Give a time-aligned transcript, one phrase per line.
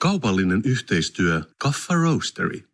[0.00, 2.68] Kaupallinen yhteistyö Kaffa Roastery.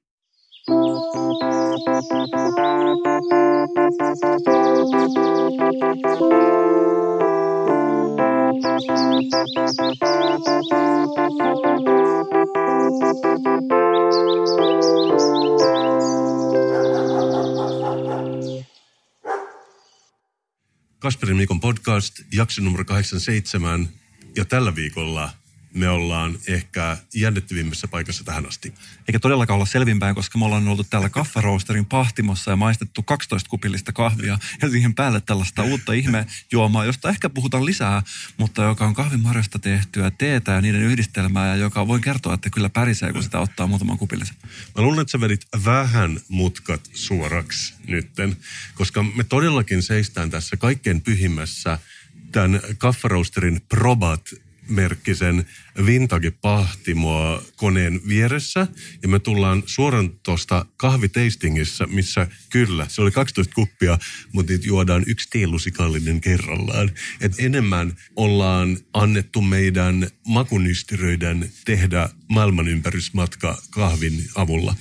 [20.99, 23.89] Kasperin Mikon podcast, jakso numero 87.
[24.37, 25.46] Ja tällä viikolla
[25.77, 28.75] me ollaan ehkä jännittävimmässä paikassa tähän asti.
[29.09, 33.93] Eikä todellakaan olla selvinpäin, koska me ollaan oltu täällä kaffaroosterin pahtimossa ja maistettu 12 kupillista
[33.93, 38.03] kahvia ja siihen päälle tällaista uutta ihmejuomaa, josta ehkä puhutaan lisää,
[38.37, 42.69] mutta joka on kahvimarjasta tehtyä teetä ja niiden yhdistelmää ja joka voi kertoa, että kyllä
[42.69, 44.37] pärisee, kun sitä ottaa muutaman kupillisen.
[44.77, 48.37] Mä luulen, että sä vedit vähän mutkat suoraksi nytten,
[48.75, 51.79] koska me todellakin seistään tässä kaikkein pyhimmässä
[52.33, 54.31] tämän kaffaroosterin probat
[54.69, 55.47] merkkisen
[55.87, 58.67] vintage-pahtimoa koneen vieressä.
[59.03, 63.99] Ja me tullaan suoraan tuosta kahviteistingissä, missä kyllä, se oli 12 kuppia,
[64.33, 66.91] mutta niitä juodaan yksi teelusikallinen kerrallaan.
[67.21, 74.75] Et enemmän ollaan annettu meidän makunystyröiden tehdä maailmanympärysmatka kahvin avulla.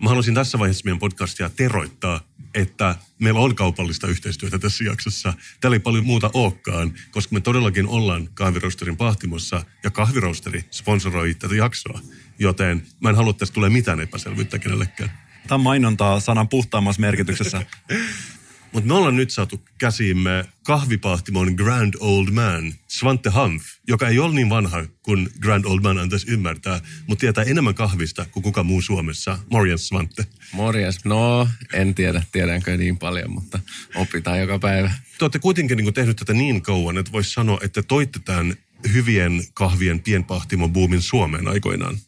[0.00, 2.20] Mä haluaisin tässä vaiheessa meidän podcastia teroittaa,
[2.54, 5.34] että meillä on kaupallista yhteistyötä tässä jaksossa.
[5.60, 11.54] Täällä ei paljon muuta olekaan, koska me todellakin ollaan kahvirosterin pahtimossa ja kahvirosteri sponsoroi tätä
[11.54, 12.00] jaksoa.
[12.38, 15.10] Joten mä en halua, että tästä tulee mitään epäselvyyttä kenellekään.
[15.46, 17.62] Tämä on mainontaa sanan puhtaammassa merkityksessä.
[18.74, 24.34] Mutta me ollaan nyt saatu käsiimme kahvipahtimon Grand Old Man, Svante Hanf, joka ei ole
[24.34, 28.82] niin vanha kuin Grand Old Man antaisi ymmärtää, mutta tietää enemmän kahvista kuin kuka muu
[28.82, 29.38] Suomessa.
[29.50, 30.26] Morjens Svante.
[30.52, 31.04] Morjens.
[31.04, 33.60] No, en tiedä, tiedänkö niin paljon, mutta
[33.94, 34.92] opitaan joka päivä.
[35.18, 38.54] Te olette kuitenkin niin tehnyt tätä niin kauan, että voisi sanoa, että toitte tämän
[38.92, 41.98] hyvien kahvien pienpahtimon boomin Suomeen aikoinaan.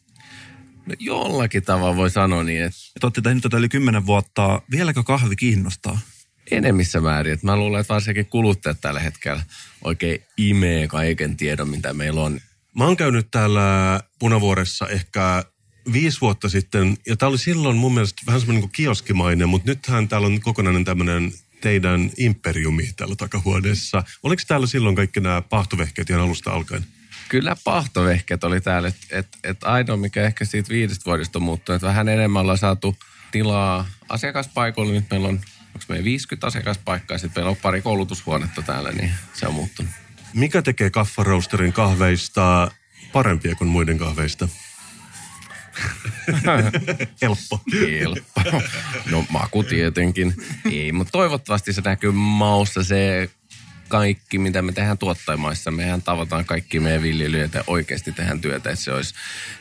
[0.85, 2.79] No jollakin tavalla voi sanoa niin, että...
[2.99, 4.61] Te olette tehnyt tätä yli kymmenen vuotta.
[4.71, 5.99] Vieläkö kahvi kiinnostaa?
[6.51, 7.33] Enemmissä määrin.
[7.33, 9.43] Että mä luulen, että varsinkin kuluttajat tällä hetkellä
[9.83, 12.39] oikein imee kaiken tiedon, mitä meillä on.
[12.75, 15.43] Mä oon käynyt täällä Punavuoressa ehkä
[15.93, 20.07] viisi vuotta sitten, ja tää oli silloin mun mielestä vähän semmoinen niin kioskimainen, mutta nythän
[20.07, 21.31] täällä on kokonainen tämmöinen
[21.61, 24.03] teidän imperiumi täällä takahuoneessa.
[24.23, 26.85] Oliko täällä silloin kaikki nämä pahtovehkeet ihan alusta alkaen?
[27.29, 28.87] Kyllä pahtovehkeet oli täällä.
[28.87, 32.57] Että et, et ainoa, mikä ehkä siitä viidestä vuodesta on muuttunut, että vähän enemmän ollaan
[32.57, 32.97] saatu
[33.31, 34.93] tilaa asiakaspaikoille.
[34.93, 35.39] Nyt meillä on
[35.77, 39.91] onko meillä 50 asiakaspaikkaa, sitten meillä on pari koulutushuonetta täällä, niin se on muuttunut.
[40.33, 42.71] Mikä tekee kaffaroosterin kahveista
[43.11, 44.47] parempia kuin muiden kahveista?
[47.21, 47.61] Helppo.
[47.99, 48.41] Helppo.
[49.11, 50.35] No maku tietenkin.
[50.71, 53.29] Ei, mutta toivottavasti se näkyy maussa se
[53.87, 55.71] kaikki, mitä me tehdään tuottajamaissa.
[55.71, 59.13] Mehän tavataan kaikki meidän viljelijöitä oikeasti tehdään työtä, että se olisi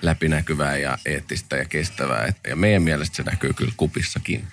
[0.03, 2.33] läpinäkyvää ja eettistä ja kestävää.
[2.48, 4.44] Ja meidän mielestä se näkyy kyllä kupissakin.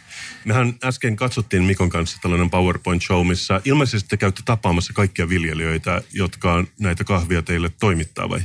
[0.46, 6.66] Mehän äsken katsottiin Mikon kanssa tällainen PowerPoint-show, missä ilmeisesti te käytte tapaamassa kaikkia viljelijöitä, jotka
[6.80, 8.40] näitä kahvia teille toimittaa vai?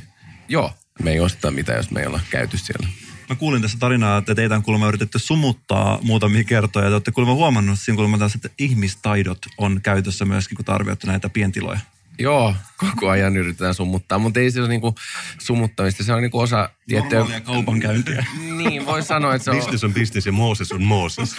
[0.48, 0.72] Joo,
[1.02, 2.88] me ei osteta mitään, jos me ei olla käyty siellä.
[3.28, 6.84] Mä kuulin tässä tarinaa, että teitä on kuulemma yritetty sumuttaa muutamia kertoja.
[6.84, 11.04] Ja te olette kuulemma huomannut siinä kuulemma taas, että ihmistaidot on käytössä myöskin, kun tarvitset
[11.04, 11.80] näitä pientiloja.
[12.18, 14.94] Joo, koko ajan yritetään sumuttaa, mutta ei se ole niinku
[15.38, 16.04] sumuttamista.
[16.04, 17.18] Se on niinku osa tiettyä...
[17.18, 18.26] Normaalia kaupankäyntiä.
[18.56, 19.56] niin, voi sanoa, että se on...
[19.56, 21.36] Business on business ja Mooses on Mooses.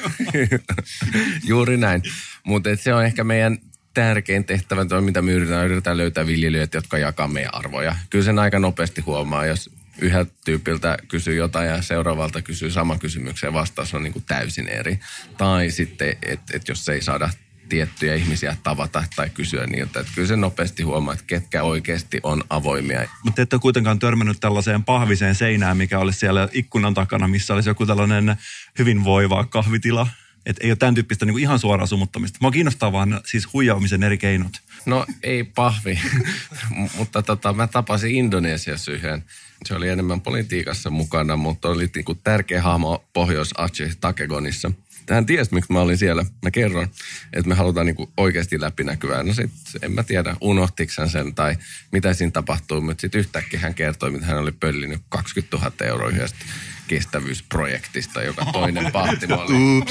[1.47, 2.03] Juuri näin.
[2.44, 3.57] Mutta se on ehkä meidän
[3.94, 7.96] tärkein tehtävä, mitä me yritetään, yritetään löytää viljelijöitä, jotka jakaa meidän arvoja.
[8.09, 9.69] Kyllä sen aika nopeasti huomaa, jos
[10.01, 14.67] yhdeltä tyypiltä kysyy jotain ja seuraavalta kysyy sama kysymyksen ja vastaus on niin kuin täysin
[14.67, 15.00] eri.
[15.38, 17.29] Tai sitten, että et jos ei saada
[17.69, 20.00] tiettyjä ihmisiä tavata tai kysyä niiltä.
[20.00, 23.09] Että kyllä se nopeasti huomaa, että ketkä oikeasti on avoimia.
[23.24, 27.69] Mutta ette ole kuitenkaan törmännyt tällaiseen pahviseen seinään, mikä olisi siellä ikkunan takana, missä olisi
[27.69, 28.35] joku tällainen
[28.79, 30.08] hyvinvoiva kahvitila.
[30.46, 32.38] Että ei ole tämän tyyppistä niin ihan suoraa sumuttamista.
[32.41, 34.52] Mua kiinnostaa vaan siis huijaamisen eri keinot.
[34.85, 36.00] No ei pahvi,
[36.97, 39.24] mutta tota, mä tapasin Indonesiassa yhden.
[39.66, 44.72] Se oli enemmän politiikassa mukana, mutta oli niinku tärkeä hahmo Pohjois-Aceh Takegonissa–
[45.14, 46.26] hän tiesi, miksi mä olin siellä.
[46.44, 46.88] Mä kerron,
[47.34, 49.23] että me halutaan niinku oikeasti läpinäkyvää.
[49.23, 49.52] No sit,
[49.82, 51.56] en mä tiedä, unohtiko hän sen tai
[51.91, 56.09] mitä siinä tapahtui, mutta sitten yhtäkkiä hän kertoi, että hän oli pöllinyt 20 000 euroa
[56.09, 56.46] yhdestä
[56.88, 59.84] kestävyysprojektista, joka toinen pahtimo oli.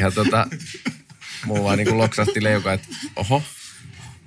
[0.00, 0.46] ja tota,
[1.46, 3.42] mulla vaan niinku loksahti leuka, että oho,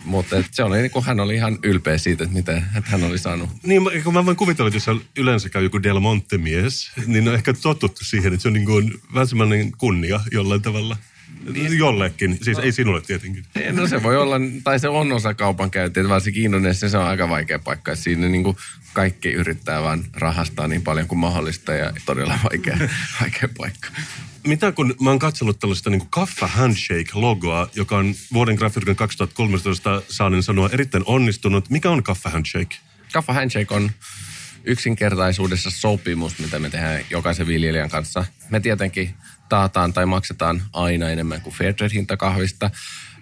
[0.06, 3.18] mutta se oli niin kuin hän oli ihan ylpeä siitä, että, mitä, että hän oli
[3.18, 3.50] saanut.
[3.64, 7.54] Niin, kun mä voin kuvitella, että jos yleensä käy joku Del Monte-mies, niin on ehkä
[7.54, 10.98] totuttu siihen, että se on niin kuin vähän semmoinen kunnia jollain tavalla.
[11.78, 13.46] Jollekin, siis ei sinulle tietenkin.
[13.72, 17.60] No se voi olla, tai se on osa kaupankäyntiä, varsinkin Indonesiassa se on aika vaikea
[17.60, 17.96] paikka.
[17.96, 18.58] Siinä niin kuin
[18.94, 22.78] kaikki yrittää vaan rahastaa niin paljon kuin mahdollista ja todella vaikea,
[23.22, 23.88] vaikea paikka.
[24.48, 30.44] Mitä kun mä oon katsellut tällaista niin Kaffa Handshake-logoa, joka on vuoden grafiikan 2013 saanen
[30.44, 31.70] sanoa erittäin onnistunut.
[31.70, 32.76] Mikä on Kaffa Handshake?
[33.14, 33.92] Kaffa Handshake on
[34.64, 38.26] yksinkertaisuudessa sopimus, mitä me tehdään jokaisen viljelijän kanssa.
[38.50, 39.14] Me tietenkin
[39.50, 42.72] taataan tai maksetaan aina enemmän kuin Fairtrade-hinta kahvista.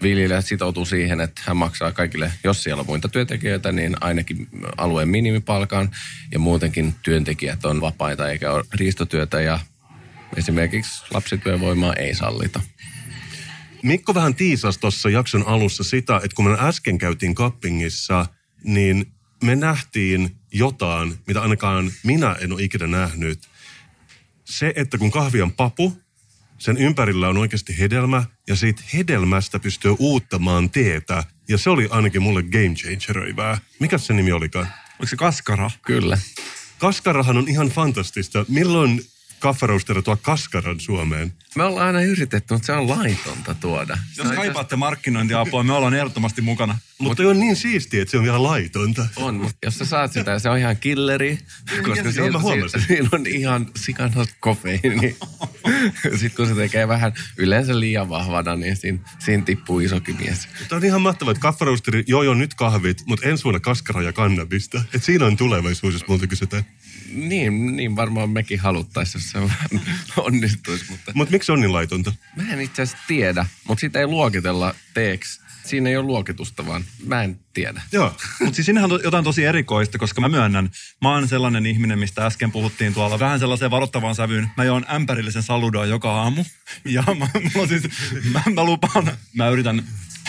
[0.01, 5.09] Viljelijä sitoutuu siihen, että hän maksaa kaikille, jos siellä on muita työntekijöitä, niin ainakin alueen
[5.09, 5.91] minimipalkan.
[6.31, 9.59] Ja muutenkin työntekijät on vapaita eikä ole riistotyötä ja
[10.37, 12.61] esimerkiksi lapsityövoimaa ei sallita.
[13.83, 18.25] Mikko vähän tiisasi tuossa jakson alussa sitä, että kun me äsken käytiin kappingissa,
[18.63, 19.11] niin
[19.43, 23.39] me nähtiin jotain, mitä ainakaan minä en ole ikinä nähnyt.
[24.45, 26.01] Se, että kun kahvi on papu,
[26.57, 31.23] sen ympärillä on oikeasti hedelmä ja siitä hedelmästä pystyy uuttamaan teetä.
[31.49, 33.57] Ja se oli ainakin mulle game changeröivää.
[33.79, 34.67] Mikä se nimi olikaan?
[34.99, 35.71] Oliko se kaskara?
[35.85, 36.17] Kyllä.
[36.79, 38.45] Kaskarahan on ihan fantastista.
[38.47, 39.01] Milloin
[39.39, 41.33] kafferoosteri tuo kaskaran Suomeen?
[41.55, 43.97] Me ollaan aina yritetty, mutta se on laitonta tuoda.
[44.17, 46.77] Jos kaipaatte markkinointiapua, me ollaan ehdottomasti mukana.
[46.99, 49.07] Mutta Mut, on niin siistiä, että se on vielä laitonta.
[49.15, 51.39] On, mutta jos sä saat sitä, se on ihan killeri.
[51.83, 55.17] Koska siinä, siinä, siinä on ihan sikanot kofeiini.
[56.19, 60.47] Sitten kun se tekee vähän yleensä liian vahvana, niin siinä, siinä tippuu isokin mies.
[60.69, 64.13] Tämä on ihan mahtavaa, että kafferoosteri, joo joo nyt kahvit, mutta ensi vuonna kaskara ja
[64.13, 64.81] kannabista.
[64.93, 66.65] Että siinä on tulevaisuus, jos multa kysytään.
[67.13, 69.39] Niin, niin varmaan mekin haluttaisiin, jos se
[70.21, 70.85] onnistuisi.
[70.89, 72.13] Mutta Mut miksi se on niin laitonta?
[72.35, 75.39] mä en itse asiassa tiedä, mutta sitä ei luokitella teeksi.
[75.65, 77.81] Siinä ei ole luokitusta, vaan mä en tiedä.
[77.91, 78.17] Joo.
[78.39, 80.69] Mutta siis siinähän on jotain tosi erikoista, koska mä myönnän,
[81.01, 84.49] mä oon sellainen ihminen, mistä äsken puhuttiin tuolla, vähän sellaiseen varoittavaan sävyyn.
[84.57, 86.45] Mä joon ämpärillisen saludoa joka aamu.
[86.85, 87.83] Ja mä, mulla siis,
[88.33, 89.83] mä, mä lupaan, mä yritän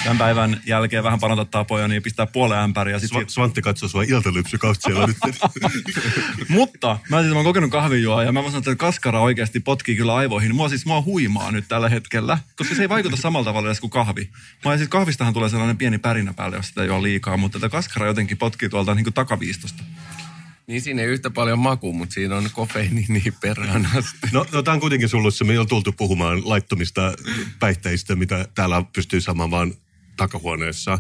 [0.05, 2.99] tämän päivän jälkeen vähän parantaa tapoja, niin pistää puolen ämpäriä.
[2.99, 5.17] Sit Sv- Svantti katsoo sua iltalypsykautta siellä nyt.
[6.49, 9.97] Mutta mä siis mä oon kokenut kahvinjuoa ja mä voin sanoa, että kaskara oikeasti potkii
[9.97, 10.55] kyllä aivoihin.
[10.55, 13.91] Mua siis mua huimaa nyt tällä hetkellä, koska se ei vaikuta samalla tavalla edes kuin
[13.91, 14.31] kahvi.
[14.65, 18.07] Mä siis kahvistahan tulee sellainen pieni pärinä päälle, jos sitä juo liikaa, mutta tätä kaskara
[18.07, 19.83] jotenkin potkii tuolta niin kuin takaviistosta.
[20.67, 24.19] Niin siinä ei yhtä paljon maku, mutta siinä on kofeiini niin perhanasti.
[24.33, 25.45] No, no tämä on kuitenkin sulussa.
[25.45, 27.13] Me ei ole tultu puhumaan laittomista
[27.59, 29.75] päihteistä, mitä täällä pystyy saamaan vaan
[30.21, 30.99] takahuoneessa.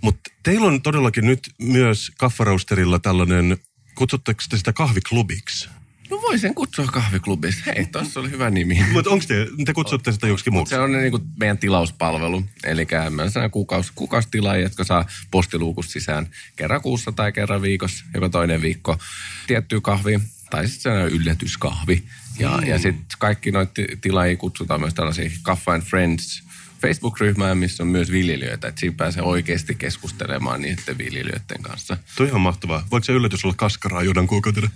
[0.00, 3.56] Mutta teillä on todellakin nyt myös kaffarausterilla tällainen,
[3.94, 5.68] kutsutteko te sitä kahviklubiksi?
[6.10, 7.62] No voi sen kutsua kahviklubista.
[7.66, 8.84] Hei, tuossa oli hyvä nimi.
[8.92, 10.70] Mutta onko te, te kutsutte sitä joksikin muuksi?
[10.70, 12.44] Se on niin kuin meidän tilauspalvelu.
[12.64, 16.26] Eli meillä on kuukaus, kuukaustilaajia, jotka saa postiluukusta sisään
[16.56, 18.98] kerran kuussa tai kerran viikossa, joka toinen viikko
[19.46, 22.04] tiettyä kahvi tai sitten se yllätyskahvi.
[22.38, 22.66] Ja, mm.
[22.66, 26.47] ja sitten kaikki noita tilaajia kutsutaan myös tällaisia Kaffa and Friends
[26.80, 28.68] Facebook-ryhmään, missä on myös viljelijöitä.
[28.68, 31.96] Että siinä pääsee oikeasti keskustelemaan niiden viljelijöiden kanssa.
[32.16, 32.86] Tuo on ihan mahtavaa.
[32.90, 34.70] Voiko se yllätys olla kaskaraa jodan kuukautena?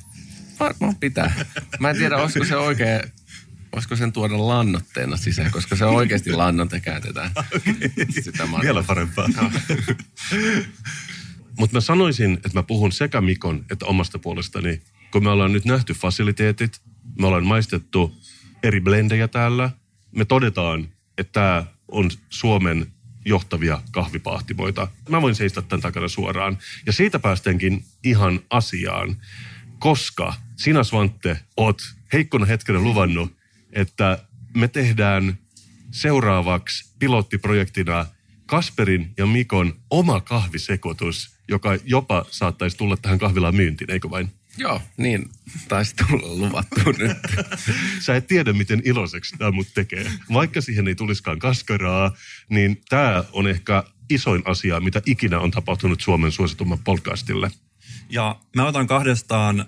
[0.61, 1.45] Varmaan pitää.
[1.81, 3.01] Mä en tiedä, olisiko se oikein,
[3.73, 7.31] voisiko sen tuoda lannoitteena sisään, koska se oikeasti lannoite käytetään.
[7.37, 7.75] Okay.
[8.23, 9.29] Sitä Vielä parempaa.
[11.59, 15.65] Mutta mä sanoisin, että mä puhun sekä Mikon että omasta puolestani, kun me ollaan nyt
[15.65, 16.81] nähty fasiliteetit,
[17.21, 18.17] me ollaan maistettu
[18.63, 19.71] eri blendejä täällä,
[20.17, 20.89] me todetaan,
[21.19, 22.87] että tämä on Suomen
[23.25, 24.89] johtavia kahvipahtimoita.
[25.09, 26.59] Mä voin seistä tämän takana suoraan.
[26.87, 29.17] Ja siitä päästäänkin ihan asiaan,
[29.79, 33.33] koska sinä Svante oot heikkona hetkenä luvannut,
[33.73, 34.19] että
[34.57, 35.39] me tehdään
[35.91, 38.07] seuraavaksi pilottiprojektina
[38.47, 44.31] Kasperin ja Mikon oma kahvisekoitus, joka jopa saattaisi tulla tähän kahvilaan myyntiin, eikö vain?
[44.57, 45.31] Joo, niin
[45.69, 47.17] taisi tulla luvattu nyt.
[48.05, 50.13] Sä et tiedä, miten iloiseksi tämä mut tekee.
[50.33, 52.15] Vaikka siihen ei tuliskaan kaskaraa,
[52.49, 57.51] niin tämä on ehkä isoin asia, mitä ikinä on tapahtunut Suomen suositumman podcastille.
[58.11, 59.65] Ja mä otan kahdestaan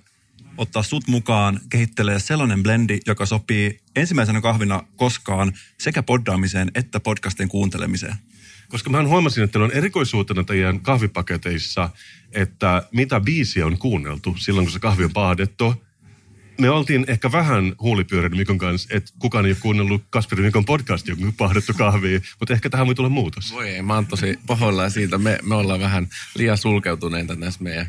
[0.59, 7.49] ottaa sut mukaan kehittelee sellainen blendi, joka sopii ensimmäisenä kahvina koskaan sekä poddaamiseen että podcastin
[7.49, 8.15] kuuntelemiseen.
[8.69, 11.91] Koska mä huomasin, että on erikoisuutena teidän kahvipaketeissa,
[12.33, 15.85] että mitä biisiä on kuunneltu silloin, kun se kahvi on pahdettu.
[16.61, 21.17] Me oltiin ehkä vähän huulipyörän Mikon kanssa, että kukaan ei ole kuunnellut Kasperin Mikon podcastia,
[21.17, 23.53] kun pahdettu kahvia, mutta ehkä tähän voi tulla muutos.
[23.53, 25.19] Voi ei, mä oon tosi pahoillaan siitä.
[25.19, 27.87] Me, me ollaan vähän liian sulkeutuneita näissä meidän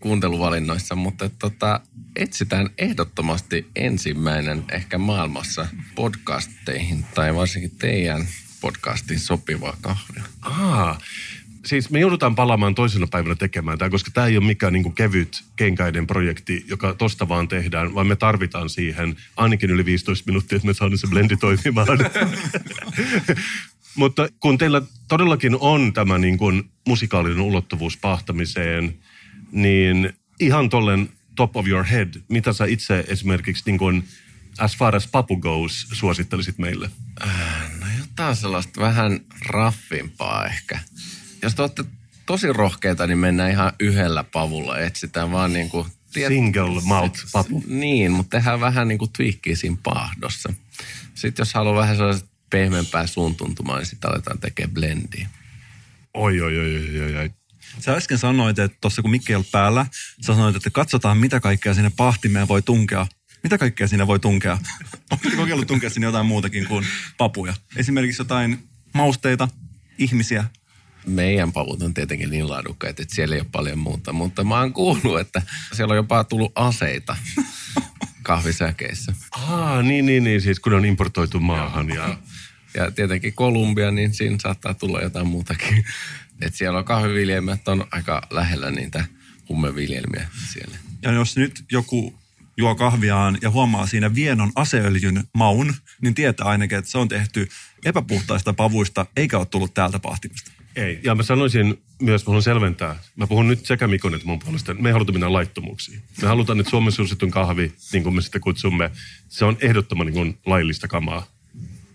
[0.00, 1.80] kuunteluvalinnoissa, mutta tota,
[2.16, 8.26] etsitään ehdottomasti ensimmäinen ehkä maailmassa podcasteihin tai varsinkin teidän
[8.66, 10.22] podcastin sopivaa kahvia.
[10.42, 10.98] Aa,
[11.66, 14.94] siis me joudutaan palaamaan toisena päivänä tekemään tämä, koska tämä ei ole mikään niin kuin
[14.94, 20.56] kevyt kenkäinen projekti, joka tosta vaan tehdään, vaan me tarvitaan siihen ainakin yli 15 minuuttia,
[20.56, 21.88] että me saadaan se blendi toimimaan.
[23.94, 28.98] Mutta kun teillä todellakin on tämä niin kuin musikaalinen ulottuvuus pahtamiseen,
[29.52, 34.04] niin ihan tollen top of your head, mitä sä itse esimerkiksi niin kuin
[34.58, 36.90] as far as papu goes suosittelisit meille?
[37.80, 37.85] No
[38.18, 40.78] jotain sellaista vähän raffimpaa ehkä.
[41.42, 41.84] Jos te olette
[42.26, 44.78] tosi rohkeita, niin mennään ihan yhdellä pavulla.
[44.78, 45.86] Etsitään vaan niin kuin...
[46.12, 46.28] Tiet...
[46.28, 47.64] Single malt papu.
[47.66, 50.52] Niin, mutta tehdään vähän niin kuin tweakkiä siinä paahdossa.
[51.14, 55.28] Sitten jos haluaa vähän sellaista pehmeämpää suun tuntumaan, niin sitten aletaan tekemään blendiä.
[56.14, 57.30] Oi, oi, oi, oi, oi, oi.
[57.80, 59.86] Sä äsken sanoit, että tuossa kun mikki ei päällä,
[60.26, 63.06] sä sanoit, että katsotaan mitä kaikkea sinne pahtimeen voi tunkea.
[63.46, 64.58] Mitä kaikkea siinä voi tunkea?
[65.10, 66.86] Onko kokeillut tunkea sinne jotain muutakin kuin
[67.18, 67.54] papuja?
[67.76, 69.48] Esimerkiksi jotain mausteita,
[69.98, 70.44] ihmisiä.
[71.06, 74.12] Meidän pavut on tietenkin niin laadukkaita, että siellä ei ole paljon muuta.
[74.12, 77.16] Mutta mä oon kuullut, että siellä on jopa tullut aseita
[78.22, 79.14] kahvisäkeissä.
[79.30, 81.88] Ah, niin, niin, niin, siis kun ne on importoitu maahan.
[81.88, 82.18] Ja...
[82.74, 85.84] Ja tietenkin Kolumbia, niin siinä saattaa tulla jotain muutakin.
[86.40, 89.04] Et siellä on kahviviljelmät on aika lähellä niitä
[89.48, 90.78] hummeviljelmiä siellä.
[91.02, 92.14] Ja jos nyt joku
[92.56, 97.48] juo kahviaan ja huomaa siinä vienon aseöljyn maun, niin tietää ainakin, että se on tehty
[97.84, 100.52] epäpuhtaista pavuista, eikä ole tullut täältä pahtimista.
[100.76, 104.38] Ei, ja mä sanoisin myös, mä haluan selventää, mä puhun nyt sekä Mikon että mun
[104.38, 106.02] puolesta, me ei haluta mennä laittomuuksiin.
[106.22, 108.90] Me halutaan, että Suomen suositun kahvi, niin kuin me sitä kutsumme,
[109.28, 111.26] se on ehdottoman niin kuin laillista kamaa.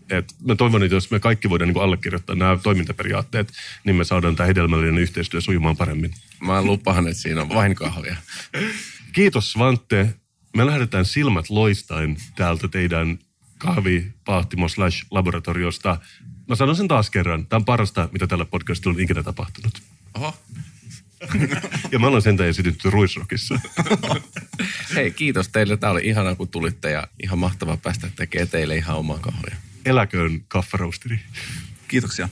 [0.09, 3.53] Et mä toivon, että jos me kaikki voidaan niin kuin allekirjoittaa nämä toimintaperiaatteet,
[3.83, 6.13] niin me saadaan tämä hedelmällinen yhteistyö sujumaan paremmin.
[6.39, 8.15] Mä lupaan, että siinä on vain kahvia.
[9.13, 10.13] Kiitos Svante.
[10.57, 13.19] Me lähdetään silmät loistain täältä teidän
[13.57, 15.97] kahvipahtimo slash laboratoriosta.
[16.47, 17.47] Mä sanon sen taas kerran.
[17.47, 19.81] Tämä on parasta, mitä tällä podcastilla on ikinä tapahtunut.
[20.13, 20.35] Oho.
[21.91, 23.59] Ja mä olen sentään esitetty Ruisrockissa.
[24.95, 25.77] Hei, kiitos teille.
[25.77, 29.55] Tämä oli ihanaa, kun tulitte ja ihan mahtavaa päästä tekemään teille ihan omaa kahvia.
[29.85, 31.19] Eläköön kaffaroasteri.
[31.87, 32.29] Kiitoksia.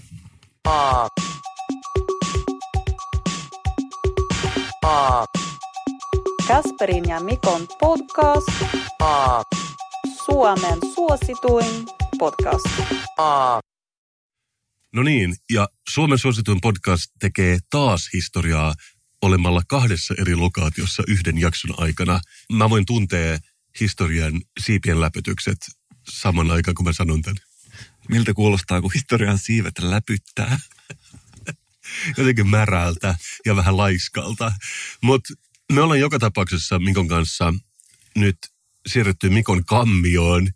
[6.50, 8.48] Kasperin ja Mikon podcast.
[10.26, 11.86] Suomen suosituin
[12.20, 12.66] podcast.
[14.94, 18.74] No niin, ja Suomen suosituin podcast tekee taas historiaa
[19.22, 22.20] olemalla kahdessa eri lokaatiossa yhden jakson aikana.
[22.54, 23.38] Mä voin tuntea
[23.80, 25.58] historian siipien läpytykset
[26.10, 27.38] saman aikaan, kun mä sanon tämän.
[28.10, 30.60] Miltä kuulostaa, kun historian siivet läpyttää?
[32.18, 33.16] Jotenkin märältä
[33.46, 34.52] ja vähän laiskalta.
[35.02, 35.34] Mutta
[35.74, 37.54] me ollaan joka tapauksessa Mikon kanssa
[38.16, 38.38] nyt
[38.88, 40.50] siirretty Mikon kammioon,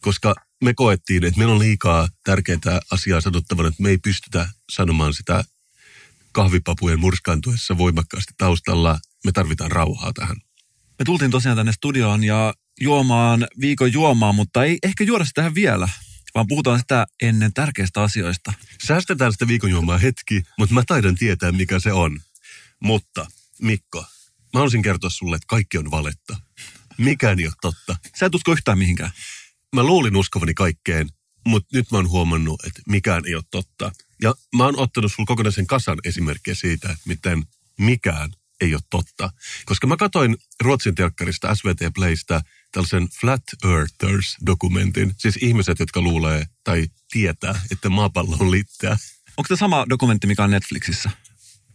[0.00, 5.14] koska me koettiin, että meillä on liikaa tärkeää asiaa sanottavana, että me ei pystytä sanomaan
[5.14, 5.44] sitä
[6.32, 8.98] kahvipapujen murskaantuessa voimakkaasti taustalla.
[9.24, 10.36] Me tarvitaan rauhaa tähän.
[10.98, 15.54] Me tultiin tosiaan tänne studioon ja juomaan viikon juomaa, mutta ei ehkä juoda sitä tähän
[15.54, 15.88] vielä,
[16.34, 18.52] vaan puhutaan sitä ennen tärkeistä asioista.
[18.86, 22.20] Säästetään sitä viikonjuomaa hetki, mutta mä taidan tietää, mikä se on.
[22.80, 23.26] Mutta,
[23.60, 24.04] Mikko,
[24.56, 26.36] mä haluaisin kertoa sulle, että kaikki on valetta.
[26.98, 27.96] Mikään ei ole totta.
[28.18, 29.10] Sä et usko yhtään mihinkään.
[29.74, 31.08] Mä luulin uskovani kaikkeen,
[31.46, 33.92] mutta nyt mä oon huomannut, että mikään ei ole totta.
[34.22, 37.42] Ja mä oon ottanut sulla kokonaisen kasan esimerkkejä siitä, miten
[37.78, 39.30] mikään ei ole totta.
[39.66, 42.40] Koska mä katsoin Ruotsin telkkarista SVT Playstä
[42.72, 45.14] tällaisen Flat Earthers-dokumentin.
[45.18, 48.96] Siis ihmiset, jotka luulee tai tietää, että maapallo on litteä.
[49.36, 51.10] Onko tämä sama dokumentti, mikä on Netflixissä?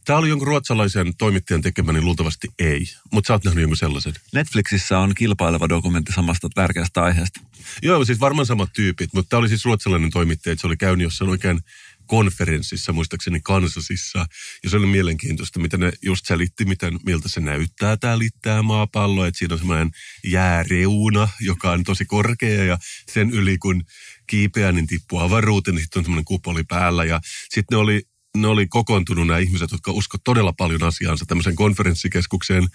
[0.06, 2.86] Tämä oli jonkun ruotsalaisen toimittajan tekemä, niin luultavasti ei.
[3.12, 4.14] Mutta sä oot nähnyt jonkun sellaisen.
[4.34, 7.40] Netflixissä on kilpaileva dokumentti samasta tärkeästä aiheesta.
[7.82, 11.04] Joo, siis varmaan samat tyypit, mutta tämä oli siis ruotsalainen toimittaja, että se oli käynyt
[11.04, 11.60] jossain oikein
[12.06, 14.26] konferenssissa, muistaakseni Kansasissa.
[14.64, 19.26] Ja se oli mielenkiintoista, miten ne just selitti, miten, miltä se näyttää tämä littää maapallo.
[19.26, 19.92] Että siinä on semmoinen
[20.24, 22.78] jääreuna, joka on tosi korkea ja
[23.12, 23.84] sen yli kun
[24.28, 27.06] kiipeää, niin tippuu avaruuteen, niin sitten on semmoinen kupoli päällä.
[27.06, 28.04] Ja sitten ne oli,
[28.38, 32.68] ne oli kokoontunut nämä ihmiset, jotka usko todella paljon asiaansa tämmöiseen konferenssikeskukseen.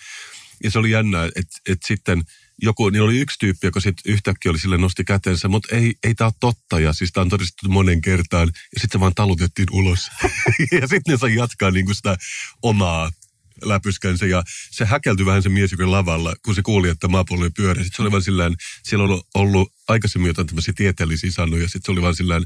[0.64, 2.22] Ja se oli jännä, että, että sitten
[2.62, 6.14] joku, niin oli yksi tyyppi, joka sitten yhtäkkiä oli sille nosti kätensä, mutta ei, ei
[6.14, 6.80] tämä ole totta.
[6.80, 8.48] Ja siis tämä on todistettu monen kertaan.
[8.48, 10.08] Ja sitten se vaan talutettiin ulos.
[10.80, 12.16] ja sitten ne sai jatkaa niin kuin sitä
[12.62, 13.10] omaa
[13.64, 14.26] läpyskänsä.
[14.26, 17.50] Ja se häkeltyi vähän se mies, joka oli lavalla, kun se kuuli, että maapallo ei
[17.56, 17.82] pyörä.
[17.82, 21.68] Sitten se oli vaan sillään, siellä on ollut aikaisemmin jotain tämmöisiä tieteellisiä sanoja.
[21.68, 22.44] Sitten se oli vaan sillään,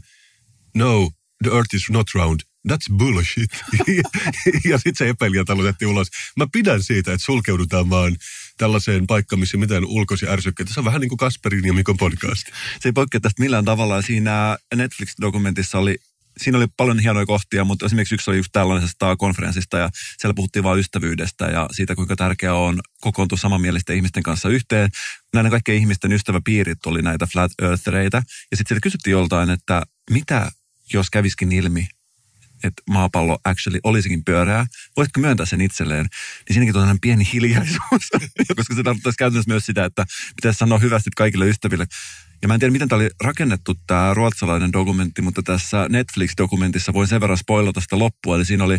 [0.75, 1.11] no,
[1.43, 2.41] the earth is not round.
[2.69, 3.51] That's bullshit.
[4.71, 6.09] ja sitten se epäili ja talutettiin ulos.
[6.37, 8.17] Mä pidän siitä, että sulkeudutaan vaan
[8.59, 10.75] tällaiseen paikkaan, missä mitään ulkoisia ärsykkeitä.
[10.75, 12.47] Se on vähän niin kuin Kasperin ja Mikon podcast.
[12.81, 14.03] Se ei poikkea tästä millään tavalla.
[14.03, 15.99] Siinä Netflix-dokumentissa oli
[16.41, 20.63] siinä oli paljon hienoja kohtia, mutta esimerkiksi yksi oli just tällaisesta konferenssista ja siellä puhuttiin
[20.63, 24.91] vain ystävyydestä ja siitä, kuinka tärkeää on kokoontua samanmielisten ihmisten kanssa yhteen.
[25.35, 28.17] Näiden kaikkien ihmisten ystäväpiirit oli näitä flat earthereitä
[28.51, 30.53] ja sitten siellä kysyttiin joltain, että mitä
[30.93, 31.89] jos käviskin ilmi,
[32.65, 36.07] että maapallo actually olisikin pyöreä, voisitko myöntää sen itselleen,
[36.49, 38.11] niin siinäkin on pieni hiljaisuus,
[38.57, 41.87] koska se tarkoittaisi käytännössä myös sitä, että pitäisi sanoa hyvästi kaikille ystäville.
[42.43, 47.09] Ja mä en tiedä, miten tämä oli rakennettu, tämä ruotsalainen dokumentti, mutta tässä Netflix-dokumentissa voin
[47.09, 48.37] sen verran spoilata sitä loppua.
[48.37, 48.79] Eli siinä oli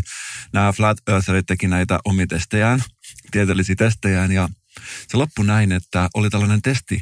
[0.54, 2.84] nämä Flat Eartherit teki näitä omitestejään,
[3.32, 4.50] tieteellisiä testejään, ja
[5.08, 7.02] se loppu näin, että oli tällainen testi,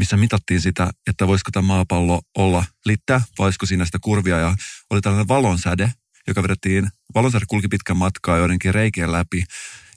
[0.00, 4.54] missä mitattiin sitä, että voisiko tämä maapallo olla littä, vai olisiko siinä sitä kurvia, ja
[4.90, 5.92] oli tällainen valonsäde,
[6.28, 9.44] joka vedettiin, valonsäde kulki pitkän matkaa joidenkin reikien läpi,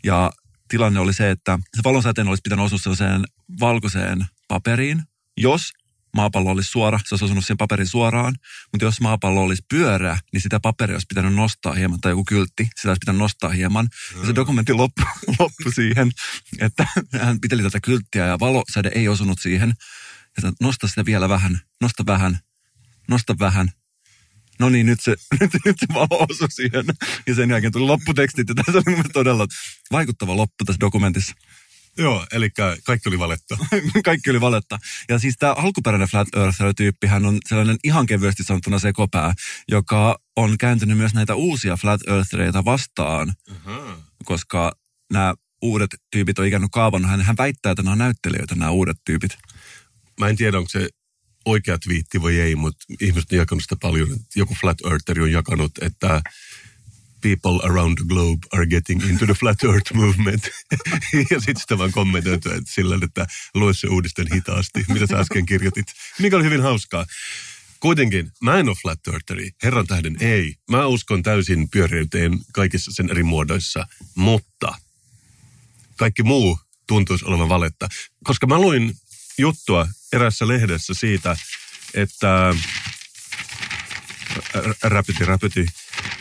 [0.03, 0.31] ja
[0.67, 3.23] tilanne oli se, että se valonsäteen olisi pitänyt osua sellaiseen
[3.59, 5.03] valkoiseen paperiin,
[5.37, 5.71] jos
[6.13, 8.35] maapallo olisi suora, se olisi osunut sen paperin suoraan,
[8.71, 12.69] mutta jos maapallo olisi pyörä, niin sitä paperia olisi pitänyt nostaa hieman, tai joku kyltti,
[12.75, 13.89] sitä olisi pitänyt nostaa hieman.
[14.19, 15.05] Ja se dokumentti loppui
[15.39, 16.11] loppu siihen,
[16.59, 16.87] että
[17.21, 19.73] hän piteli tätä kylttiä ja valosäde ei osunut siihen.
[20.43, 22.39] Ja nosta sitä vielä vähän, nosta vähän,
[23.09, 23.71] nosta vähän,
[24.59, 26.85] no niin, nyt se, nyt, nyt se valo osui siihen.
[27.27, 29.47] Ja sen jälkeen tuli lopputekstit, ja tässä on todella
[29.91, 31.33] vaikuttava loppu tässä dokumentissa.
[31.97, 32.49] Joo, eli
[32.83, 33.57] kaikki oli valetta.
[34.05, 34.79] kaikki oli valetta.
[35.09, 39.33] Ja siis tämä alkuperäinen Flat Earther-tyyppihän on sellainen ihan kevyesti sanottuna sekopää,
[39.67, 44.03] joka on kääntynyt myös näitä uusia Flat Earthereita vastaan, uh-huh.
[44.25, 44.71] koska
[45.13, 47.11] nämä uudet tyypit on ikään kuin kaavannut.
[47.11, 49.37] Hän, hän väittää, että nämä on näyttelijöitä, nämä uudet tyypit.
[50.19, 50.89] Mä en tiedä, onko se
[51.45, 54.19] oikea twiitti vai ei, mutta ihmiset on jakanut sitä paljon.
[54.35, 56.21] Joku Flat Earther on jakanut, että
[57.23, 60.43] people around the globe are getting into the flat earth movement.
[61.31, 65.45] ja sitten sitä vaan kommentoitu että sillä, että lue se uudisten hitaasti, mitä sä äsken
[65.45, 65.85] kirjoitit.
[66.19, 67.05] Mikä oli hyvin hauskaa.
[67.79, 69.51] Kuitenkin, mä en ole flat eartheri.
[69.63, 70.55] Herran tähden ei.
[70.69, 74.75] Mä uskon täysin pyöreyteen kaikissa sen eri muodoissa, mutta
[75.97, 77.87] kaikki muu tuntuisi olevan valetta.
[78.23, 78.93] Koska mä luin
[79.37, 81.37] juttua erässä lehdessä siitä,
[81.93, 82.55] että
[84.83, 85.65] räpyti, räpyti,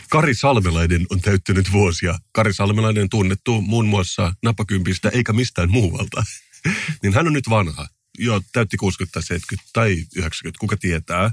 [0.09, 2.19] Kari Salmelainen on täyttänyt vuosia.
[2.31, 6.23] Kari Salmelainen tunnettu muun muassa napakympistä eikä mistään muualta.
[7.03, 7.87] niin hän on nyt vanha.
[8.17, 11.31] Joo, täytti 60 70 tai 90, kuka tietää.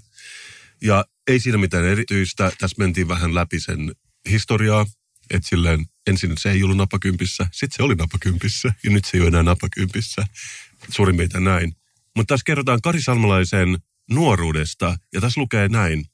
[0.82, 2.52] Ja ei siinä mitään erityistä.
[2.58, 3.92] Tässä mentiin vähän läpi sen
[4.30, 4.86] historiaa.
[5.30, 9.20] Että silleen ensin se ei ollut napakympissä, sitten se oli napakympissä ja nyt se ei
[9.20, 10.26] ole enää napakympissä.
[10.88, 11.76] Suurin piirtein näin.
[12.16, 13.78] Mutta tässä kerrotaan Kari Salmelaisen
[14.10, 16.04] nuoruudesta ja tässä lukee näin.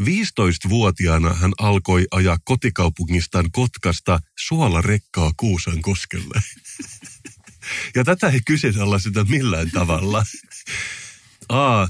[0.00, 6.40] 15-vuotiaana hän alkoi ajaa kotikaupungistaan Kotkasta suolarekkaa Kuusan koskelle.
[7.94, 10.24] Ja tätä ei kyseenalaiseta millään tavalla.
[11.48, 11.88] Aa,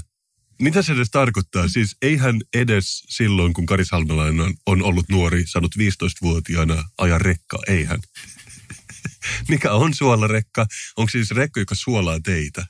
[0.61, 1.67] mitä se edes tarkoittaa?
[1.67, 7.99] Siis eihän edes silloin, kun Kari Salmelainen on ollut nuori, saanut 15-vuotiaana ajan rekkaa, eihän.
[9.49, 10.65] Mikä on suolarekka?
[10.97, 12.65] Onko se siis rekka, joka suolaa teitä?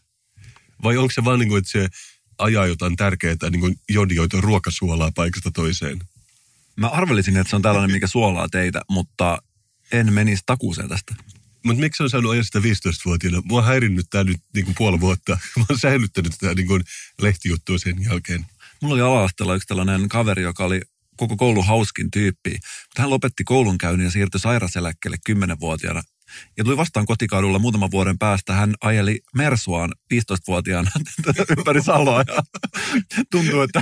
[0.83, 1.87] Vai onko se vaan niin kuin, että se
[2.43, 5.99] ajaa jotain tärkeää, niin kuin jodioita ruokasuolaa paikasta toiseen.
[6.75, 9.41] Mä arvelisin, että se on tällainen, mikä suolaa teitä, mutta
[9.91, 11.15] en menisi takuuseen tästä.
[11.63, 13.41] Mutta miksi on saanut ajaa sitä 15-vuotiaana?
[13.45, 15.37] Mua on häirinnyt tämä nyt niin kuin puoli vuotta.
[15.57, 16.83] Mä oon säilyttänyt tätä niin kuin
[17.21, 18.45] lehtijuttua sen jälkeen.
[18.81, 20.81] Mulla oli ala yksi tällainen kaveri, joka oli
[21.17, 22.51] koko koulun hauskin tyyppi.
[22.51, 26.01] Mutta hän lopetti koulunkäynnin ja siirtyi sairaseläkkeelle 10-vuotiaana.
[26.57, 28.53] Ja tuli vastaan kotikadulla muutaman vuoden päästä.
[28.53, 30.91] Hän ajeli Mersuaan 15-vuotiaana
[31.57, 32.23] ympäri Saloa.
[32.27, 32.43] Ja
[33.31, 33.81] tuntuu, että,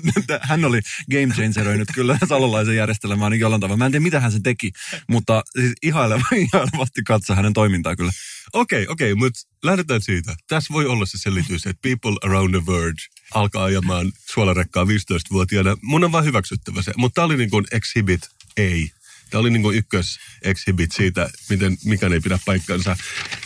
[0.48, 3.76] hän oli game changeröinyt kyllä salolaisen järjestelmään niin jollain tavalla.
[3.76, 4.72] Mä en tiedä, mitä hän se teki,
[5.08, 8.12] mutta siis ihaileva, ihailevasti katso hänen toimintaa kyllä.
[8.52, 10.34] Okei, okay, okei, okay, mutta lähdetään siitä.
[10.48, 12.98] Tässä voi olla se selitys, että people around the world
[13.34, 15.76] alkaa ajamaan suolarekkaa 15-vuotiaana.
[15.82, 16.92] Mun on vaan hyväksyttävä se.
[16.96, 18.20] Mutta tämä oli niin kuin exhibit
[18.58, 19.01] A
[19.32, 22.96] Tämä oli niin ykkös exhibit siitä, miten, mikä ei pidä paikkansa.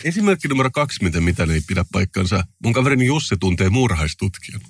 [0.03, 2.43] Esimerkki numero kaksi, miten mitä ei pidä paikkansa.
[2.63, 4.61] Mun kaverini Jussi tuntee muurahaistutkijan.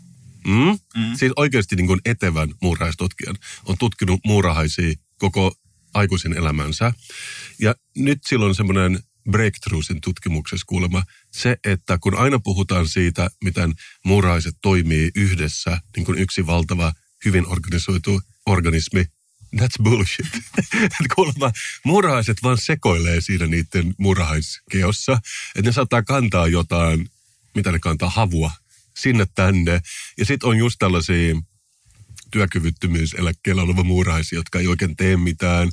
[0.47, 0.79] Mm?
[0.97, 1.15] Mm.
[1.15, 3.35] Siis oikeasti niin kuin etevän muurahaistutkijan.
[3.65, 5.55] On tutkinut muurahaisia koko
[5.93, 6.93] aikuisen elämänsä.
[7.59, 8.99] Ja nyt silloin semmoinen
[9.31, 11.03] breakthrough sen tutkimuksessa kuulemma.
[11.31, 13.73] Se, että kun aina puhutaan siitä, miten
[14.05, 16.93] muurahaiset toimii yhdessä, niin kuin yksi valtava,
[17.25, 19.05] hyvin organisoitu organismi,
[19.55, 20.27] That's bullshit.
[21.15, 21.51] Kuulemma
[21.83, 25.19] murhaiset vaan sekoilee siinä niiden murhaiskeossa.
[25.55, 27.09] Että ne saattaa kantaa jotain,
[27.55, 28.51] mitä ne kantaa, havua
[28.97, 29.81] sinne tänne.
[30.17, 31.35] Ja sitten on just tällaisia
[32.31, 35.69] työkyvyttömyyseläkkeellä oleva muurahaisia, jotka ei oikein tee mitään.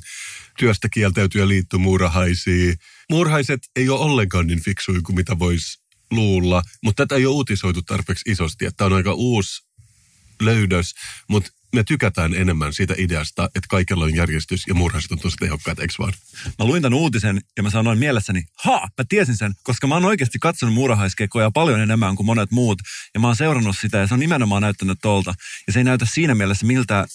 [0.59, 2.75] Työstä kieltäytyä liittyy muurahaisia.
[3.09, 5.79] Muurhaiset ei ole ollenkaan niin fiksuja kuin mitä voisi
[6.11, 9.65] luulla, mutta tätä ei ole uutisoitu tarpeeksi isosti, tämä on aika uusi
[10.41, 10.95] löydös,
[11.27, 15.79] mutta me tykätään enemmän siitä ideasta, että kaikella on järjestys ja murhaiset on tosi tehokkaat,
[15.79, 16.13] eikö vaan?
[16.59, 20.05] Mä luin tämän uutisen ja mä sanoin mielessäni, ha, mä tiesin sen, koska mä oon
[20.05, 22.81] oikeasti katsonut muurahaiskekoja paljon enemmän kuin monet muut.
[23.13, 25.33] Ja mä oon seurannut sitä ja se on nimenomaan näyttänyt tolta.
[25.67, 27.05] Ja se ei näytä siinä mielessä miltä,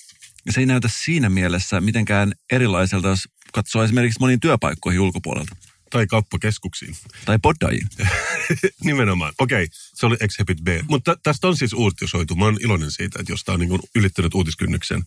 [0.51, 5.57] se ei näytä siinä mielessä mitenkään erilaiselta, jos katsoo esimerkiksi moniin työpaikkoihin ulkopuolelta.
[5.91, 6.97] Tai kauppakeskuksiin.
[7.25, 7.89] Tai poddajiin.
[8.85, 9.33] Nimenomaan.
[9.39, 10.69] Okei, okay, se oli Exhibit B.
[10.89, 12.35] Mutta tästä on siis uutisoitu.
[12.35, 15.03] Mä oon iloinen siitä, että jos tää on niin ylittänyt uutiskynnyksen.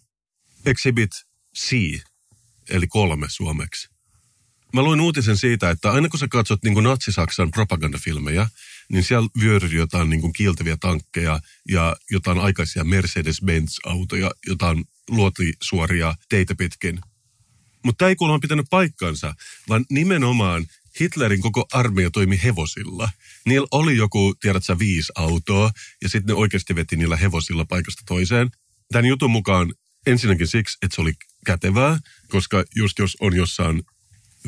[0.66, 1.12] Exhibit
[1.58, 1.76] C,
[2.70, 3.90] eli kolme suomeksi.
[4.74, 8.48] Mä luin uutisen siitä, että aina kun sä katsot niin natsi-Saksan propagandafilmejä,
[8.92, 16.56] niin siellä vyöryy jotain niin kuin kiiltäviä tankkeja ja jotain aikaisia Mercedes-Benz-autoja, jotain luotisuoria teitä
[16.56, 17.00] pitkin.
[17.84, 19.36] Mutta tämä ei kuulemma pitänyt paikkansa,
[19.70, 20.66] vaan nimenomaan
[21.00, 23.10] Hitlerin koko armeija toimi hevosilla.
[23.46, 28.04] Niillä oli joku, tiedät sä, viisi autoa, ja sitten ne oikeasti veti niillä hevosilla paikasta
[28.06, 28.52] toiseen.
[28.92, 29.74] Tämän jutun mukaan
[30.06, 31.14] ensinnäkin siksi, että se oli
[31.46, 33.84] kätevää, koska just jos on jossain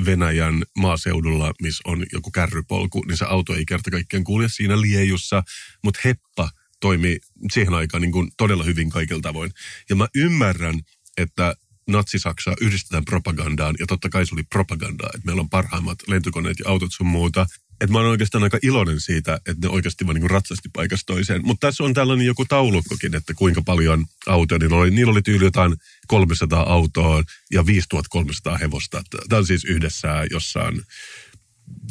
[0.06, 5.44] Venäjän maaseudulla, missä on joku kärrypolku, niin se auto ei kerta kaikkiaan kulje siinä liejussa,
[5.84, 7.20] mutta heppa toimi
[7.52, 9.52] siihen aikaan niin kuin todella hyvin kaikilla tavoin.
[9.90, 10.80] Ja mä ymmärrän,
[11.18, 11.56] että
[11.88, 16.70] natsi-Saksaa yhdistetään propagandaan, ja totta kai se oli propagandaa, että meillä on parhaimmat lentokoneet ja
[16.70, 17.46] autot sun muuta.
[17.82, 21.42] Että mä oon oikeastaan aika iloinen siitä, että ne oikeasti vaan niin ratsasti paikasta toiseen.
[21.46, 24.92] Mutta tässä on tällainen joku taulukkokin, että kuinka paljon autoja niillä oli.
[24.92, 25.76] Niillä oli tyyli jotain
[26.08, 29.04] 300 autoa ja 5300 hevosta.
[29.30, 30.82] Tämä on siis yhdessä jossain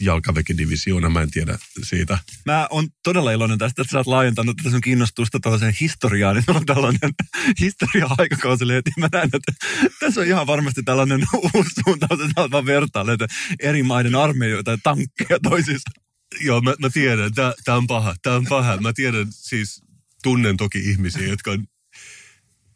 [0.01, 2.19] jalkaväkidivisioona, mä en tiedä siitä.
[2.47, 6.57] Mä oon todella iloinen tästä, että sä oot laajentanut tätä sun kiinnostusta tällaiseen historiaan, niin
[6.57, 7.11] on tällainen
[7.61, 9.53] historia-aikakausi että Mä näen, että
[10.01, 11.21] tässä on ihan varmasti tällainen
[11.55, 13.21] uusi suuntaus, että vaan vertailet
[13.61, 15.91] eri maiden armeijoita ja tankkeja toisissa.
[16.41, 17.33] Joo, mä, mä tiedän,
[17.65, 18.77] tämä on paha, tämä on paha.
[18.77, 19.83] Mä tiedän siis,
[20.23, 21.67] tunnen toki ihmisiä, jotka on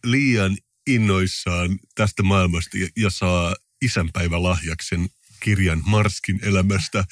[0.05, 0.57] liian
[0.87, 5.09] innoissaan tästä maailmasta ja, ja saa isänpäivälahjaksen
[5.41, 7.05] kirjan Marskin elämästä,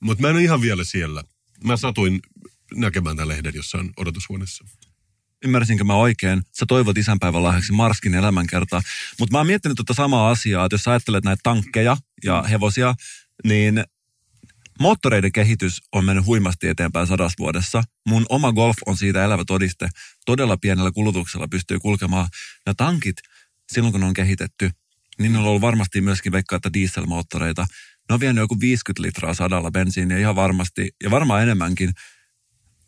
[0.00, 1.22] mutta mä en ole ihan vielä siellä.
[1.64, 2.20] Mä satuin
[2.74, 4.64] näkemään tämän lehden jossain odotushuoneessa.
[5.44, 6.42] Ymmärsinkö mä oikein?
[6.58, 8.82] Sä toivot isänpäivän lahjaksi Marskin elämänkertaa.
[9.18, 12.94] Mutta mä oon miettinyt tuota samaa asiaa, että jos ajattelet näitä tankkeja ja hevosia,
[13.44, 13.84] niin
[14.80, 17.84] moottoreiden kehitys on mennyt huimasti eteenpäin sadassa vuodessa.
[18.06, 19.88] Mun oma Golf on siitä elävä todiste.
[20.26, 22.28] Todella pienellä kulutuksella pystyy kulkemaan.
[22.66, 23.16] Ja tankit,
[23.72, 24.70] silloin kun ne on kehitetty,
[25.18, 27.66] niin on ollut varmasti myöskin veikkaa, että dieselmoottoreita.
[28.08, 31.92] Ne on vienyt joku 50 litraa sadalla bensiiniä ihan varmasti, ja varmaan enemmänkin.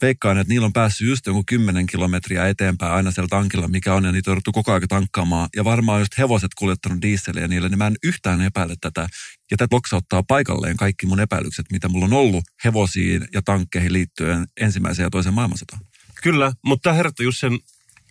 [0.03, 4.05] Veikkaan, että niillä on päässyt just joku 10 kilometriä eteenpäin aina siellä tankilla, mikä on,
[4.05, 5.49] ja niitä on jouduttu koko ajan tankkaamaan.
[5.57, 9.09] Ja varmaan just hevoset kuljettanut dieseliä niille, niin mä en yhtään epäile tätä.
[9.51, 14.47] Ja tätä ottaa paikalleen kaikki mun epäilykset, mitä mulla on ollut hevosiin ja tankkeihin liittyen
[14.61, 15.83] ensimmäiseen ja toisen maailmansotaan.
[16.23, 17.59] Kyllä, mutta tämä herättää just sen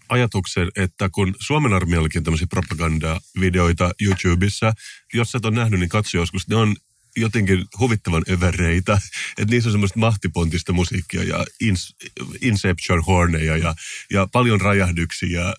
[0.09, 4.73] ajatuksen, että kun Suomen armeijallakin tämmöisiä propagandavideoita YouTubessa,
[5.13, 6.75] jos et ole nähnyt, niin katso joskus, ne on
[7.17, 9.01] jotenkin huvittavan övereitä.
[9.37, 11.95] Että niissä on semmoista mahtipontista musiikkia ja ins,
[12.41, 13.75] Inception horneja ja,
[14.11, 15.53] ja paljon räjähdyksiä.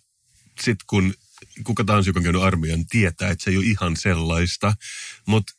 [0.61, 1.15] Sitten kun
[1.65, 4.75] kuka tahansa, joka on käynyt armeijan, tietää, että se ei ole ihan sellaista.
[5.27, 5.53] Mutta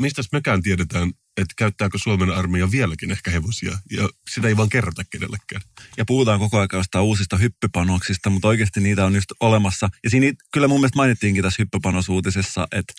[0.00, 5.02] mistä mekään tiedetään, että käyttääkö Suomen armeija vieläkin ehkä hevosia, ja sitä ei vaan kerrota
[5.10, 5.62] kenellekään.
[5.96, 9.88] Ja puhutaan koko ajan jostain uusista hyppypanoksista, mutta oikeasti niitä on just olemassa.
[10.04, 12.92] Ja siinä kyllä mun mielestä mainittiinkin tässä hyppypanosuutisessa, että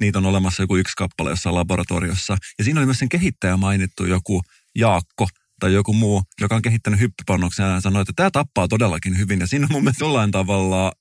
[0.00, 2.36] niitä on olemassa joku yksi kappale jossain laboratoriossa.
[2.58, 4.42] Ja siinä oli myös sen kehittäjä mainittu joku
[4.74, 5.28] Jaakko,
[5.60, 9.40] tai joku muu, joka on kehittänyt hyppypannoksen ja sanoi, että tämä tappaa todellakin hyvin.
[9.40, 10.92] Ja siinä on mun mielestä jollain tavalla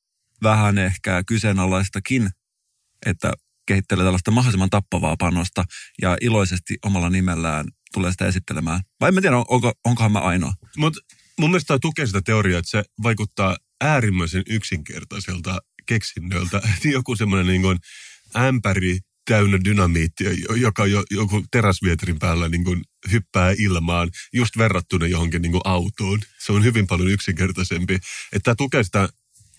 [0.43, 2.29] vähän ehkä kyseenalaistakin,
[3.05, 3.33] että
[3.67, 5.63] kehittelee tällaista mahdollisimman tappavaa panosta
[6.01, 8.79] ja iloisesti omalla nimellään tulee sitä esittelemään.
[9.01, 10.53] Vai en tiedä, onko, onkohan mä ainoa.
[10.77, 10.99] Mutta
[11.39, 16.61] mun mielestä tämä tukee sitä teoriaa, että se vaikuttaa äärimmäisen yksinkertaiselta keksinnöltä.
[16.83, 17.77] Joku semmoinen niin kuin
[18.35, 25.41] ämpäri täynnä dynamiittia, joka jo, joku teräsvieterin päällä niin kuin hyppää ilmaan, just verrattuna johonkin
[25.41, 26.19] niin kuin autoon.
[26.45, 27.93] Se on hyvin paljon yksinkertaisempi.
[27.95, 29.09] Että tämä tukee sitä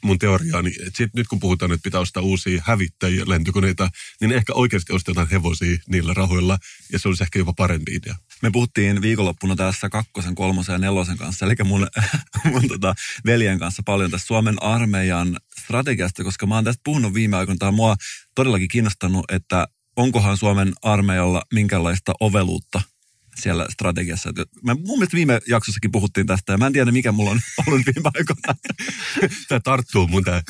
[0.06, 3.88] mun teoriaani, että sit nyt kun puhutaan, että pitää ostaa uusia hävittäjiä, lentokoneita,
[4.20, 6.58] niin ehkä oikeasti ostetaan hevosia niillä rahoilla,
[6.92, 8.16] ja se olisi ehkä jopa parempi idea.
[8.42, 11.86] Me puhuttiin viikonloppuna tässä kakkosen, kolmosen ja nelosen kanssa, eli mun,
[12.52, 12.94] mun tota,
[13.26, 17.58] veljen kanssa paljon tästä Suomen armeijan strategiasta, koska mä oon tästä puhunut viime aikoina.
[17.58, 17.96] Tämä mua
[18.34, 22.82] todellakin kiinnostanut, että onkohan Suomen armeijalla minkälaista oveluutta
[23.40, 24.32] siellä strategiassa.
[24.62, 27.86] Mä, mun mielestä viime jaksossakin puhuttiin tästä ja mä en tiedä mikä mulla on ollut
[27.86, 28.60] viime aikoina.
[29.48, 30.42] Tämä tarttuu mun tämä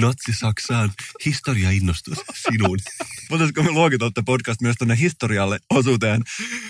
[0.00, 0.92] Natsi-Saksaan
[1.24, 2.18] historiainnostus
[2.50, 2.78] sinuun.
[3.30, 6.22] Voitaisiko me luokitella podcast myös tuonne historialle osuuteen?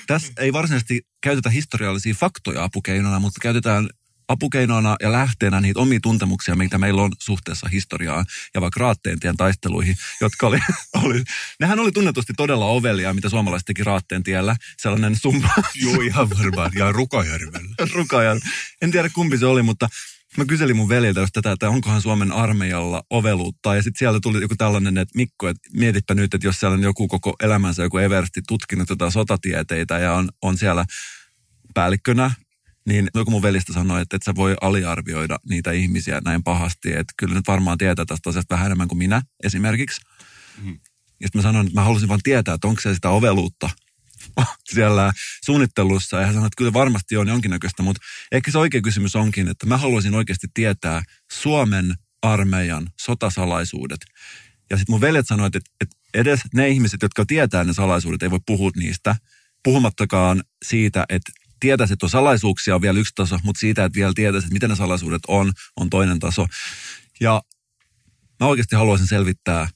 [0.07, 3.88] Tässä ei varsinaisesti käytetä historiallisia faktoja apukeinona, mutta käytetään
[4.29, 9.97] apukeinoina ja lähteenä niitä omia tuntemuksia, mitä meillä on suhteessa historiaan ja vaikka Raatteentien taisteluihin,
[10.21, 10.59] jotka oli,
[11.05, 11.25] oli,
[11.61, 14.57] nehän oli tunnetusti todella ovelia, mitä suomalaiset teki Raatteentiellä.
[14.77, 15.49] Sellainen summa.
[15.83, 16.71] Joo, ihan varmaan.
[16.75, 17.75] Ja Rukajärvellä.
[17.95, 18.41] Rukajan.
[18.83, 19.88] En tiedä kumpi se oli, mutta
[20.37, 23.77] mä kyselin mun veljeltä just tätä, että onkohan Suomen armeijalla oveluutta.
[23.77, 26.83] Ja sitten sieltä tuli joku tällainen, että Mikko, että mietipä nyt, että jos siellä on
[26.83, 30.85] joku koko elämänsä joku Eversti tutkinut jotain sotatieteitä ja on, on siellä
[31.75, 32.31] päällikkönä,
[32.88, 37.14] niin joku mun velistä sanoi, että et sä voi aliarvioida niitä ihmisiä näin pahasti, että
[37.16, 40.01] kyllä nyt varmaan tietää tästä asiasta vähän enemmän kuin minä esimerkiksi.
[40.62, 40.79] Mm.
[41.20, 43.70] Ja sitten mä sanoin, että mä halusin vaan tietää, että onko se sitä oveluutta
[44.74, 45.12] siellä
[45.44, 46.16] suunnittelussa.
[46.16, 49.66] Ja hän sanoi, että kyllä varmasti on jonkinnäköistä, mutta ehkä se oikea kysymys onkin, että
[49.66, 54.01] mä haluaisin oikeasti tietää Suomen armeijan sotasalaisuudet.
[54.70, 58.31] Ja sitten mun veljet sanoivat, että, että edes ne ihmiset, jotka tietää ne salaisuudet, ei
[58.31, 59.16] voi puhua niistä.
[59.64, 64.12] Puhumattakaan siitä, että tietäisi, että on salaisuuksia on vielä yksi taso, mutta siitä, että vielä
[64.14, 66.47] tietäisi, että miten ne salaisuudet on, on toinen taso.
[67.21, 67.42] Ja
[68.40, 69.68] mä oikeasti haluaisin selvittää,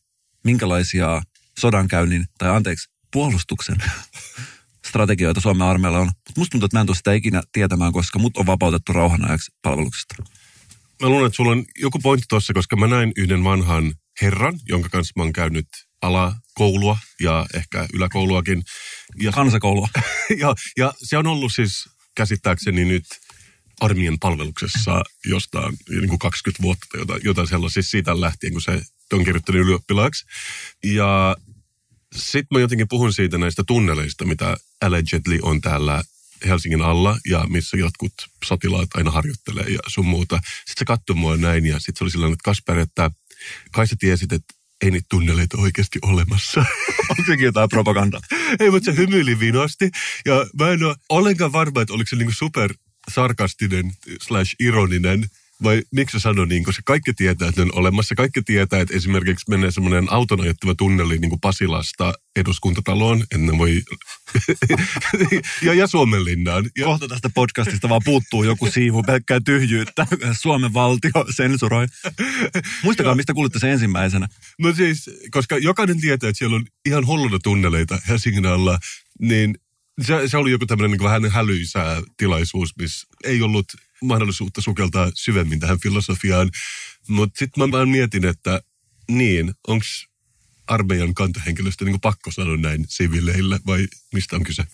[0.45, 1.23] minkälaisia
[1.59, 3.77] sodankäynnin, tai anteeksi, puolustuksen
[4.89, 6.07] strategioita Suomen armeilla on.
[6.07, 9.29] Mutta musta tuntuu, että mä en tule sitä ikinä tietämään, koska mut on vapautettu rauhan
[9.29, 10.15] ajaksi palveluksesta.
[11.03, 14.89] Mä luulen, että sulla on joku pointti tuossa, koska mä näin yhden vanhan herran, jonka
[14.89, 15.67] kanssa mä oon käynyt
[16.03, 18.63] alakoulua ja ehkä yläkouluakin.
[19.21, 19.89] Ja, Kansakoulua.
[20.43, 23.05] ja, ja se on ollut siis käsittääkseni nyt
[23.81, 28.63] armeijan palveluksessa jostain niin kuin 20 vuotta tai jotain, jotain sellaista, siis siitä lähtien, kun
[28.63, 30.25] se on kirjoittanut ylioppilaaksi.
[30.85, 31.37] Ja
[32.17, 36.03] sitten mä jotenkin puhun siitä näistä tunneleista, mitä allegedly on täällä
[36.47, 38.13] Helsingin alla ja missä jotkut
[38.45, 40.37] sotilaat aina harjoittelee ja sun muuta.
[40.37, 43.11] Sitten se katsoi mua näin ja sitten se oli sellainen, että Kasper, että
[43.73, 46.61] kai sä tiesit, että ei niitä tunneleita oikeasti olemassa.
[47.11, 48.21] Onko sekin jotain propagandaa?
[48.61, 49.91] ei, mutta se hymyili vinosti.
[50.27, 52.75] Ja mä en ole ollenkaan varma, että oliko se niinku super
[53.11, 55.27] sarkastinen slash ironinen
[55.63, 58.15] vai miksi se sanoi niin, se kaikki tietää, että ne on olemassa.
[58.15, 63.83] Kaikki tietää, että esimerkiksi menee semmoinen auton ajettava tunneli niin kuin Pasilasta eduskuntataloon, ennen voi...
[65.63, 66.71] ja, ja Suomenlinnaan.
[66.79, 66.85] Ja...
[66.85, 70.07] Kohta tästä podcastista vaan puuttuu joku siivu pelkkää tyhjyyttä.
[70.41, 71.87] Suomen valtio sensuroi.
[72.85, 74.29] Muistakaa, mistä kuulitte se ensimmäisenä.
[74.59, 78.79] No siis, koska jokainen tietää, että siellä on ihan hulluna tunneleita Helsingin alla,
[79.21, 79.55] niin
[80.03, 83.67] se, se oli joku tämmöinen niin vähän hälyisää tilaisuus, missä ei ollut
[84.03, 86.51] mahdollisuutta sukeltaa syvemmin tähän filosofiaan.
[87.09, 88.63] Mutta sitten mä vaan mietin, että
[89.09, 89.85] niin, onko
[90.67, 94.65] armeijan kantahenkilöstö niin pakko sanoa näin sivileillä vai mistä on kyse?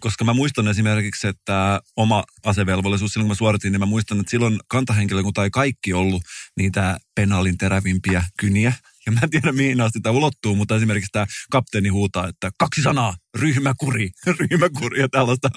[0.00, 4.30] Koska mä muistan esimerkiksi, että oma asevelvollisuus, silloin kun mä suoritin, niin mä muistan, että
[4.30, 6.22] silloin kantahenkilökunta ei kaikki ollut
[6.56, 8.72] niitä penaalin terävimpiä kyniä.
[9.06, 12.82] Ja mä en tiedä, mihin asti tämä ulottuu, mutta esimerkiksi tämä kapteeni huutaa, että kaksi
[12.82, 15.48] sanaa, ryhmäkuri, ryhmäkuri ja tällaista.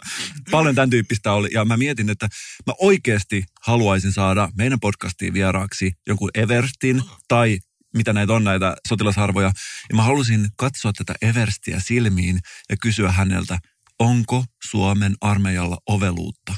[0.51, 1.49] Paljon tämän tyyppistä oli.
[1.51, 2.27] Ja mä mietin, että
[2.67, 7.59] mä oikeasti haluaisin saada meidän podcastiin vieraaksi jonkun Everstin tai
[7.93, 9.51] mitä näitä on näitä sotilasharvoja.
[9.89, 13.59] Ja mä halusin katsoa tätä Everstiä silmiin ja kysyä häneltä,
[13.99, 16.55] onko Suomen armeijalla oveluutta?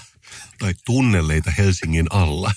[0.60, 2.51] Tai tunneleita Helsingin alla.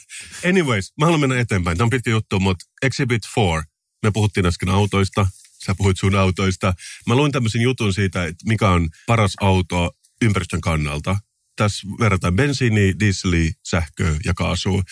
[0.49, 1.77] Anyways, mä haluan mennä eteenpäin.
[1.79, 3.63] Tämä on pitkä juttu, mutta Exhibit 4.
[4.03, 5.27] Me puhuttiin äsken autoista.
[5.67, 6.75] Sä puhuit sun autoista.
[7.07, 9.91] Mä luin tämmöisen jutun siitä, että mikä on paras auto
[10.23, 11.17] ympäristön kannalta.
[11.57, 14.83] Tässä verrataan bensiiniä, dieseliä, sähköä ja kaasua.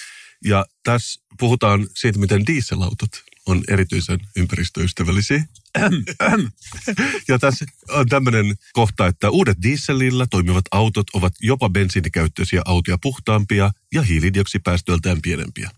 [0.45, 3.11] Ja tässä puhutaan siitä, miten dieselautot
[3.47, 5.45] on erityisen ympäristöystävällisiä.
[7.29, 13.71] ja tässä on tämmöinen kohta, että uudet dieselillä toimivat autot ovat jopa bensiinikäyttöisiä autoja puhtaampia
[13.95, 15.71] ja hiilidioksipäästöiltään pienempiä.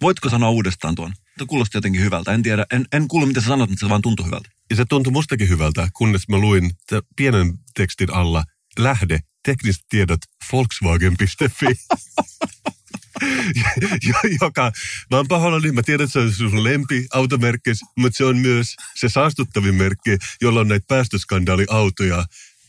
[0.00, 1.12] Voitko sanoa uudestaan tuon?
[1.38, 2.32] Tämä kuulosti jotenkin hyvältä.
[2.32, 4.48] En tiedä, en, en kuulu mitä sä sanot, mutta se vaan tuntui hyvältä.
[4.70, 6.70] Ja se tuntui mustakin hyvältä, kunnes mä luin
[7.16, 8.44] pienen tekstin alla
[8.78, 10.20] lähde tekniset tiedot
[10.52, 11.66] Volkswagen.fi.
[14.40, 14.72] joka,
[15.10, 18.76] mä oon pahoillani, mä tiedän, että se on sun lempi automerkki, mutta se on myös
[18.94, 22.24] se saastuttavin merkki, jolla on näitä päästöskandaaliautoja.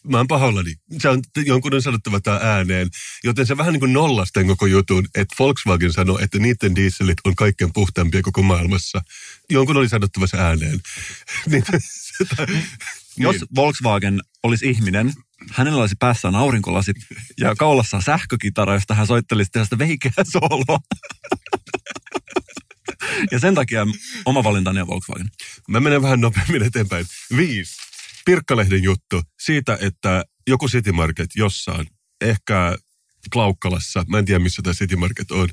[0.08, 0.74] Mä oon pahoillani.
[1.00, 2.90] Se on jonkun on sanottava tämä ääneen.
[3.24, 7.36] Joten se vähän niin kuin nollasten koko jutun, että Volkswagen sanoi, että niiden dieselit on
[7.36, 9.02] kaikkein puhtaampia koko maailmassa.
[9.50, 10.80] Jonkun oli sanottava se ääneen.
[11.50, 11.64] niin,
[13.18, 15.14] Jos Volkswagen olisi ihminen,
[15.52, 16.98] hänellä olisi päässään aurinkolasit
[17.40, 20.80] ja kaulassa sähkökitara, josta hän soittelisi tästä veikeä sooloa.
[23.32, 23.88] ja sen takia
[24.26, 25.30] oma valintani on Volkswagen.
[25.68, 27.06] Mä menen vähän nopeammin eteenpäin.
[27.38, 27.76] Viisi.
[28.26, 31.88] Pirkkalehden juttu siitä, että joku City Market jossain,
[32.22, 32.78] ehkä
[33.34, 35.50] Klaukkalassa, mä en tiedä missä tämä City Market on,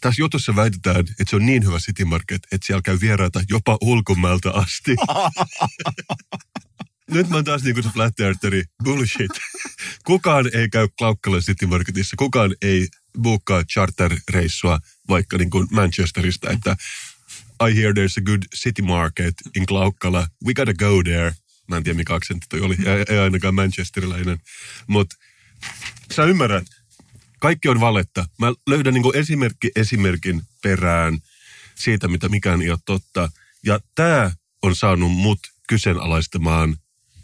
[0.00, 3.78] tässä jutussa väitetään, että se on niin hyvä City Market, että siellä käy vieraita jopa
[3.80, 4.96] ulkomailta asti.
[7.10, 8.64] Nyt mä oon taas niinku se flat eartheri.
[8.84, 9.30] Bullshit.
[10.04, 12.16] Kukaan ei käy Klaukkala City Marketissa.
[12.16, 12.88] Kukaan ei
[13.22, 16.76] buukkaa charter-reissua vaikka niin kuin Manchesterista, että
[17.68, 20.28] I hear there's a good city market in Klaukkala.
[20.46, 21.34] We gotta go there.
[21.68, 22.76] Mä en tiedä, mikä aksentti toi oli.
[22.84, 24.38] Ei, ei ainakaan manchesteriläinen.
[24.86, 25.16] Mutta
[26.14, 26.66] sä ymmärrät,
[27.38, 28.26] kaikki on valetta.
[28.38, 31.18] Mä löydän niin esimerkki esimerkin perään
[31.74, 33.30] siitä, mitä mikään ei ole totta.
[33.64, 36.76] Ja tämä on saanut mut kyseenalaistamaan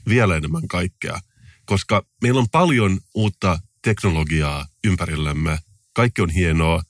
[0.08, 1.20] vielä enemmän kaikkea.
[1.64, 5.58] Koska meillä on paljon uutta teknologiaa ympärillämme.
[5.92, 6.82] Kaikki on hienoa,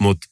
[0.00, 0.26] mutta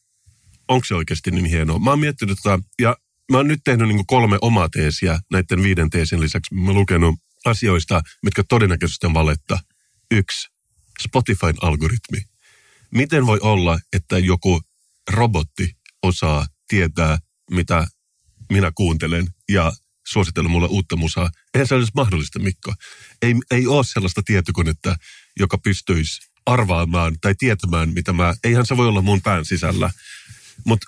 [0.69, 1.79] onko se oikeasti niin hienoa?
[1.79, 2.97] Mä oon miettinyt tota, ja
[3.31, 6.55] mä oon nyt tehnyt niin kolme omaa teesiä näiden viiden teesin lisäksi.
[6.55, 9.59] Mä oon lukenut asioista, mitkä todennäköisesti on valetta.
[10.11, 10.49] Yksi,
[11.03, 12.23] Spotifyn algoritmi.
[12.91, 14.61] Miten voi olla, että joku
[15.11, 17.19] robotti osaa tietää,
[17.51, 17.87] mitä
[18.53, 19.73] minä kuuntelen ja
[20.07, 21.31] suositella mulle uutta musaa.
[21.55, 22.75] Eihän se olisi mahdollista, Mikko.
[23.23, 24.97] Ei, ei ole sellaista tietokonetta,
[25.39, 28.35] joka pystyisi arvaamaan tai tietämään, mitä mä...
[28.45, 29.91] Eihän se voi olla mun pään sisällä.
[30.67, 30.87] Mutta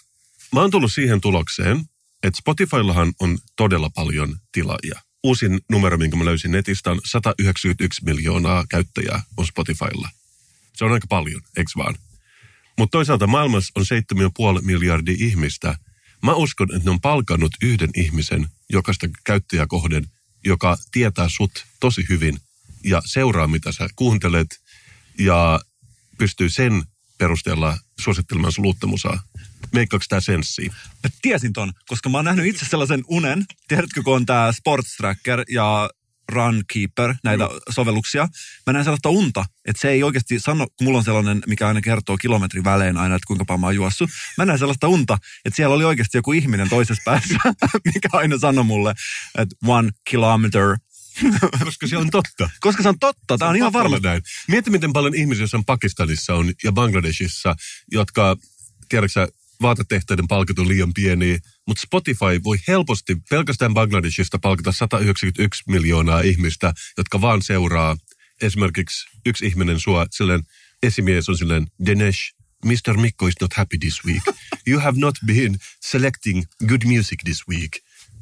[0.55, 1.85] mä oon tullut siihen tulokseen,
[2.23, 5.01] että Spotifyllahan on todella paljon tilaajia.
[5.25, 10.09] Uusin numero, minkä mä löysin netistä, on 191 miljoonaa käyttäjää on Spotifylla.
[10.77, 11.95] Se on aika paljon, eikö vaan?
[12.79, 13.85] Mutta toisaalta maailmassa on
[14.59, 15.79] 7,5 miljardia ihmistä.
[16.23, 20.07] Mä uskon, että ne on palkannut yhden ihmisen jokaista käyttäjää kohden,
[20.45, 22.39] joka tietää sut tosi hyvin
[22.85, 24.61] ja seuraa, mitä sä kuuntelet
[25.19, 25.61] ja
[26.19, 26.83] pystyy sen
[27.19, 29.23] perusteella suosittelemaan sun uutta musaa.
[29.73, 30.75] Meikkaako tämä senssiä?
[31.05, 33.45] Mä tiesin ton, koska mä oon nähnyt itse sellaisen unen.
[33.69, 35.91] Tiedätkö, kun on tämä Sports Tracker ja
[36.33, 37.51] Runkeeper, näitä mm.
[37.71, 38.29] sovelluksia.
[38.67, 41.81] Mä näen sellaista unta, että se ei oikeasti sano, kun mulla on sellainen, mikä aina
[41.81, 44.11] kertoo kilometrin välein aina, että kuinka paljon mä oon juossut.
[44.39, 47.39] Mä näen sellaista unta, että siellä oli oikeasti joku ihminen toisessa päässä,
[47.95, 48.95] mikä aina sanoi mulle,
[49.39, 50.77] että one kilometer
[51.65, 52.51] koska se on totta.
[52.61, 53.99] Koska se on totta, tämä on, on ihan varma.
[54.03, 54.23] Näin.
[54.49, 57.57] Mieti, miten paljon ihmisiä on Pakistanissa on ja Bangladesissa,
[57.93, 58.37] jotka,
[58.89, 59.29] tiedätkö
[59.63, 66.75] vaatetehtaiden palkat on liian pieniä, mutta Spotify voi helposti pelkästään Bangladesista palkata 191 miljoonaa ihmistä,
[66.99, 67.97] jotka vaan seuraa.
[68.43, 70.43] Esimerkiksi yksi ihminen sua, silleen,
[70.83, 72.19] esimies on silleen, Dinesh,
[72.65, 72.97] Mr.
[72.97, 74.23] Mikko is not happy this week.
[74.67, 77.71] You have not been selecting good music this week.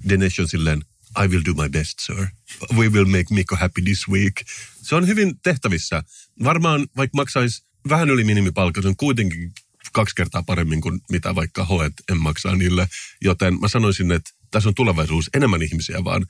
[0.08, 0.82] Dinesh on silleen,
[1.24, 2.28] I will do my best, sir.
[2.76, 4.44] We will make Mikko happy this week.
[4.82, 6.02] Se on hyvin tehtävissä.
[6.44, 9.52] Varmaan vaikka maksaisi vähän yli minimipalkka, se on kuitenkin
[9.94, 12.88] kaksi kertaa paremmin kuin mitä vaikka hoet en maksaa niille.
[13.22, 16.26] Joten mä sanoisin, että tässä on tulevaisuus enemmän ihmisiä vaan.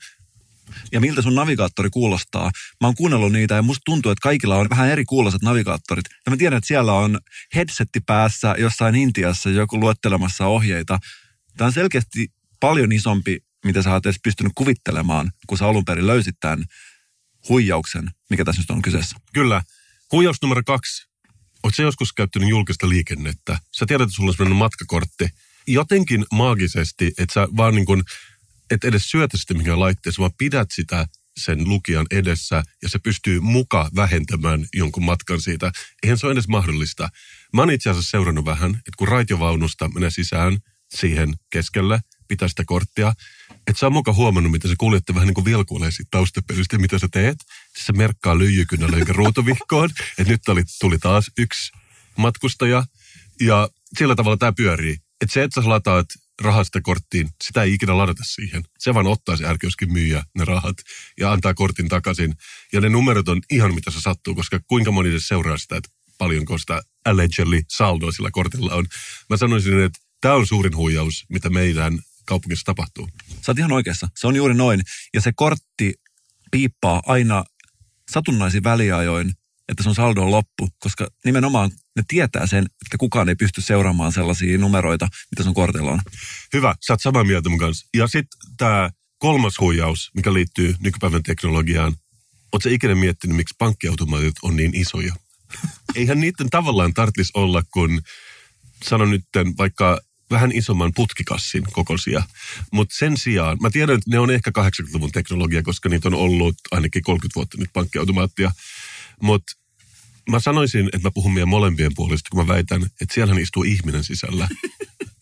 [0.91, 2.51] Ja miltä sun navigaattori kuulostaa?
[2.81, 6.05] Mä oon kuunnellut niitä ja musta tuntuu, että kaikilla on vähän eri kuuloiset navigaattorit.
[6.25, 7.19] Ja mä tiedän, että siellä on
[7.55, 10.99] headsetti päässä jossain Intiassa joku luettelemassa ohjeita.
[11.57, 12.27] Tämä on selkeästi
[12.59, 16.65] paljon isompi, mitä sä oot edes pystynyt kuvittelemaan, kun sä alun perin löysit tämän
[17.49, 19.15] huijauksen, mikä tässä nyt on kyseessä.
[19.33, 19.61] Kyllä.
[20.11, 21.14] Huijaus numero kaksi
[21.65, 23.59] Oletko joskus käyttänyt julkista liikennettä?
[23.77, 25.29] Sä tiedät, että sulla on sellainen matkakortti.
[25.67, 28.03] Jotenkin maagisesti, että sä vaan niin kuin,
[28.71, 31.05] et edes syötä sitä mikä laitteessa, vaan pidät sitä
[31.37, 35.71] sen lukijan edessä ja se pystyy muka vähentämään jonkun matkan siitä.
[36.03, 37.09] Eihän se ole edes mahdollista.
[37.53, 40.57] Mä oon itse asiassa seurannut vähän, että kun raitiovaunusta menee sisään
[40.95, 43.13] siihen keskelle, pitää sitä korttia,
[43.67, 47.07] että sä oon muka huomannut, mitä se kuljetti vähän niin kuin vilkuilee siitä mitä sä
[47.11, 47.37] teet.
[47.77, 51.71] Se merkkaa lyijykynällä jonka ruutuvihkoon, että nyt tuli, tuli taas yksi
[52.17, 52.83] matkustaja.
[53.41, 54.97] Ja sillä tavalla tämä pyörii.
[55.21, 56.05] Että se, että sä lataat
[56.41, 58.63] rahasta korttiin, sitä ei ikinä ladata siihen.
[58.79, 60.77] Se vaan ottaa se ärkioskin myyjä ne rahat
[61.19, 62.35] ja antaa kortin takaisin.
[62.73, 66.57] Ja ne numerot on ihan mitä se sattuu, koska kuinka moni seuraa sitä, että paljonko
[66.57, 68.85] sitä allegedly saldoa sillä kortilla on.
[69.29, 73.09] Mä sanoisin, että tämä on suurin huijaus, mitä meidän kaupungissa tapahtuu.
[73.29, 74.09] Sä oot ihan oikeassa.
[74.15, 74.81] Se on juuri noin.
[75.13, 75.93] Ja se kortti
[76.51, 77.43] piippaa aina
[78.11, 79.33] satunnaisin väliajoin,
[79.69, 84.11] että sun saldo on loppu, koska nimenomaan ne tietää sen, että kukaan ei pysty seuraamaan
[84.11, 85.99] sellaisia numeroita, mitä sun kortilla on.
[86.53, 87.87] Hyvä, sä oot samaa mieltä mun kanssa.
[87.97, 91.95] Ja sitten tämä kolmas huijaus, mikä liittyy nykypäivän teknologiaan.
[92.51, 95.13] Oletko ikinä miettinyt, miksi pankkiautomaatit on niin isoja?
[95.95, 98.01] Eihän niiden tavallaan tarvitsisi olla, kun
[98.83, 99.25] sanon nyt
[99.57, 102.23] vaikka vähän isomman putkikassin kokoisia.
[102.71, 106.55] Mutta sen sijaan, mä tiedän, että ne on ehkä 80-luvun teknologia, koska niitä on ollut
[106.71, 108.51] ainakin 30 vuotta nyt pankkiautomaattia.
[109.21, 109.53] Mutta
[110.29, 114.03] mä sanoisin, että mä puhun meidän molempien puolesta, kun mä väitän, että siellä istuu ihminen
[114.03, 114.47] sisällä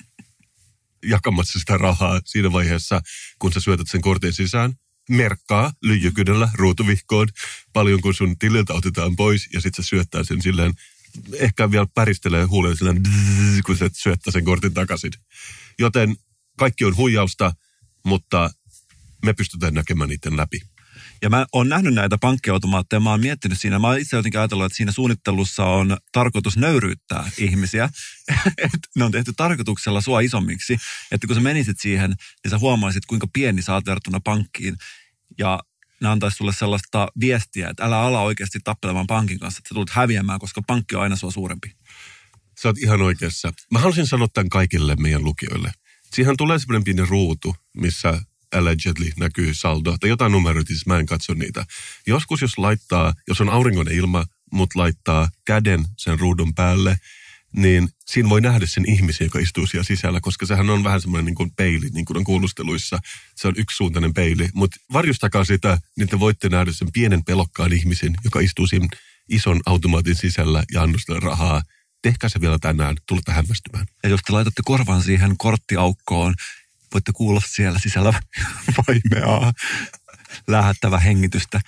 [1.13, 3.02] jakamassa sitä rahaa siinä vaiheessa,
[3.39, 4.74] kun sä syötät sen kortin sisään.
[5.10, 7.27] Merkkaa lyijykynällä ruutuvihkoon
[7.73, 10.73] paljon, kun sun tililtä otetaan pois ja sitten se syöttää sen silleen
[11.40, 12.94] ehkä vielä päristelee huuleen sillä
[13.66, 15.12] kun se syöttää sen kortin takaisin.
[15.80, 16.16] Joten
[16.58, 17.54] kaikki on huijausta,
[18.06, 18.50] mutta
[19.26, 20.62] me pystytään näkemään niiden läpi.
[21.22, 24.66] Ja mä oon nähnyt näitä pankkiautomaatteja, mä oon miettinyt siinä, mä oon itse jotenkin ajatellut,
[24.66, 27.90] että siinä suunnittelussa on tarkoitus nöyryyttää ihmisiä.
[28.58, 30.78] että ne on tehty tarkoituksella sua isommiksi,
[31.12, 32.10] että kun sä menisit siihen,
[32.44, 34.76] niin sä huomaisit, kuinka pieni sä oot verrattuna pankkiin.
[35.38, 35.60] Ja
[36.04, 39.89] ne antaisi sulle sellaista viestiä, että älä ala oikeasti tappelemaan pankin kanssa, että sä tulet
[39.89, 41.71] häviämään, koska pankki on aina sua suurempi.
[42.62, 43.54] Sä oot ihan oikeassa.
[43.71, 45.71] Mä haluaisin sanoa tämän kaikille meidän lukijoille.
[46.13, 48.21] Siihen tulee semmoinen pieni ruutu, missä
[48.56, 51.65] allegedly näkyy saldo, tai jotain numeroita, siis mä en katso niitä.
[52.08, 56.97] Joskus jos laittaa, jos on aurinkoinen ilma, mutta laittaa käden sen ruudun päälle,
[57.56, 61.25] niin siinä voi nähdä sen ihmisen, joka istuu siellä sisällä, koska sehän on vähän semmoinen
[61.25, 62.99] niin kuin peili, niin kuin on kuulusteluissa.
[63.35, 68.15] Se on yksisuuntainen peili, mutta varjustakaa sitä, niin te voitte nähdä sen pienen pelokkaan ihmisen,
[68.23, 68.87] joka istuu siinä
[69.29, 71.62] ison automaatin sisällä ja annostaa rahaa.
[72.01, 73.85] Tehkää se vielä tänään, tulette hämmästymään.
[74.04, 76.35] Ja jos te laitatte korvan siihen korttiaukkoon,
[76.93, 78.13] voitte kuulla siellä sisällä
[78.87, 79.54] vaimeaa,
[80.47, 81.62] lähettävä hengitystä,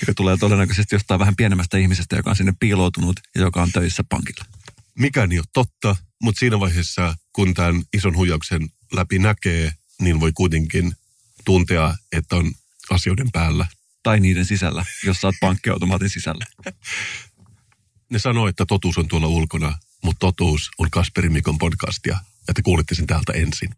[0.00, 4.04] joka tulee todennäköisesti jostain vähän pienemmästä ihmisestä, joka on sinne piiloutunut ja joka on töissä
[4.08, 4.57] pankilla.
[4.98, 10.32] Mikään ei ole totta, mutta siinä vaiheessa, kun tämän ison huijauksen läpi näkee, niin voi
[10.32, 10.92] kuitenkin
[11.44, 12.52] tuntea, että on
[12.90, 13.66] asioiden päällä.
[14.02, 16.46] Tai niiden sisällä, jos oot pankkiautomaatin sisällä.
[18.10, 22.18] Ne sanoo, että totuus on tuolla ulkona, mutta totuus on Kasperin Mikon podcastia,
[22.48, 23.70] ja te kuulitte sen täältä ensin.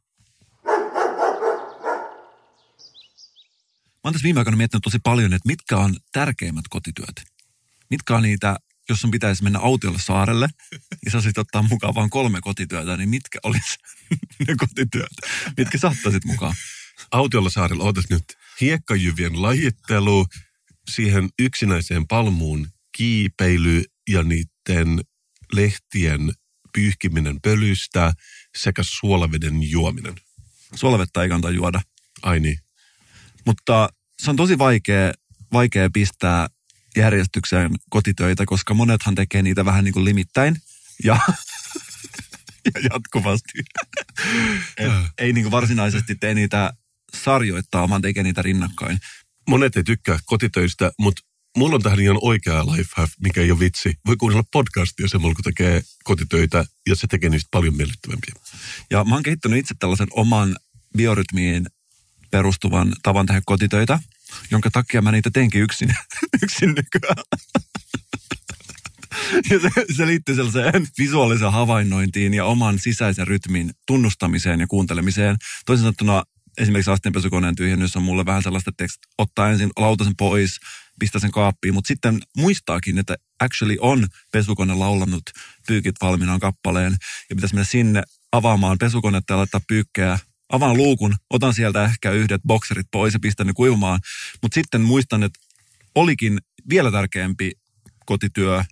[3.94, 7.22] Mä oon tässä viime aikoina miettinyt tosi paljon, että mitkä on tärkeimmät kotityöt.
[7.90, 8.56] Mitkä on niitä,
[8.90, 10.48] jos sun pitäisi mennä autiolle saarelle
[11.04, 13.76] ja sä sit ottaa mukaan vain kolme kotityötä, niin mitkä olisi
[14.48, 15.12] ne kotityöt?
[15.56, 16.54] Mitkä saattaisit mukaan?
[17.10, 18.24] Autiolla saarella otat nyt
[18.60, 20.26] hiekkajyvien lajittelu,
[20.90, 25.00] siihen yksinäiseen palmuun kiipeily ja niiden
[25.52, 26.32] lehtien
[26.72, 28.12] pyyhkiminen pölystä
[28.58, 30.14] sekä suolaveden juominen.
[30.74, 31.80] Suolavettä ei kannata juoda.
[32.22, 32.58] Ai niin.
[33.46, 33.88] Mutta
[34.22, 35.12] se on tosi vaikea,
[35.52, 36.48] vaikea pistää
[36.96, 40.56] järjestykseen kotitöitä, koska monethan tekee niitä vähän niin kuin limittäin
[41.04, 41.18] ja,
[42.74, 43.58] ja jatkuvasti.
[44.78, 46.72] Et ei niin kuin varsinaisesti tee niitä
[47.16, 48.98] sarjoittaa, vaan tekee niitä rinnakkain.
[49.48, 51.22] Monet ei tykkää kotitöistä, mutta
[51.56, 53.94] mulla on tähän ihan oikea life hack, mikä ei ole vitsi.
[54.06, 58.34] Voi kuunnella podcastia semmoilla, kun tekee kotitöitä, ja se tekee niistä paljon miellyttävämpiä.
[58.90, 60.56] Ja mä oon kehittänyt itse tällaisen oman
[60.96, 61.66] biorytmiin
[62.30, 63.98] perustuvan tavan tehdä kotitöitä,
[64.50, 65.94] jonka takia mä niitä teenkin yksin,
[66.42, 67.24] yksin nykyään.
[69.50, 75.36] Ja se, se liittyy sellaiseen visuaaliseen havainnointiin ja oman sisäisen rytmin tunnustamiseen ja kuuntelemiseen.
[75.66, 76.22] Toisin sanottuna
[76.58, 78.86] esimerkiksi astianpesukoneen tyhjennys on mulle vähän sellaista, että
[79.18, 80.58] ottaa ensin lautasen pois,
[80.98, 85.22] pistää sen kaappiin, mutta sitten muistaakin, että actually on pesukone laulanut
[85.66, 86.96] pyykit valmiinaan kappaleen
[87.30, 88.02] ja pitäisi mennä sinne
[88.32, 90.18] avaamaan pesukonetta ja laittaa pyykkää
[90.50, 94.00] avaan luukun, otan sieltä ehkä yhdet bokserit pois ja pistän ne kuivumaan.
[94.42, 95.40] Mutta sitten muistan, että
[95.94, 96.38] olikin
[96.70, 97.52] vielä tärkeämpi
[98.06, 98.64] kotityö,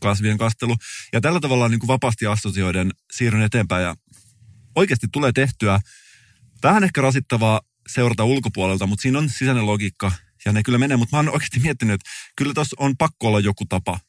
[0.00, 0.76] kasvien kastelu.
[1.12, 3.96] Ja tällä tavalla niin kuin vapaasti assosioiden siirryn eteenpäin ja
[4.74, 5.80] oikeasti tulee tehtyä
[6.62, 10.12] vähän ehkä rasittavaa seurata ulkopuolelta, mutta siinä on sisäinen logiikka
[10.44, 10.96] ja ne kyllä menee.
[10.96, 14.00] Mutta mä oon oikeasti miettinyt, että kyllä tuossa on pakko olla joku tapa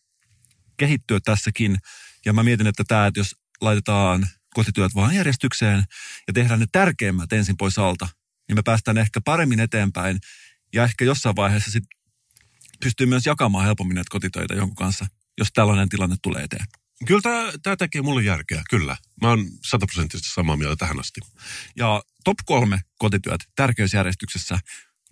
[0.77, 1.77] kehittyä tässäkin.
[2.25, 5.83] Ja mä mietin, että tämä, että jos laitetaan kotityöt vaan järjestykseen
[6.27, 8.07] ja tehdään ne tärkeimmät ensin pois alta,
[8.47, 10.19] niin me päästään ehkä paremmin eteenpäin
[10.73, 11.83] ja ehkä jossain vaiheessa sit
[12.83, 15.05] pystyy myös jakamaan helpommin näitä kotitöitä jonkun kanssa,
[15.37, 16.65] jos tällainen tilanne tulee eteen.
[17.07, 18.97] Kyllä tämä, tämä tekee mulle järkeä, kyllä.
[19.21, 21.21] Mä oon sataprosenttisesti samaa mieltä tähän asti.
[21.75, 24.59] Ja top kolme kotityöt tärkeysjärjestyksessä.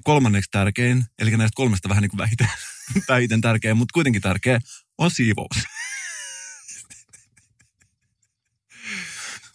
[0.04, 2.48] Kolmanneksi tärkein, eli näistä kolmesta vähän niin kuin vähiten,
[3.10, 4.60] vähiten tärkein, mutta kuitenkin tärkeä,
[4.98, 5.68] on siivous.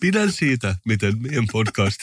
[0.03, 2.00] Pidän siitä, miten meidän podcast...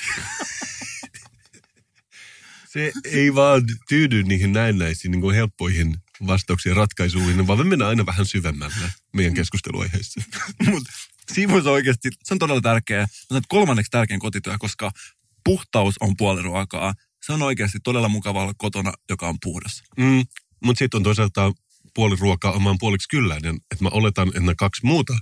[2.70, 5.98] Se ei vaan tyydy niihin näennäisiin niin kuin helppoihin
[6.28, 10.22] vastauksiin ja ratkaisuihin, vaan me mennään aina vähän syvemmälle meidän keskusteluaiheissa.
[10.72, 10.92] Mutta
[11.34, 13.08] siivous on oikeasti, se on todella tärkeä.
[13.12, 14.92] Se on kolmanneksi tärkein kotityö, koska
[15.44, 16.94] puhtaus on puoli ruokaa.
[17.26, 19.84] Se on oikeasti todella mukava olla kotona, joka on puhdas.
[19.98, 20.24] Mm,
[20.64, 21.52] mutta sitten on toisaalta
[21.94, 23.56] puoli ruokaa omaan puoliksi kylläinen.
[23.56, 25.14] Että mä oletan, että nämä kaksi muuta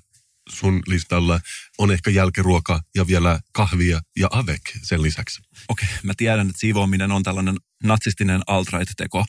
[0.49, 1.39] sun listalla
[1.77, 5.41] on ehkä jälkiruoka ja vielä kahvia ja avec sen lisäksi.
[5.67, 9.25] Okei, mä tiedän, että siivoaminen on tällainen natsistinen alt-right-teko.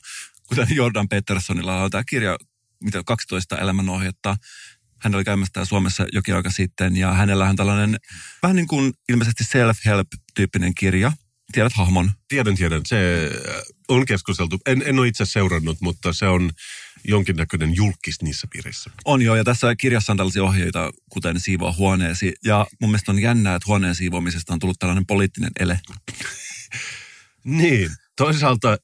[0.47, 2.37] Kuten Jordan Petersonilla on tämä kirja,
[2.83, 4.37] mitä 12 elämänohjetta.
[5.01, 7.97] Hän oli käymässä täällä Suomessa jokin aika sitten ja hänellä on tällainen
[8.43, 11.11] vähän niin kuin ilmeisesti self-help-tyyppinen kirja.
[11.51, 12.11] Tiedät hahmon?
[12.27, 12.81] Tiedän, tiedän.
[12.85, 13.29] Se
[13.87, 14.59] on keskusteltu.
[14.65, 16.51] En, en ole itse seurannut, mutta se on
[17.07, 18.89] jonkinnäköinen julkis niissä piirissä.
[19.05, 22.33] On joo, ja tässä kirjassa on tällaisia ohjeita, kuten siivoa huoneesi.
[22.45, 25.79] Ja mun mielestä on jännää, että huoneen siivoamisesta on tullut tällainen poliittinen ele.
[27.43, 28.77] Niin, toisaalta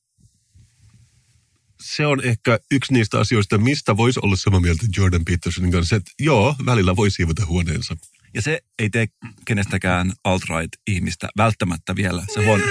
[1.81, 6.11] se on ehkä yksi niistä asioista, mistä voisi olla samaa mieltä Jordan Petersonin kanssa, että
[6.19, 7.97] joo, välillä voi siivota huoneensa.
[8.35, 9.07] Ja se ei tee
[9.45, 12.23] kenestäkään alt-right-ihmistä välttämättä vielä.
[12.33, 12.63] Se huono.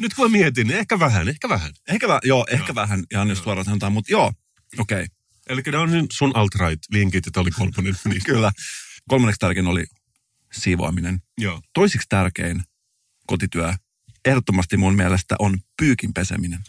[0.00, 1.72] Nyt kun mä mietin, niin ehkä vähän, ehkä vähän.
[1.88, 4.32] Ehkä, vä- joo, ehkä vähän, ihan jos suoraan sanotaan, mutta joo,
[4.78, 5.02] okei.
[5.02, 5.06] Okay.
[5.48, 8.10] Eli ne on nyt sun alt-right-linkit, että oli kolmonen niistä.
[8.32, 8.52] Kyllä.
[9.08, 9.84] Kolmanneksi tärkein oli
[10.52, 11.18] siivoaminen.
[11.38, 11.60] Joo.
[11.74, 12.62] Toisiksi tärkein
[13.26, 13.74] kotityö
[14.24, 16.60] ehdottomasti mun mielestä on pyykin peseminen.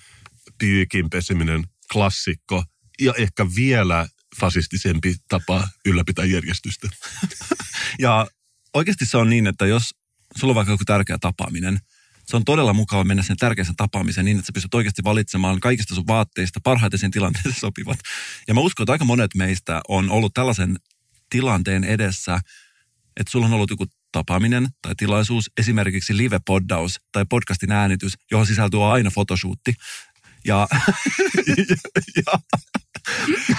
[0.58, 2.64] Pyykin peseminen, klassikko
[3.02, 4.08] ja ehkä vielä
[4.40, 6.90] fasistisempi tapa ylläpitää järjestystä.
[8.00, 8.28] Ja
[8.74, 9.96] oikeasti se on niin, että jos
[10.38, 11.80] sulla on vaikka joku tärkeä tapaaminen,
[12.26, 15.96] se on todella mukava mennä sen tärkeässä tapaamiseen niin, että sä pystyt oikeasti valitsemaan kaikista
[15.96, 18.00] sun vaatteista parhaiten sen tilanteeseen sopivat.
[18.48, 20.76] Ja mä uskon, että aika monet meistä on ollut tällaisen
[21.30, 22.40] tilanteen edessä,
[23.20, 28.94] että sulla on ollut joku tapaaminen tai tilaisuus, esimerkiksi live-poddaus tai podcastin äänitys, johon sisältyy
[28.94, 29.74] aina fotoshootti.
[30.46, 30.68] Ja,
[32.16, 32.40] ja,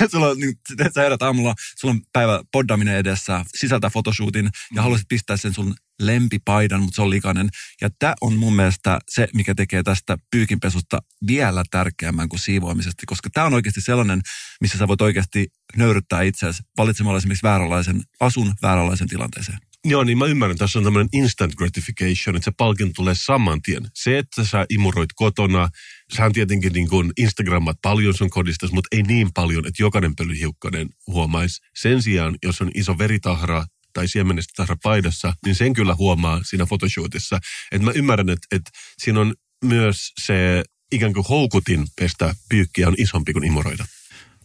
[0.00, 0.54] ja sulla on, niin,
[0.94, 5.74] sä herät aamulla, sulla on päivä poddaaminen edessä, sisältää fotoshootin ja haluaisit pistää sen sun
[6.00, 7.48] lempipaidan, mutta se on likainen.
[7.80, 13.30] Ja tämä on mun mielestä se, mikä tekee tästä pyykinpesusta vielä tärkeämmän kuin siivoamisesta, koska
[13.30, 14.20] tämä on oikeasti sellainen,
[14.60, 19.58] missä sä voit oikeasti nöyryttää itseäsi valitsemalla esimerkiksi vääränlaisen asun vääränlaisen tilanteeseen.
[19.84, 20.58] Joo, niin mä ymmärrän.
[20.58, 23.82] Tässä on tämmöinen instant gratification, että se palkinto tulee saman tien.
[23.94, 25.68] Se, että sä imuroit kotona,
[26.16, 30.88] sähän tietenkin niin kuin Instagrammat paljon sun kodistas, mutta ei niin paljon, että jokainen pölyhiukkanen
[31.06, 31.60] huomaisi.
[31.76, 36.66] Sen sijaan, jos on iso veritahra tai siemenestä tahra paidassa, niin sen kyllä huomaa siinä
[36.66, 37.38] photoshootissa.
[37.72, 39.34] Että mä ymmärrän, että, että siinä on
[39.64, 43.84] myös se ikään kuin houkutin pestä pyykkiä on isompi kuin imuroida.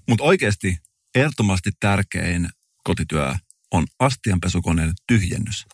[0.07, 0.78] Mutta oikeasti
[1.16, 2.49] ehdottomasti tärkein
[2.84, 3.36] kotityö
[3.72, 5.66] on astianpesukoneen tyhjennys.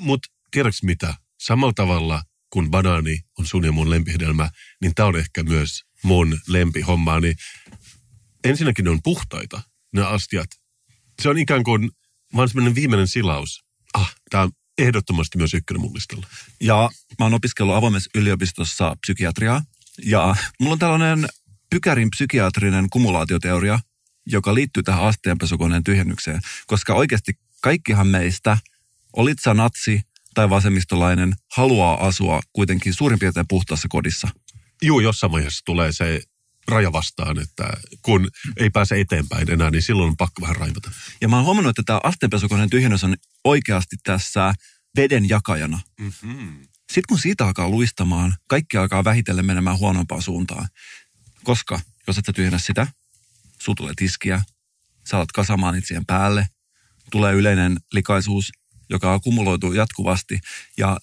[0.00, 1.14] Mutta tiedätkö mitä?
[1.40, 6.38] Samalla tavalla kuin banaani on sun ja mun lempihedelmä, niin tämä on ehkä myös mun
[6.46, 7.20] lempihomma.
[7.20, 7.36] Niin
[8.44, 10.50] ensinnäkin ne on puhtaita, ne astiat.
[11.22, 11.90] Se on ikään kuin
[12.36, 13.64] vaan semmoinen viimeinen silaus.
[13.94, 16.26] Ah, tämä ehdottomasti myös ykkönen mun listalla.
[16.60, 19.62] Ja mä oon opiskellut avoimessa yliopistossa psykiatriaa.
[20.04, 21.28] Ja mulla on tällainen
[21.70, 23.80] pykärin psykiatrinen kumulaatioteoria,
[24.26, 26.40] joka liittyy tähän astianpesukoneen tyhjennykseen.
[26.66, 28.58] Koska oikeasti kaikkihan meistä,
[29.16, 30.02] olit sä natsi
[30.38, 34.28] tai vasemmistolainen, haluaa asua kuitenkin suurin piirtein puhtaassa kodissa.
[34.82, 36.22] Juu, jossain vaiheessa tulee se
[36.68, 37.68] raja vastaan, että
[38.02, 40.90] kun ei pääse eteenpäin enää, niin silloin on pakko vähän raivata.
[41.20, 44.54] Ja mä oon huomannut, että tämä astianpesukoneen tyhjennys on oikeasti tässä
[44.96, 45.80] veden jakajana.
[46.00, 46.62] Mm-hmm.
[46.62, 50.68] Sitten kun siitä alkaa luistamaan, kaikki alkaa vähitellen menemään huonompaan suuntaan.
[51.44, 52.86] Koska jos et sä tyhjennä sitä,
[53.62, 54.42] sulla tulee tiskiä,
[55.10, 56.46] sä alat kasamaan niitä siihen päälle,
[57.10, 58.50] tulee yleinen likaisuus,
[58.90, 60.38] joka akkumuloituu jatkuvasti.
[60.78, 60.96] Ja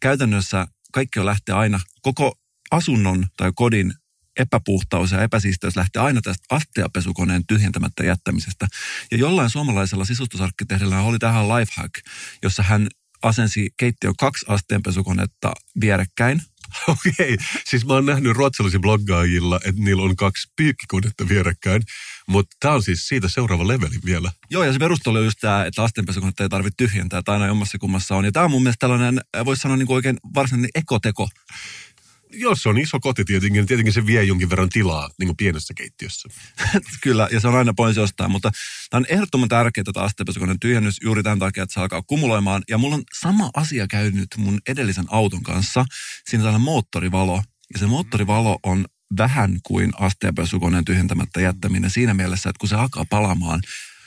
[0.00, 2.38] käytännössä kaikki on lähtee aina, koko
[2.70, 3.92] asunnon tai kodin
[4.36, 8.66] epäpuhtaus ja epäsiisteys lähtee aina tästä astiapesukoneen tyhjentämättä jättämisestä.
[9.10, 11.94] Ja jollain suomalaisella sisustusarkkitehdillä oli tähän lifehack,
[12.42, 12.88] jossa hän
[13.22, 16.42] asensi keittiö kaksi astianpesukonetta vierekkäin.
[16.88, 21.82] Okei, siis mä oon nähnyt ruotsalaisilla bloggaajilla, että niillä on kaksi pyykkikonetta vierekkäin,
[22.28, 24.32] mutta tämä on siis siitä seuraava leveli vielä.
[24.50, 27.78] Joo, ja se perustelu on just tämä, että astianpesukonetta ei tarvitse tyhjentää, että aina jommassa
[27.78, 28.24] kummassa on.
[28.24, 31.28] Ja tämä on mun mielestä tällainen, voisi sanoa niin kuin oikein varsinainen ekoteko.
[32.32, 35.36] Jos se on iso koti tietenkin, niin tietenkin se vie jonkin verran tilaa niin kuin
[35.36, 36.28] pienessä keittiössä.
[37.02, 38.50] Kyllä, ja se on aina pois jostain, mutta
[38.90, 42.62] tämä on ehdottoman tärkeää tämä astianpesukoneen tyhjennys juuri tämän takia, että se alkaa kumuloimaan.
[42.68, 45.84] Ja mulla on sama asia käynyt mun edellisen auton kanssa.
[46.28, 48.84] Siinä on moottorivalo, ja se moottorivalo on
[49.18, 53.62] vähän kuin astianpesukoneen tyhjentämättä jättäminen siinä mielessä, että kun se alkaa palamaan,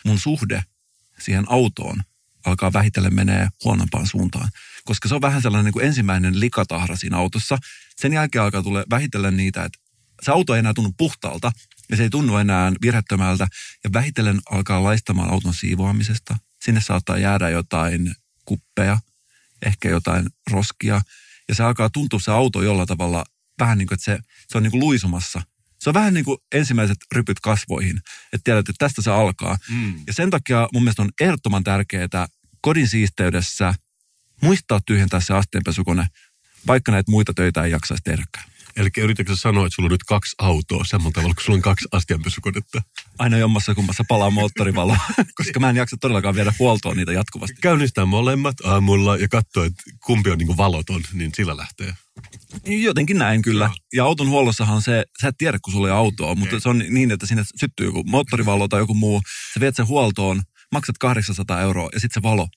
[0.05, 0.63] mun suhde
[1.19, 2.01] siihen autoon
[2.45, 4.49] alkaa vähitellen menee huonompaan suuntaan.
[4.85, 7.57] Koska se on vähän sellainen niin kuin ensimmäinen likatahra siinä autossa.
[7.95, 9.79] Sen jälkeen alkaa tulla vähitellen niitä, että
[10.21, 11.51] se auto ei enää tunnu puhtaalta
[11.89, 13.47] ja se ei tunnu enää virhettömältä.
[13.83, 16.35] Ja vähitellen alkaa laistamaan auton siivoamisesta.
[16.61, 18.97] Sinne saattaa jäädä jotain kuppeja,
[19.65, 21.01] ehkä jotain roskia.
[21.49, 23.25] Ja se alkaa tuntua se auto jollain tavalla
[23.59, 25.41] vähän niin kuin, että se, se on niin kuin luisumassa.
[25.79, 27.97] Se on vähän niin kuin ensimmäiset rypyt kasvoihin.
[28.33, 29.57] Että tiedät, että tästä se alkaa.
[29.69, 29.93] Mm.
[30.07, 32.27] Ja sen takia mun mielestä on ehdottoman tärkeää
[32.61, 33.73] kodin siisteydessä
[34.41, 36.07] muistaa tyhjentää se astianpesukone,
[36.67, 38.45] vaikka näitä muita töitä ei jaksaisi tehdäkään.
[38.79, 41.87] Eli yritätkö sanoa, että sulla on nyt kaksi autoa samalla tavalla, kun sulla on kaksi
[41.91, 42.81] astianpesukonetta?
[43.19, 44.97] Aina jommassa kummassa palaa moottorivalo,
[45.37, 47.55] koska mä en jaksa todellakaan viedä huoltoon niitä jatkuvasti.
[47.61, 51.93] Käynnistää molemmat aamulla ja katsoa, että kumpi on niin valoton, niin sillä lähtee.
[52.65, 53.69] Jotenkin näin kyllä.
[53.93, 57.11] Ja auton huollossahan se, sä et tiedä, kun sulla ei autoa, mutta se on niin,
[57.11, 59.21] että sinne syttyy joku moottorivalo tai joku muu.
[59.53, 62.47] Sä viet sen huoltoon, maksat 800 euroa ja sitten se valo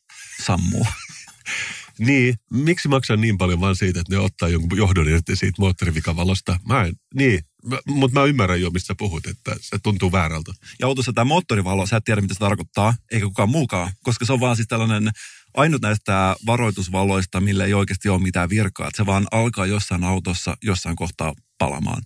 [0.42, 0.86] sammuu.
[1.98, 6.60] Niin, miksi maksaa niin paljon vaan siitä, että ne ottaa jonkun johdon irti siitä moottorivikavalosta?
[6.68, 7.40] Mä en, niin,
[7.86, 10.52] mutta mä ymmärrän jo, mistä puhut, että se tuntuu väärältä.
[10.80, 14.32] Ja autossa tämä moottorivalo, sä et tiedä mitä se tarkoittaa, eikä kukaan muukaan, koska se
[14.32, 15.10] on vaan siis tällainen
[15.54, 18.88] ainut näistä varoitusvaloista, millä ei oikeasti ole mitään virkaa.
[18.88, 22.02] Että se vaan alkaa jossain autossa jossain kohtaa palamaan.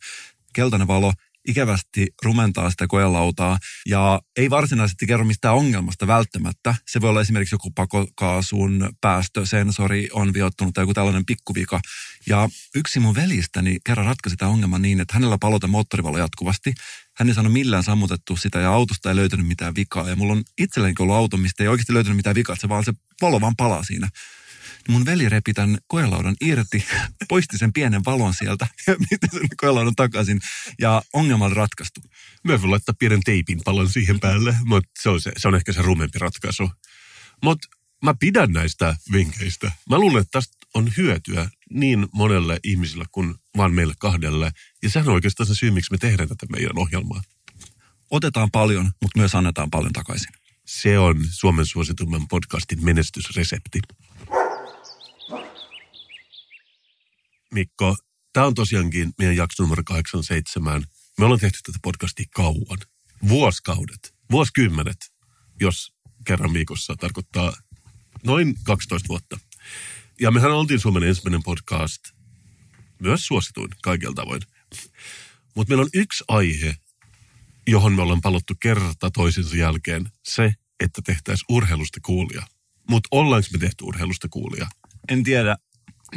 [0.52, 1.12] Keltainen valo
[1.48, 6.74] ikävästi rumentaa sitä koelautaa ja ei varsinaisesti kerro mistään ongelmasta välttämättä.
[6.86, 11.80] Se voi olla esimerkiksi joku pakokaasun päästösensori on viottunut tai joku tällainen pikkuvika.
[12.26, 16.74] Ja yksi mun velistäni kerran ratkaisi tämä ongelma niin, että hänellä palota moottorivalo jatkuvasti.
[17.16, 20.08] Hän ei saanut millään sammutettu sitä ja autosta ei löytynyt mitään vikaa.
[20.08, 22.92] Ja mulla on itselleenkin ollut auto, mistä ei oikeasti löytynyt mitään vikaa, se vaan se
[23.22, 24.08] valo vaan palaa siinä
[24.88, 26.84] mun veli repi tämän koelaudan irti,
[27.28, 30.40] poisti sen pienen valon sieltä ja pisti sen koelaudan takaisin
[30.80, 32.00] ja ongelma ratkaistu.
[32.44, 35.72] Mä voin laittaa pienen teipin palon siihen päälle, mutta se on, se, se on ehkä
[35.72, 36.70] se rumempi ratkaisu.
[37.42, 37.68] Mutta
[38.04, 39.72] mä pidän näistä vinkkeistä.
[39.90, 44.50] Mä luulen, että tästä on hyötyä niin monelle ihmiselle kuin vaan meille kahdelle.
[44.82, 47.22] Ja sehän on oikeastaan se syy, miksi me tehdään tätä meidän ohjelmaa.
[48.10, 50.32] Otetaan paljon, mutta myös annetaan paljon takaisin.
[50.66, 53.80] Se on Suomen suositumman podcastin menestysresepti.
[57.52, 57.96] Mikko,
[58.32, 60.84] tämä on tosiaankin meidän jakso numero 87.
[61.18, 62.78] Me ollaan tehty tätä podcastia kauan.
[63.28, 65.12] Vuosikaudet, vuosikymmenet,
[65.60, 65.92] jos
[66.24, 67.52] kerran viikossa tarkoittaa
[68.24, 69.38] noin 12 vuotta.
[70.20, 72.02] Ja mehän oltiin Suomen ensimmäinen podcast,
[73.02, 74.42] myös suosituin kaikilta tavoin.
[75.54, 76.76] Mutta meillä on yksi aihe,
[77.66, 82.46] johon me ollaan palottu kerta toisensa jälkeen, se, että tehtäisiin urheilusta kuulia.
[82.90, 84.68] Mutta ollaanko me tehty urheilusta kuulia?
[85.08, 85.56] En tiedä.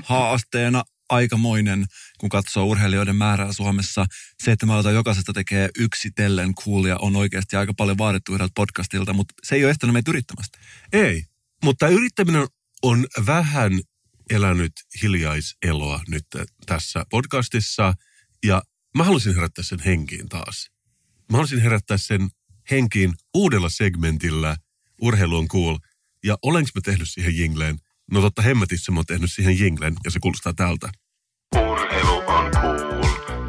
[0.04, 1.86] Haasteena aikamoinen,
[2.18, 4.06] kun katsoo urheilijoiden määrää Suomessa.
[4.44, 9.14] Se, että mä otan jokaisesta tekee yksitellen kuulia, on oikeasti aika paljon vaadittu yhdeltä podcastilta,
[9.14, 10.60] mutta se ei ole estänyt meitä yrittämästä.
[10.94, 11.24] Ei,
[11.64, 12.48] mutta yrittäminen
[12.82, 13.80] on vähän
[14.30, 16.26] elänyt hiljaiseloa nyt
[16.66, 17.94] tässä podcastissa
[18.46, 18.62] ja
[18.98, 20.70] mä haluaisin herättää sen henkiin taas.
[21.32, 22.30] Mä haluaisin herättää sen
[22.72, 24.58] henkiin uudella segmentillä
[25.02, 25.78] Urheilu on cool.
[26.24, 27.80] Ja olenko mä tehnyt siihen jingleen?
[28.12, 30.90] No totta hemmetissä mä oon tehnyt siihen jinglen ja se kuulostaa tältä.
[31.56, 33.04] Urheilu on cool,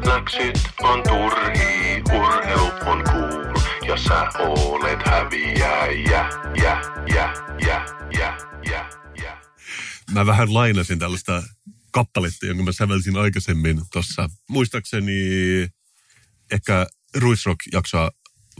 [0.05, 3.55] läksyt on turhii, urheilu on cool.
[3.87, 6.29] Ja sä olet häviäjä, jä,
[6.63, 6.81] jä,
[7.15, 7.33] jä,
[7.65, 7.85] jä,
[8.17, 8.89] jä,
[9.23, 9.41] jä.
[10.11, 11.43] Mä vähän lainasin tällaista
[11.91, 15.13] kappaletta, jonka mä sävelsin aikaisemmin tuossa, muistaakseni
[16.51, 18.11] ehkä Ruisrock-jaksoa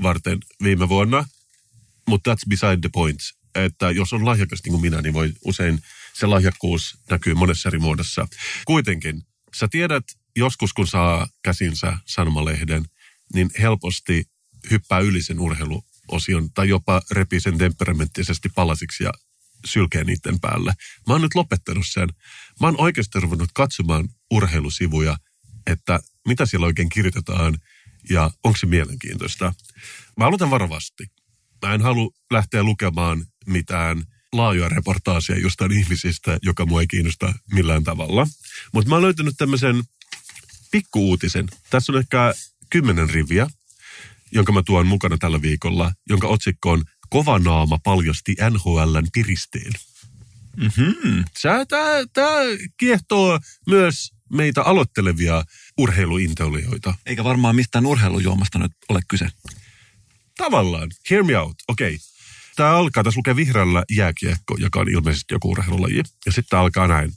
[0.03, 1.25] varten viime vuonna,
[2.07, 3.40] mutta that's beside the point.
[3.55, 5.79] Että jos on lahjakas niin kuin minä, niin voi usein
[6.13, 8.27] se lahjakkuus näkyy monessa eri muodossa.
[8.65, 9.23] Kuitenkin,
[9.55, 10.03] sä tiedät,
[10.35, 12.85] joskus kun saa käsinsä sanomalehden,
[13.33, 14.25] niin helposti
[14.71, 19.11] hyppää yli sen urheiluosion tai jopa repii sen temperamenttisesti palasiksi ja
[19.65, 20.73] sylkee niiden päälle.
[21.07, 22.09] Mä oon nyt lopettanut sen.
[22.59, 25.17] Mä oon oikeasti ruvennut katsomaan urheilusivuja,
[25.67, 27.57] että mitä siellä oikein kirjoitetaan
[28.09, 29.53] ja onko se mielenkiintoista.
[30.17, 31.11] Mä aloitan varovasti.
[31.61, 37.83] Mä en halua lähteä lukemaan mitään laajoja reportaaseja jostain ihmisistä, joka mua ei kiinnosta millään
[37.83, 38.27] tavalla.
[38.73, 39.83] Mutta mä oon löytänyt tämmöisen
[40.71, 41.47] pikkuuutisen.
[41.69, 42.33] Tässä on ehkä
[42.69, 43.47] kymmenen riviä,
[44.31, 49.71] jonka mä tuon mukana tällä viikolla, jonka otsikko on Kova naama paljasti NHLn piristeen.
[50.57, 51.23] Mm-hmm.
[51.41, 51.65] Tämä,
[52.13, 52.35] tämä
[52.77, 55.43] kiehtoo myös meitä aloittelevia
[55.77, 56.93] urheiluintoilijoita.
[57.05, 59.27] Eikä varmaan mistään urheilujuomasta nyt ole kyse.
[60.37, 60.91] Tavallaan.
[61.09, 61.55] Hear me out.
[61.67, 61.95] Okei.
[61.95, 62.11] Okay.
[62.55, 66.03] Tämä alkaa, tässä lukee vihreällä jääkiekko, joka on ilmeisesti joku urheilulaji.
[66.25, 67.11] Ja sitten alkaa näin.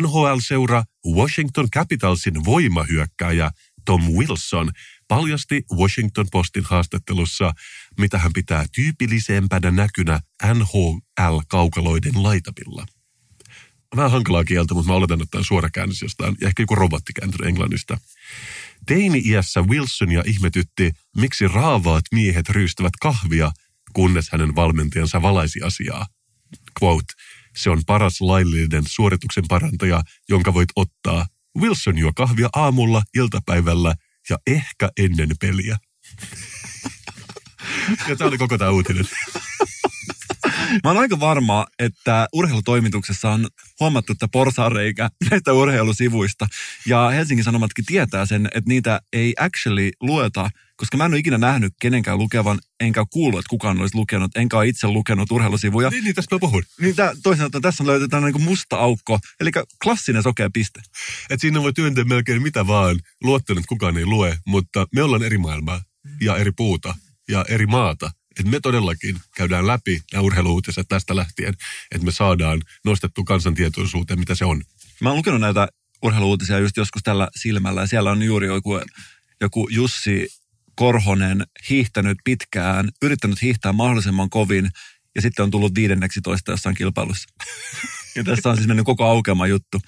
[0.00, 3.50] NHL-seura Washington Capitalsin voimahyökkääjä
[3.84, 4.70] Tom Wilson
[5.08, 7.52] paljasti Washington Postin haastattelussa,
[7.98, 10.20] mitä hän pitää tyypillisempänä näkynä
[10.54, 12.86] NHL-kaukaloiden laitamilla.
[13.96, 17.12] Vähän hankalaa kieltä, mutta mä oletan, että tämä suora käännös jostain, ja ehkä joku robotti
[17.44, 17.98] englannista.
[18.86, 23.52] Teini-iässä Wilsonia ihmetytti, miksi raavaat miehet ryystävät kahvia,
[23.96, 26.06] kunnes hänen valmentajansa valaisi asiaa.
[26.82, 27.12] Quote,
[27.56, 31.26] se on paras laillinen suorituksen parantaja, jonka voit ottaa.
[31.60, 33.94] Wilson juo kahvia aamulla, iltapäivällä
[34.30, 35.76] ja ehkä ennen peliä.
[38.08, 39.04] ja tämä oli koko tämä uutinen.
[40.84, 43.48] Mä oon aika varma, että urheilutoimituksessa on
[43.80, 46.46] huomattu, että porsareikä näistä urheilusivuista.
[46.86, 51.38] Ja Helsingin Sanomatkin tietää sen, että niitä ei actually lueta, koska mä en ole ikinä
[51.38, 55.90] nähnyt kenenkään lukevan, enkä kuullut, että kukaan olisi lukenut, enkä ole itse lukenut urheilusivuja.
[55.90, 56.62] Niin, niin tästä mä puhun.
[56.80, 59.50] Niin tää, toisaalta tässä löytetään niin musta aukko, eli
[59.84, 60.80] klassinen sokea piste.
[61.30, 63.00] Et siinä voi työntää melkein mitä vaan.
[63.22, 65.80] Luottaen, että kukaan ei lue, mutta me ollaan eri maailmaa
[66.20, 66.94] ja eri puuta
[67.28, 68.10] ja eri maata.
[68.40, 71.54] että me todellakin käydään läpi nämä urheiluutiset tästä lähtien,
[71.90, 74.62] että me saadaan nostettu kansantietoisuuteen, mitä se on.
[75.00, 75.68] Mä oon lukenut näitä
[76.02, 78.80] urheiluutisia just joskus tällä silmällä ja siellä on juuri joku,
[79.40, 80.28] joku Jussi
[80.76, 84.70] Korhonen hiihtänyt pitkään, yrittänyt hiihtää mahdollisimman kovin
[85.14, 87.28] ja sitten on tullut viidenneksi toista jossain kilpailussa.
[88.16, 89.80] ja tässä on siis mennyt koko aukema juttu.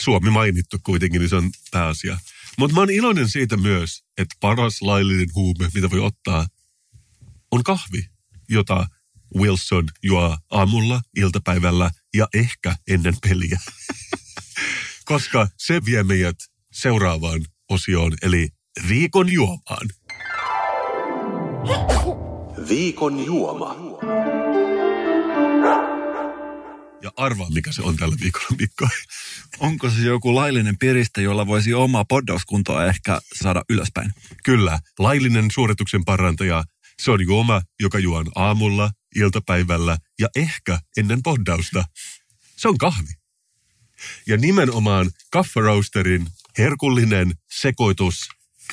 [0.00, 2.18] Suomi mainittu kuitenkin, niin se on pääasia.
[2.58, 6.46] Mutta mä oon iloinen siitä myös, että paras laillinen huume, mitä voi ottaa,
[7.50, 8.08] on kahvi,
[8.48, 8.86] jota
[9.36, 13.60] Wilson juo aamulla, iltapäivällä ja ehkä ennen peliä.
[15.04, 16.36] Koska se vie meidät
[16.72, 18.48] seuraavaan osioon, eli
[18.88, 19.88] viikon juomaan.
[22.68, 23.76] Viikon juoma.
[27.02, 28.88] Ja arvaa, mikä se on tällä viikolla, Mikko.
[29.60, 34.10] Onko se joku laillinen piriste, jolla voisi omaa poddauskuntoa ehkä saada ylöspäin?
[34.44, 36.64] Kyllä, laillinen suorituksen parantaja.
[37.02, 41.84] Se on juoma, joka juon aamulla, iltapäivällä ja ehkä ennen poddausta.
[42.56, 43.12] Se on kahvi.
[44.26, 46.26] Ja nimenomaan Kaffa Roasterin
[46.58, 48.28] herkullinen sekoitus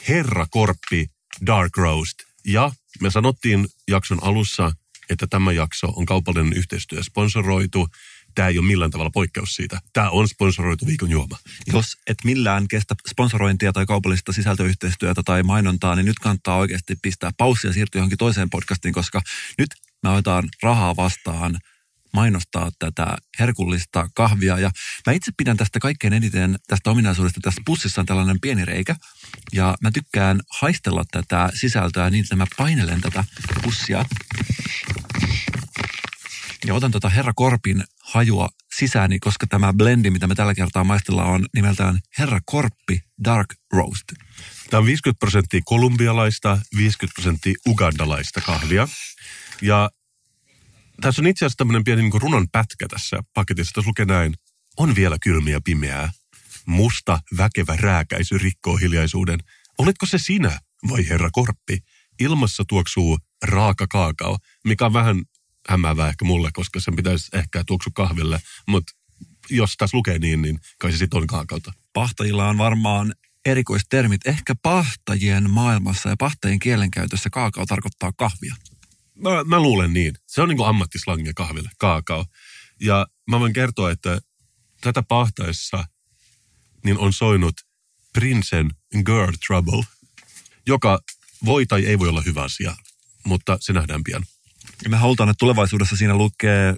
[0.07, 1.07] Herra Korppi
[1.45, 2.15] Dark Roast.
[2.45, 2.71] Ja
[3.01, 4.71] me sanottiin jakson alussa,
[5.09, 7.87] että tämä jakso on kaupallinen yhteistyö sponsoroitu.
[8.35, 9.79] Tämä ei ole millään tavalla poikkeus siitä.
[9.93, 11.37] Tämä on sponsoroitu viikon juoma.
[11.73, 17.31] Jos et millään kestä sponsorointia tai kaupallista sisältöyhteistyötä tai mainontaa, niin nyt kannattaa oikeasti pistää
[17.37, 19.21] paussia ja siirtyä johonkin toiseen podcastiin, koska
[19.57, 19.69] nyt
[20.03, 21.59] me otetaan rahaa vastaan
[22.13, 24.59] mainostaa tätä herkullista kahvia.
[24.59, 24.71] Ja
[25.07, 27.39] mä itse pidän tästä kaikkein eniten tästä ominaisuudesta.
[27.43, 28.95] Tässä pussissa on tällainen pieni reikä.
[29.53, 33.23] Ja mä tykkään haistella tätä sisältöä niin, että mä painelen tätä
[33.63, 34.05] pussia.
[36.65, 41.29] Ja otan tota Herra Korpin hajua sisääni, koska tämä blendi, mitä me tällä kertaa maistellaan,
[41.29, 44.03] on nimeltään Herra Korppi Dark Roast.
[44.69, 48.87] Tämä on 50 prosenttia kolumbialaista, 50 prosenttia ugandalaista kahvia.
[49.61, 49.89] Ja
[51.01, 53.71] tässä on itse asiassa tämmöinen pieni niin runon pätkä tässä paketissa.
[53.73, 54.33] Tässä lukee näin.
[54.77, 56.11] On vielä kylmiä pimeää.
[56.67, 59.39] Musta, väkevä rääkäisy rikkoo hiljaisuuden.
[59.77, 60.59] Oletko se sinä,
[60.89, 61.79] vai herra Korppi?
[62.19, 65.21] Ilmassa tuoksuu raaka kaakao, mikä on vähän
[65.69, 68.39] hämäävää ehkä mulle, koska sen pitäisi ehkä tuoksu kahville.
[68.67, 68.93] Mutta
[69.49, 71.73] jos tässä lukee niin, niin kai se sitten on kaakaota.
[71.93, 73.13] Pahtajilla on varmaan
[73.45, 74.27] erikoistermit.
[74.27, 78.55] Ehkä pahtajien maailmassa ja pahtajien kielenkäytössä kaakao tarkoittaa kahvia.
[79.15, 80.15] Mä, mä luulen niin.
[80.27, 82.25] Se on niin kuin ammattislangia kahville, kaakao.
[82.81, 84.19] Ja mä voin kertoa, että
[84.81, 85.83] tätä pahtaessa
[86.83, 87.55] niin on soinut
[88.13, 88.71] Prinsen
[89.05, 89.83] Girl Trouble,
[90.67, 90.99] joka
[91.45, 92.75] voi tai ei voi olla hyvä asia,
[93.25, 94.23] mutta se nähdään pian.
[94.83, 96.75] Ja me halutaan, että tulevaisuudessa siinä lukee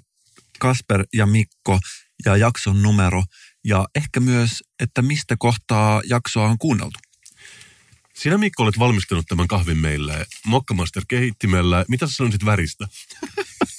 [0.60, 1.80] Kasper ja Mikko
[2.26, 3.24] ja jakson numero
[3.66, 7.00] ja ehkä myös, että mistä kohtaa jaksoa on kuunneltu.
[8.16, 11.86] Sinä Mikko olet valmistanut tämän kahvin meille Mokkamaster kehittimellä.
[11.88, 12.88] Mitä sä sanoisit väristä?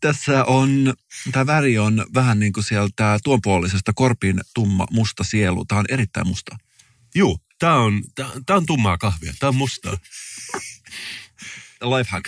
[0.00, 0.94] Tässä on,
[1.32, 5.64] tämä väri on vähän niin kuin sieltä tuonpuolisesta korpin tumma musta sielu.
[5.64, 6.56] Tämä on erittäin musta.
[7.14, 9.34] Juu, tää on, tää, tää on tummaa kahvia.
[9.38, 9.96] Tää on mustaa.
[11.80, 12.24] Lifehack.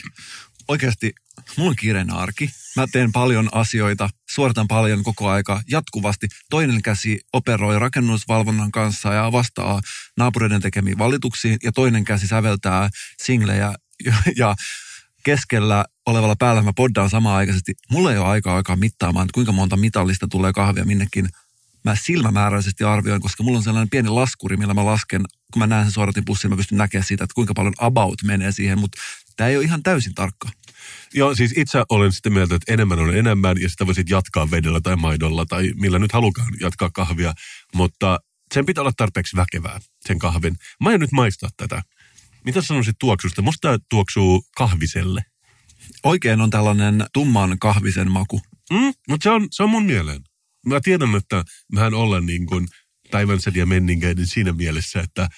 [0.68, 1.12] Oikeasti,
[1.56, 2.50] mulla on kiireinen arki.
[2.76, 6.28] Mä teen paljon asioita, suoritan paljon koko aika jatkuvasti.
[6.50, 9.80] Toinen käsi operoi rakennusvalvonnan kanssa ja vastaa
[10.16, 12.88] naapureiden tekemiin valituksiin ja toinen käsi säveltää
[13.22, 13.74] singlejä
[14.04, 14.54] ja, ja
[15.26, 17.74] keskellä olevalla päällä mä poddaan samaan aikaisesti.
[17.90, 21.28] Mulla ei ole aikaa aikaa mittaamaan, että kuinka monta mitallista tulee kahvia minnekin.
[21.84, 25.22] Mä silmämääräisesti arvioin, koska mulla on sellainen pieni laskuri, millä mä lasken,
[25.52, 28.78] kun mä näen sen suoratinpussin, mä pystyn näkemään siitä, että kuinka paljon about menee siihen,
[28.78, 29.00] mutta
[29.36, 30.48] tämä ei ole ihan täysin tarkka.
[31.14, 34.80] Joo, siis itse olen sitä mieltä, että enemmän on enemmän ja sitä voisit jatkaa vedellä
[34.80, 37.34] tai maidolla tai millä nyt halukaan jatkaa kahvia,
[37.74, 38.20] mutta
[38.54, 40.56] sen pitää olla tarpeeksi väkevää, sen kahvin.
[40.80, 41.82] Mä en nyt maistaa tätä.
[42.46, 43.42] Mitä sanoisit tuoksusta?
[43.42, 45.24] Musta tää tuoksuu kahviselle.
[46.02, 48.40] Oikein on tällainen tumman kahvisen maku.
[48.72, 50.20] Mm, mutta se on, se on mun mieleen.
[50.66, 52.68] Mä tiedän, että mähän olen niin kuin
[53.10, 55.28] päivänsädi ja menninkäinen siinä mielessä, että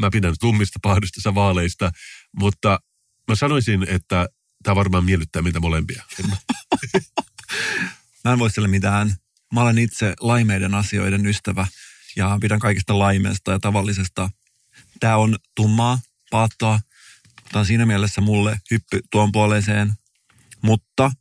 [0.00, 1.90] mä pidän tummista, pahdista, sä vaaleista,
[2.36, 2.80] mutta
[3.28, 4.28] mä sanoisin, että
[4.62, 6.04] tämä varmaan miellyttää meitä molempia.
[6.28, 6.36] Mä-
[8.24, 9.14] Mä en voi sille mitään.
[9.54, 11.66] Mä olen itse laimeiden asioiden ystävä
[12.16, 14.30] ja pidän kaikista laimeesta ja tavallisesta.
[15.00, 15.98] Tämä on tummaa,
[16.32, 16.80] paattoa.
[17.52, 19.92] Tämä on siinä mielessä mulle hyppy tuon puoleiseen.
[20.62, 21.12] Mutta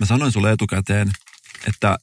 [0.00, 1.10] mä sanoin sulle etukäteen,
[1.68, 1.98] että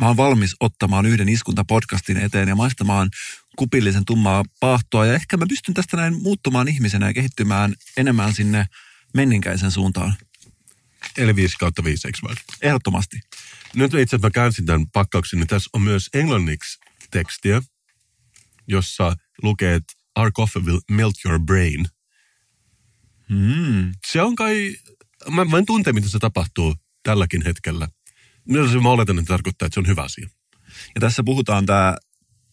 [0.00, 3.10] mä oon valmis ottamaan yhden iskunta podcastin eteen ja maistamaan
[3.56, 5.06] kupillisen tummaa paahtoa.
[5.06, 8.66] Ja ehkä mä pystyn tästä näin muuttumaan ihmisenä ja kehittymään enemmän sinne
[9.14, 10.14] menninkäisen suuntaan.
[11.18, 12.34] Eli 5 kautta 5, eikö vai?
[12.62, 13.20] Ehdottomasti.
[13.74, 16.78] Nyt itse asiassa mä käänsin tämän pakkauksen, niin tässä on myös englanniksi
[17.10, 17.62] tekstiä,
[18.68, 21.86] jossa lukee, että our coffee will melt your brain.
[23.28, 23.92] Mm.
[24.06, 24.74] Se on kai,
[25.30, 27.88] mä, mä en tunte, miten se tapahtuu tälläkin hetkellä.
[28.48, 30.28] No, se mä oletan, että tarkoittaa, että se on hyvä asia.
[30.94, 31.96] Ja tässä puhutaan tämä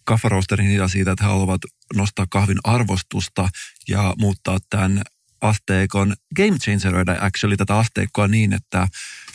[0.03, 1.61] kaffaroasterin ja siitä, että he haluavat
[1.95, 3.49] nostaa kahvin arvostusta
[3.87, 5.01] ja muuttaa tämän
[5.41, 8.87] asteikon game changeroida actually tätä asteikkoa niin, että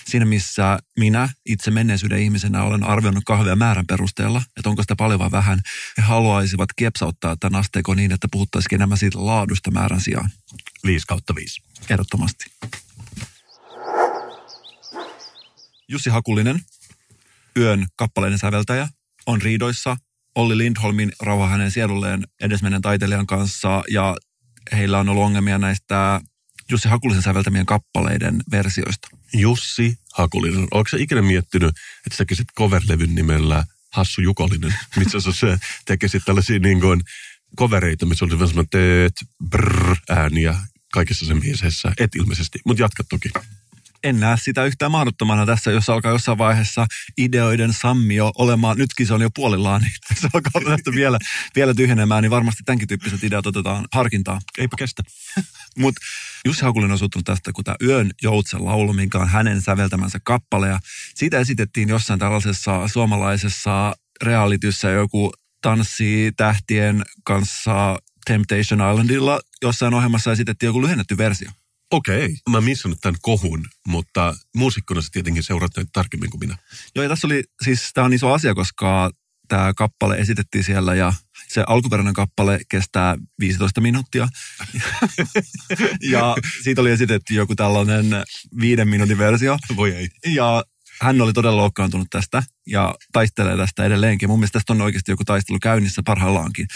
[0.08, 5.18] siinä missä minä itse menneisyyden ihmisenä olen arvioinut kahvia määrän perusteella, että onko sitä paljon
[5.18, 5.60] vai vähän,
[5.98, 10.30] he haluaisivat kiepsauttaa tämän asteikon niin, että puhuttaisiin enemmän siitä laadusta määrän sijaan.
[10.86, 11.62] 5 kautta 5.
[11.90, 12.44] Ehdottomasti.
[15.88, 16.60] Jussi Hakulinen,
[17.56, 18.88] yön kappaleiden säveltäjä,
[19.26, 19.96] on riidoissa
[20.34, 24.16] Olli Lindholmin rauha hänen sielulleen edesmenen taiteilijan kanssa ja
[24.72, 26.20] heillä on ollut ongelmia näistä
[26.70, 29.08] Jussi Hakulisen säveltämien kappaleiden versioista.
[29.32, 30.68] Jussi Hakulinen.
[30.70, 31.74] Onko se ikinä miettinyt,
[32.06, 34.74] että tekisit coverlevyn nimellä Hassu Jukolinen?
[34.96, 37.00] Missä sä tekisit tällaisia niin kuin
[37.58, 39.14] covereita, missä olisi vähän semmoinen teet,
[39.48, 40.54] brrr, ääniä
[40.92, 41.92] kaikissa sen biiseissä.
[41.98, 43.28] Et ilmeisesti, mutta jatka toki.
[44.06, 46.86] En näe sitä yhtään mahdottomana tässä, jos alkaa jossain vaiheessa
[47.18, 51.18] ideoiden sammio olemaan, nytkin se on jo puolillaan, niin se alkaa tästä vielä,
[51.56, 54.40] vielä tyhjenemään, niin varmasti tämänkin tyyppiset ideat otetaan harkintaan.
[54.58, 55.02] Eipä kestä.
[55.78, 56.00] Mutta
[56.44, 60.68] Jussi Hakulinen on suuttunut tästä, kun tämä Yön joutsen laulu, minkä on hänen säveltämänsä kappale.
[60.68, 60.78] Ja
[61.14, 65.32] siitä esitettiin jossain tällaisessa suomalaisessa realityssä joku
[65.62, 69.40] tanssi tähtien kanssa Temptation Islandilla.
[69.62, 71.50] Jossain ohjelmassa esitettiin joku lyhennetty versio.
[71.90, 72.36] Okei.
[72.50, 76.56] Mä missannut tämän kohun, mutta muusikkona sä tietenkin seuraat näitä tarkemmin kuin minä.
[76.94, 79.10] Joo, ja tässä oli, siis tämä on iso asia, koska
[79.48, 81.12] tämä kappale esitettiin siellä ja
[81.48, 84.28] se alkuperäinen kappale kestää 15 minuuttia.
[86.12, 88.06] ja siitä oli esitetty joku tällainen
[88.60, 89.58] viiden minuutin versio.
[89.76, 90.08] Voi ei.
[90.26, 90.64] Ja
[91.00, 94.28] hän oli todella loukkaantunut tästä ja taistelee tästä edelleenkin.
[94.28, 96.66] Mun mielestä tästä on oikeasti joku taistelu käynnissä parhaillaankin.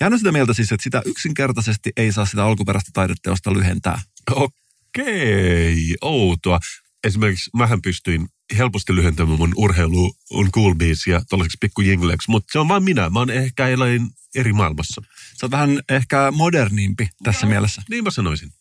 [0.00, 4.00] Ja hän on sitä mieltä siis, että sitä yksinkertaisesti ei saa sitä alkuperäistä taideteosta lyhentää.
[4.30, 6.60] Okei, outoa.
[7.04, 12.58] Esimerkiksi mähän pystyin helposti lyhentämään mun urheilu on cool biisiä tuollaiseksi pikku jingleksi, mutta se
[12.58, 13.10] on vain minä.
[13.10, 15.02] Mä oon ehkä eläin eri maailmassa.
[15.34, 17.82] Se on vähän ehkä modernimpi tässä mielessä.
[17.90, 18.52] Niin mä sanoisin.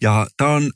[0.00, 0.70] Ja tämä on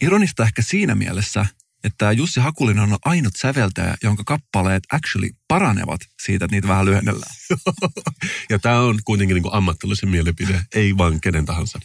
[0.00, 1.46] ironista ehkä siinä mielessä,
[1.84, 7.34] että Jussi Hakulinen on ainut säveltäjä, jonka kappaleet actually paranevat siitä, että niitä vähän lyhennellään.
[8.50, 11.80] Ja tämä on kuitenkin niin ammattilaisen mielipide, ei vaan kenen tahansa.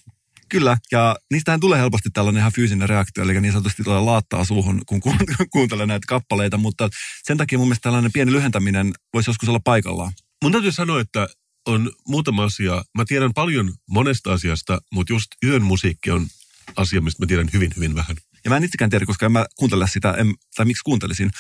[0.52, 4.82] Kyllä, ja niistähän tulee helposti tällainen ihan fyysinen reaktio, eli niin sanotusti tulee laattaa suuhun,
[4.86, 5.16] kun ku-
[5.54, 6.89] kuuntelee näitä kappaleita, mutta
[7.24, 10.12] sen takia mun mielestä tällainen pieni lyhentäminen voisi joskus olla paikallaan.
[10.43, 11.28] Mun täytyy sanoa, että
[11.68, 12.84] on muutama asia.
[12.97, 16.28] Mä tiedän paljon monesta asiasta, mutta just yön musiikki on
[16.76, 18.16] asia, mistä mä tiedän hyvin, hyvin vähän.
[18.43, 21.32] Ja mä en itsekään tiedä, koska en mä kuuntele sitä, en, tai miksi kuuntelisin.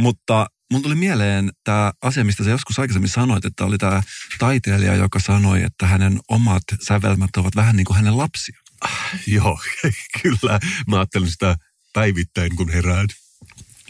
[0.00, 4.02] Mutta mun tuli mieleen tämä asia, mistä sä joskus aikaisemmin sanoit, että oli tämä
[4.38, 8.60] taiteilija, joka sanoi, että hänen omat sävelmät ovat vähän niin kuin hänen lapsia.
[9.26, 9.60] Joo,
[10.22, 10.60] kyllä.
[10.86, 11.56] Mä ajattelen sitä
[11.92, 13.08] päivittäin, kun herään.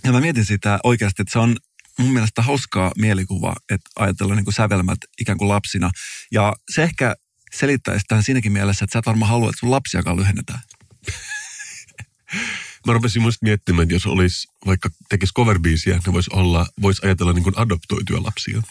[0.04, 1.56] Ja mä mietin sitä oikeasti, että se on
[1.98, 5.90] mun mielestä hauskaa mielikuva, että ajatella niin kuin sävelmät ikään kuin lapsina.
[6.32, 7.14] Ja se ehkä
[7.54, 10.60] selittäisi tämän siinäkin mielessä, että sä et varmaan halua, että sun lapsiakaan lyhennetään.
[12.86, 17.32] Mä rupesin muista miettimään, että jos olisi vaikka tekisi coverbiisiä, ne voisi olla, voisi ajatella
[17.32, 18.62] niin kuin adoptoituja lapsia.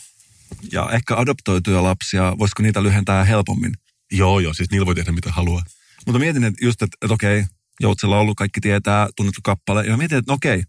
[0.72, 3.74] Ja ehkä adoptoituja lapsia, voisiko niitä lyhentää helpommin?
[4.12, 5.64] Joo, joo, siis niillä voi tehdä mitä haluaa.
[6.06, 7.44] Mutta mietin, että just, että, että okei,
[7.80, 9.86] Joutsella ollut, kaikki tietää, tunnettu kappale.
[9.86, 10.64] Ja mietin, että okei,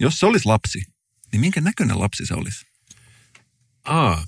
[0.00, 0.82] jos se olisi lapsi,
[1.32, 2.66] niin minkä näköinen lapsi se olisi?
[3.84, 4.24] Aa,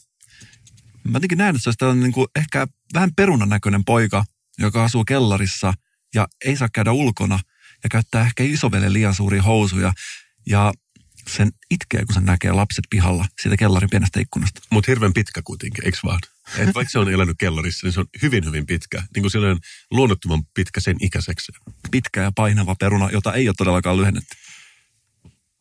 [1.04, 4.24] Mä jotenkin näen, että se olisi tällainen niin kuin ehkä vähän perunan näköinen poika,
[4.58, 5.74] joka asuu kellarissa
[6.14, 7.38] ja ei saa käydä ulkona
[7.84, 9.92] ja käyttää ehkä isovelle liian suuria housuja.
[10.46, 10.72] Ja
[11.28, 14.60] sen itkee, kun se näkee lapset pihalla siitä kellarin pienestä ikkunasta.
[14.70, 16.20] mutta hirveän pitkä kuitenkin, eikö vaan?
[16.58, 19.02] Et vaikka se on elänyt kellarissa, niin se on hyvin, hyvin pitkä.
[19.14, 19.58] Niin kuin sellainen
[19.90, 21.52] luonnottoman pitkä sen ikäiseksi.
[21.90, 24.36] Pitkä ja painava peruna, jota ei ole todellakaan lyhennetty.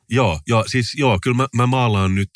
[0.09, 2.29] Joo, joo, siis joo, kyllä mä, mä maalaan nyt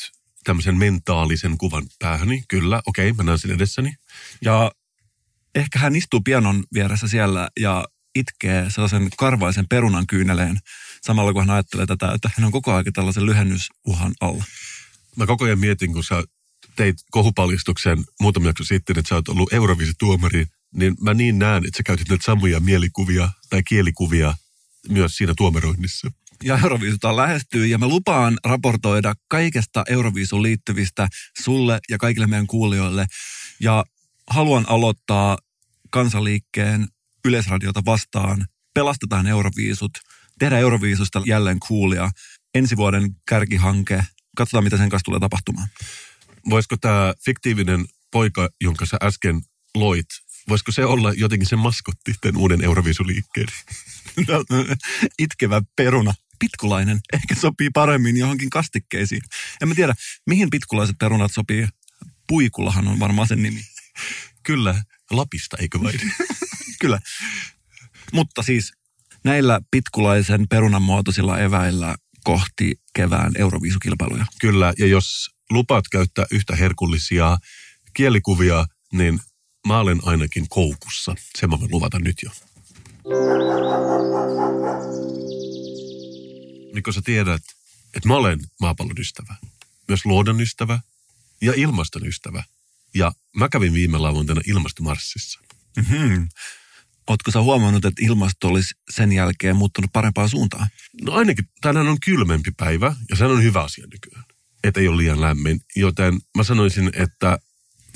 [0.43, 2.43] tämmöisen mentaalisen kuvan päähäni.
[2.47, 3.95] Kyllä, okei, mä näen sen edessäni.
[4.41, 4.71] Ja
[5.55, 7.86] ehkä hän istuu pianon vieressä siellä ja
[8.16, 10.59] itkee sellaisen karvaisen perunan kyyneleen
[11.01, 14.43] samalla kun hän ajattelee tätä, että hän on koko ajan tällaisen lyhennysuhan alla.
[15.16, 16.24] Mä koko ajan mietin, kun sä
[16.76, 21.78] teit kohupaljastuksen muutamia jakso sitten, että sä oot ollut Euroviisituomari, niin mä niin näen, että
[21.78, 24.36] sä käytit näitä samoja mielikuvia tai kielikuvia
[24.89, 26.11] myös siinä tuomaroinnissa.
[26.43, 31.07] Ja Euroviisuta lähestyy ja mä lupaan raportoida kaikesta Euroviisuun liittyvistä
[31.43, 33.05] sulle ja kaikille meidän kuulijoille.
[33.59, 33.86] Ja
[34.28, 35.38] haluan aloittaa
[35.89, 36.88] kansaliikkeen
[37.26, 38.45] yleisradiota vastaan.
[38.74, 39.91] Pelastetaan Euroviisut.
[40.39, 42.09] Tehdään Euroviisusta jälleen kuulia.
[42.55, 44.03] Ensi vuoden kärkihanke.
[44.38, 45.67] Katsotaan, mitä sen kanssa tulee tapahtumaan.
[46.49, 49.41] Voisiko tämä fiktiivinen poika, jonka sä äsken
[49.76, 50.05] loit,
[50.49, 53.47] voisiko se olla jotenkin se maskotti tämän uuden Euroviisuliikkeen?
[55.19, 56.13] Itkevä peruna.
[56.39, 59.21] Pitkulainen ehkä sopii paremmin johonkin kastikkeisiin.
[59.61, 59.93] En mä tiedä,
[60.28, 61.67] mihin pitkulaiset perunat sopii.
[62.28, 63.65] Puikulahan on varmaan sen nimi.
[64.43, 65.99] Kyllä, Lapista, eikö vain?
[66.84, 66.99] Kyllä.
[68.13, 68.71] Mutta siis
[69.23, 74.25] näillä pitkulaisen perunan muotoisilla eväillä kohti kevään Euroviisukilpailuja.
[74.39, 77.38] Kyllä, ja jos lupaat käyttää yhtä herkullisia
[77.93, 79.19] kielikuvia, niin
[79.67, 81.15] mä olen ainakin koukussa.
[81.39, 82.31] Sen mä voin luvata nyt jo.
[86.84, 87.43] Kun sä tiedät,
[87.93, 89.36] että mä olen maapallon ystävä,
[89.88, 90.79] myös luodon ystävä
[91.41, 92.43] ja ilmaston ystävä.
[92.95, 95.39] Ja mä kävin viime lauantaina ilmastomarssissa.
[95.77, 96.27] Mm-hmm.
[97.08, 100.68] Ootko sä huomannut, että ilmasto olisi sen jälkeen muuttunut parempaan suuntaan?
[101.01, 104.26] No ainakin tänään on kylmempi päivä ja se on hyvä asia nykyään.
[104.64, 107.39] Että ei ole liian lämmin, joten mä sanoisin, että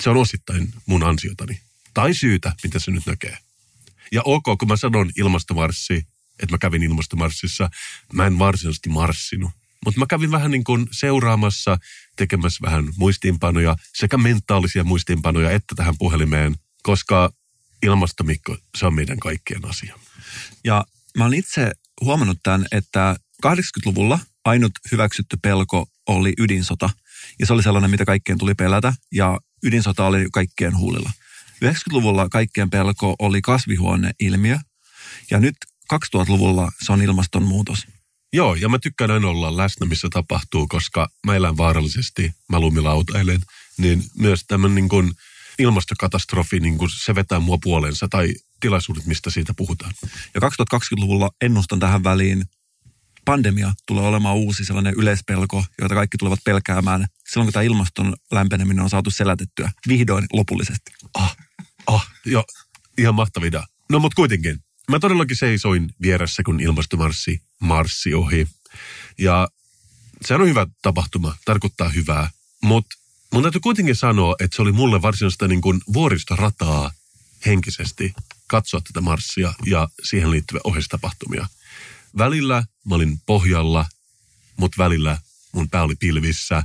[0.00, 1.60] se on osittain mun ansiotani.
[1.94, 3.38] Tai syytä, mitä se nyt näkee.
[4.12, 6.06] Ja ok, kun mä sanon ilmastomarssi,
[6.42, 7.70] että mä kävin ilmastomarssissa,
[8.12, 9.50] mä en varsinaisesti marssinut.
[9.84, 11.78] Mutta mä kävin vähän niin kuin seuraamassa,
[12.16, 17.32] tekemässä vähän muistiinpanoja, sekä mentaalisia muistiinpanoja että tähän puhelimeen, koska
[17.82, 19.98] ilmastomikko, se on meidän kaikkien asia.
[20.64, 20.84] Ja
[21.16, 23.16] mä olen itse huomannut tämän, että
[23.46, 26.90] 80-luvulla ainut hyväksytty pelko oli ydinsota.
[27.38, 28.92] Ja se oli sellainen, mitä kaikkien tuli pelätä.
[29.12, 31.10] Ja ydinsota oli kaikkien huulilla.
[31.64, 34.58] 90-luvulla kaikkien pelko oli kasvihuoneilmiö.
[35.30, 35.56] Ja nyt
[35.94, 37.86] 2000-luvulla se on ilmastonmuutos.
[38.32, 43.40] Joo, ja mä tykkään aina olla läsnä, missä tapahtuu, koska mä elän vaarallisesti, mä lumilautailen,
[43.78, 45.12] niin myös tämmöinen niin kuin
[45.58, 49.92] ilmastokatastrofi, niin kuin se vetää mua puolensa, tai tilaisuudet, mistä siitä puhutaan.
[50.34, 52.44] Ja 2020-luvulla ennustan tähän väliin,
[53.24, 58.84] pandemia tulee olemaan uusi sellainen yleispelko, jota kaikki tulevat pelkäämään silloin, kun tämä ilmaston lämpeneminen
[58.84, 60.92] on saatu selätettyä vihdoin lopullisesti.
[61.14, 61.36] Ah,
[61.86, 62.44] ah, joo,
[62.98, 63.66] ihan mahtavia.
[63.90, 64.58] No mutta kuitenkin,
[64.90, 68.48] mä todellakin seisoin vieressä, kun ilmastomarssi marssi ohi.
[69.18, 69.48] Ja
[70.26, 72.30] se on hyvä tapahtuma, tarkoittaa hyvää.
[72.62, 72.96] Mutta
[73.32, 76.90] mun täytyy kuitenkin sanoa, että se oli mulle varsinaista niin kuin vuoristorataa
[77.46, 78.14] henkisesti
[78.46, 81.46] katsoa tätä marssia ja siihen liittyviä ohjeistapahtumia.
[82.18, 83.86] Välillä mä olin pohjalla,
[84.56, 85.18] mutta välillä
[85.52, 86.62] mun pää oli pilvissä.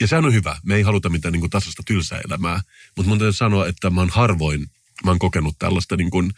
[0.00, 0.56] Ja sehän on hyvä.
[0.62, 2.60] Me ei haluta mitään niin kuin tasasta tylsää elämää.
[2.96, 4.70] Mutta mun täytyy sanoa, että mä oon harvoin,
[5.04, 6.32] mä oon kokenut tällaista niin kuin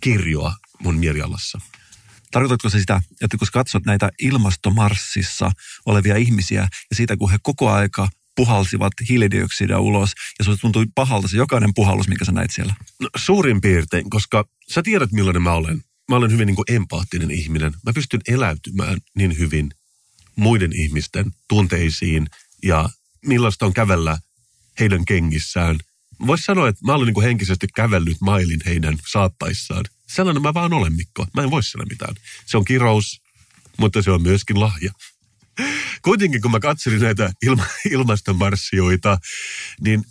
[0.00, 1.60] kirjoa mun mielialassa.
[2.30, 5.50] Tarkoitatko se sitä, että kun katsot näitä ilmastomarssissa
[5.86, 8.08] olevia ihmisiä ja siitä, kun he koko aika
[8.38, 12.74] puhalsivat hiilidioksidia ulos ja se tuntui pahalta se jokainen puhallus, mikä sä näit siellä?
[13.00, 15.82] No, suurin piirtein, koska sä tiedät millainen mä olen.
[16.08, 17.74] Mä olen hyvin niin kuin empaattinen ihminen.
[17.86, 19.70] Mä pystyn eläytymään niin hyvin
[20.36, 22.26] muiden ihmisten tunteisiin
[22.62, 22.88] ja
[23.26, 24.18] millaista on kävellä
[24.80, 25.76] heidän kengissään.
[26.26, 29.84] Voisi sanoa, että mä olen niin kuin henkisesti kävellyt mailin heidän saappaissaan.
[30.06, 31.26] Sellainen mä vaan olen, Mikko.
[31.34, 32.14] Mä en voi sillä mitään.
[32.46, 33.20] Se on kirous,
[33.78, 34.92] mutta se on myöskin lahja.
[36.02, 39.18] Kuitenkin kun mä katselin näitä ilma, ilmastomarssioita,
[39.80, 40.04] niin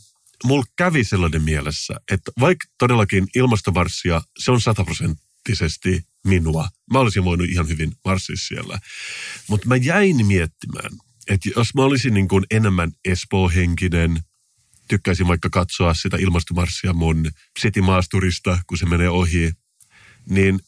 [0.43, 6.69] mulla kävi sellainen mielessä, että vaikka todellakin ilmastomarssia, se on sataprosenttisesti minua.
[6.93, 8.79] Mä olisin voinut ihan hyvin marssia siellä.
[9.47, 10.91] Mutta mä jäin miettimään,
[11.27, 14.19] että jos mä olisin niin kuin enemmän Espoo-henkinen,
[14.87, 19.51] tykkäisin vaikka katsoa sitä ilmastomarssia mun City-maasturista, kun se menee ohi,
[20.29, 20.59] niin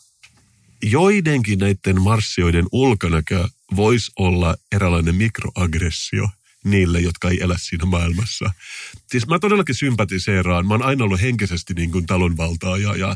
[0.83, 6.29] joidenkin näiden marssioiden ulkonäkö voisi olla eräänlainen mikroaggressio
[6.63, 8.51] niille, jotka ei elä siinä maailmassa.
[9.07, 10.67] Siis mä todellakin sympatiseeraan.
[10.67, 13.15] Mä oon aina ollut henkisesti niin kuin talonvaltaa ja, ja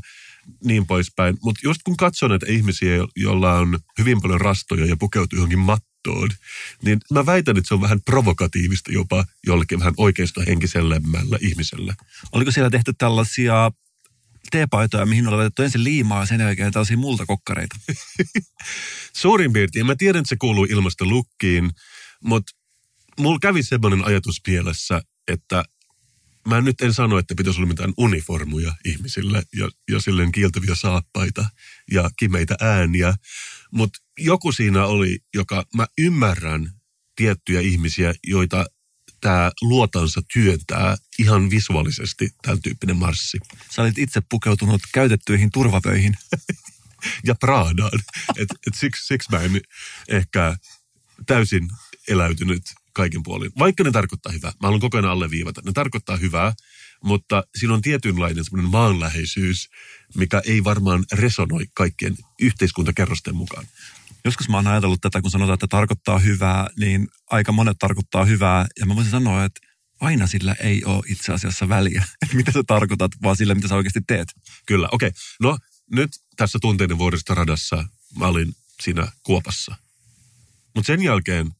[0.63, 1.37] niin poispäin.
[1.43, 6.29] Mutta just kun katson näitä ihmisiä, joilla on hyvin paljon rastoja ja pukeutuu johonkin mattoon,
[6.81, 11.95] niin mä väitän, että se on vähän provokatiivista jopa jollekin vähän oikeasta henkisellemmällä ihmiselle.
[12.31, 13.71] Oliko siellä tehty tällaisia
[14.53, 17.75] teepaitoja, mihin on laitettu ensin liimaa sen jälkeen tällaisia multakokkareita?
[19.21, 19.85] Suurin piirtein.
[19.85, 21.71] Mä tiedän, että se kuuluu ilmastolukkiin,
[22.23, 22.51] mutta
[23.19, 25.63] mulla kävi semmoinen ajatus mielessä, että
[26.47, 31.45] mä nyt en sano, että pitäisi olla mitään uniformuja ihmisille ja, ja silleen kieltäviä saappaita
[31.91, 33.13] ja kimeitä ääniä,
[33.71, 36.71] mutta joku siinä oli, joka mä ymmärrän
[37.15, 38.65] tiettyjä ihmisiä, joita
[39.23, 43.37] tämä luotansa työntää ihan visuaalisesti tämän tyyppinen marssi.
[43.69, 46.17] Sä olit itse pukeutunut käytettyihin turvavöihin.
[47.27, 48.01] ja Pradaan.
[48.37, 49.61] Et, et siksi, siksi mä en
[50.07, 50.57] ehkä
[51.25, 51.67] täysin
[52.07, 52.63] eläytynyt
[52.93, 53.51] kaiken puolin.
[53.59, 54.51] Vaikka ne tarkoittaa hyvää.
[54.51, 55.61] Mä haluan koko ajan alleviivata.
[55.65, 56.53] Ne tarkoittaa hyvää,
[57.03, 59.69] mutta siinä on tietynlainen semmoinen maanläheisyys,
[60.15, 63.65] mikä ei varmaan resonoi kaikkien yhteiskuntakerrosten mukaan.
[64.25, 68.67] Joskus mä oon ajatellut tätä, kun sanotaan, että tarkoittaa hyvää, niin aika monet tarkoittaa hyvää.
[68.79, 69.61] Ja mä voisin sanoa, että
[70.01, 73.75] aina sillä ei ole itse asiassa väliä, että mitä sä tarkoitat, vaan sillä, mitä sä
[73.75, 74.27] oikeasti teet.
[74.65, 75.07] Kyllä, okei.
[75.07, 75.19] Okay.
[75.41, 75.57] No
[75.91, 77.85] nyt tässä tunteiden vuoristoradassa
[78.19, 79.75] mä olin siinä kuopassa.
[80.75, 81.51] Mutta sen jälkeen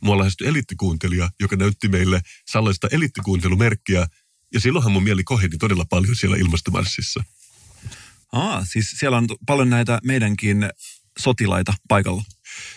[0.00, 4.06] mua lähestyi elittikuuntelija, joka näytti meille sellaista elittikuuntelumerkkiä,
[4.54, 7.24] ja silloinhan mun mieli koheni todella paljon siellä ilmastomarssissa.
[8.32, 10.70] Aa, siis siellä on paljon näitä meidänkin
[11.18, 12.22] sotilaita paikalla.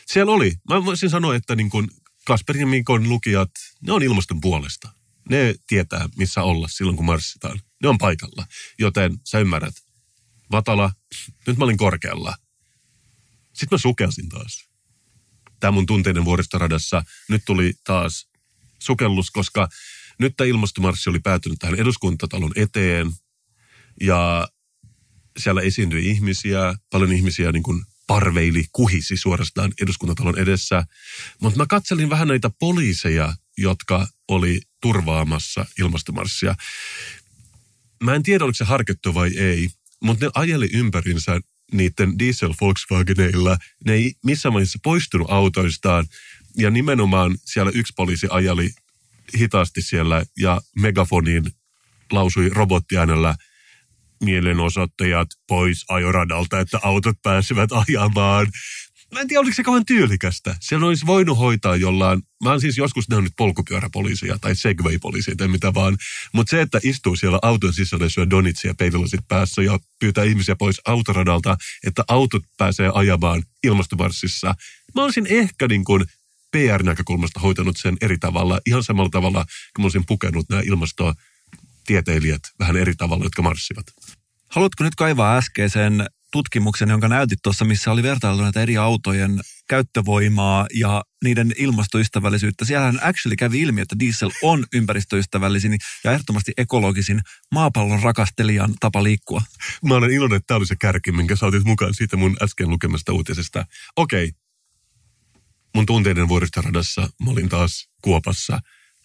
[0.07, 0.53] Siellä oli.
[0.69, 1.91] Mä voisin sanoa, että niin kun
[2.27, 4.89] Kasperin ja Mikon lukijat, ne on ilmaston puolesta.
[5.29, 7.59] Ne tietää, missä olla silloin, kun marssitaan.
[7.83, 8.45] Ne on paikalla.
[8.79, 9.73] Joten sä ymmärrät.
[10.51, 10.91] Vatala,
[11.47, 12.35] nyt mä olin korkealla.
[13.53, 14.69] Sitten mä sukelsin taas.
[15.59, 18.27] Tämä mun tunteiden vuoristoradassa nyt tuli taas
[18.79, 19.69] sukellus, koska
[20.19, 23.11] nyt tämä ilmastomarssi oli päätynyt tähän eduskuntatalon eteen.
[24.01, 24.47] Ja
[25.39, 30.83] siellä esiintyi ihmisiä, paljon ihmisiä niin kuin parveili, kuhisi suorastaan eduskuntatalon edessä.
[31.41, 36.55] Mutta mä katselin vähän näitä poliiseja, jotka oli turvaamassa ilmastomarssia.
[38.03, 39.69] Mä en tiedä, oliko se harkittu vai ei,
[40.03, 41.39] mutta ne ajeli ympärinsä
[41.71, 43.57] niiden diesel Volkswageneilla.
[43.85, 46.07] Ne ei missään vaiheessa poistunut autoistaan.
[46.57, 48.69] Ja nimenomaan siellä yksi poliisi ajali
[49.37, 51.43] hitaasti siellä ja megafoniin
[52.11, 53.35] lausui robottiäänellä–
[54.21, 58.47] mielenosoittajat pois ajoradalta, että autot pääsevät ajamaan.
[59.13, 60.55] Mä en tiedä, oliko se kauan tyylikästä.
[60.59, 65.73] Siellä olisi voinut hoitaa jollain, mä oon siis joskus nähnyt polkupyöräpoliisia tai segway-poliisia tai mitä
[65.73, 65.97] vaan.
[66.33, 70.81] Mutta se, että istuu siellä auton sisällä syö donitsia peivilasit päässä ja pyytää ihmisiä pois
[70.85, 71.57] autoradalta,
[71.87, 74.55] että autot pääsee ajamaan ilmastomarssissa.
[74.95, 76.05] Mä olisin ehkä niin kuin
[76.51, 80.61] PR-näkökulmasta hoitanut sen eri tavalla, ihan samalla tavalla, kun mä olisin pukenut nämä
[81.91, 83.85] ilmastotieteilijät vähän eri tavalla, jotka marssivat.
[84.49, 90.67] Haluatko nyt kaivaa äskeisen tutkimuksen, jonka näytit tuossa, missä oli vertailtu näitä eri autojen käyttövoimaa
[90.73, 92.65] ja niiden ilmastoystävällisyyttä.
[92.65, 97.21] Siellähän actually kävi ilmi, että diesel on ympäristöystävällisin ja ehdottomasti ekologisin
[97.51, 99.41] maapallon rakastelijan tapa liikkua.
[99.85, 102.69] Mä olen iloinen, että tämä oli se kärki, minkä sä otit mukaan siitä mun äsken
[102.69, 103.65] lukemasta uutisesta.
[103.95, 104.39] Okei, okay.
[105.75, 108.59] mun tunteiden vuoristoradassa mä olin taas kuopassa,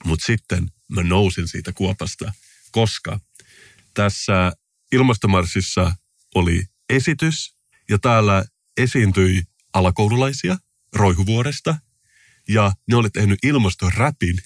[0.05, 2.33] mutta sitten mä nousin siitä kuopasta,
[2.71, 3.21] koska
[3.95, 4.53] tässä
[4.93, 5.95] ilmastomarssissa
[6.35, 7.55] oli esitys
[7.89, 8.45] ja täällä
[8.77, 9.43] esiintyi
[9.73, 10.57] alakoululaisia
[10.95, 11.77] Roihuvuoresta
[12.49, 14.39] ja ne oli tehnyt ilmastoräpin,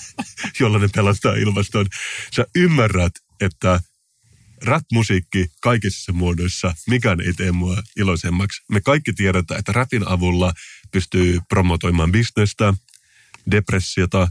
[0.60, 1.86] jolla ne pelastaa ilmaston.
[2.36, 3.80] Sä ymmärrät, että
[4.62, 8.62] rap-musiikki kaikissa muodoissa, mikään ei tee mua iloisemmaksi.
[8.68, 10.52] Me kaikki tiedetään, että rapin avulla
[10.92, 12.74] pystyy promotoimaan bisnestä,
[13.50, 14.28] depressiota,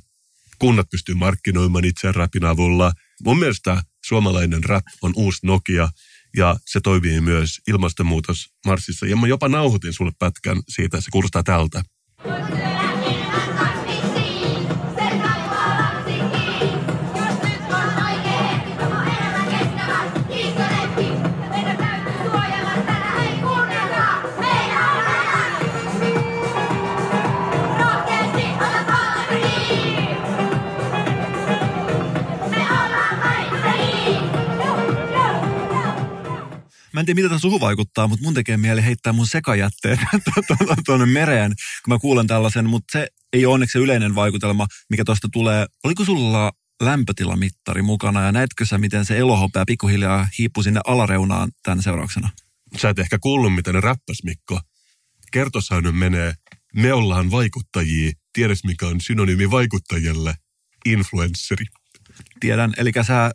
[0.59, 2.91] kunnat pystyy markkinoimaan itse rapin avulla.
[3.23, 5.89] Mun mielestä suomalainen rap on uusi Nokia
[6.37, 9.05] ja se toimii myös ilmastonmuutos Marsissa.
[9.05, 11.83] Ja mä jopa nauhoitin sulle pätkän siitä, se kuulostaa tältä.
[36.93, 39.99] Mä en tiedä, mitä suhu vaikuttaa, mutta mun tekee mieli heittää mun sekajätteet
[40.85, 45.05] tuonne mereen, kun mä kuulen tällaisen, mutta se ei ole onneksi se yleinen vaikutelma, mikä
[45.05, 45.65] tuosta tulee.
[45.83, 51.83] Oliko sulla lämpötilamittari mukana ja näetkö sä, miten se elohopea pikkuhiljaa hiipui sinne alareunaan tämän
[51.83, 52.29] seurauksena?
[52.77, 54.59] Sä et ehkä kuullut, mitä ne räppäs, Mikko.
[55.31, 56.33] Kertosäännön menee,
[56.75, 58.11] me ollaan vaikuttajia.
[58.33, 60.35] Tiedäs, mikä on synonyymi vaikuttajille?
[60.85, 61.65] Influensseri.
[62.39, 63.31] Tiedän, eli sä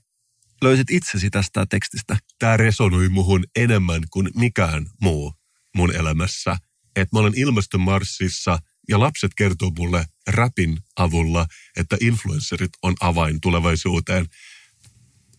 [0.63, 2.17] löysit itsesi tästä tekstistä?
[2.39, 5.35] Tämä resonoi muhun enemmän kuin mikään muu
[5.77, 6.57] mun elämässä.
[6.97, 11.47] Että mä olen ilmastomarssissa ja lapset kertoo mulle rapin avulla,
[11.77, 14.27] että influencerit on avain tulevaisuuteen.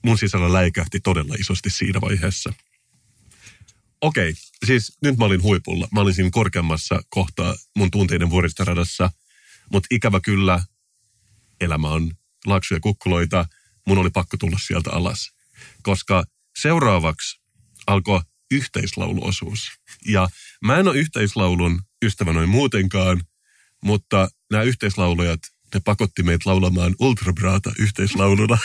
[0.05, 2.53] Mun sisällä läikähti todella isosti siinä vaiheessa.
[4.01, 4.33] Okei,
[4.65, 5.87] siis nyt mä olin huipulla.
[5.91, 9.11] Mä olin siinä korkeammassa kohtaa mun tunteiden vuoristoradassa.
[9.71, 10.63] Mutta ikävä kyllä,
[11.61, 12.11] elämä on
[12.45, 13.45] laksuja kukkuloita–
[13.87, 15.31] mun oli pakko tulla sieltä alas.
[15.83, 16.23] Koska
[16.61, 17.41] seuraavaksi
[17.87, 19.71] alkoi yhteislauluosuus.
[20.05, 20.29] Ja
[20.65, 23.21] mä en ole yhteislaulun ystävä noin muutenkaan,
[23.83, 25.39] mutta nämä yhteislaulujat,
[25.73, 28.57] ne pakotti meitä laulamaan Ultrabraata yhteislauluna.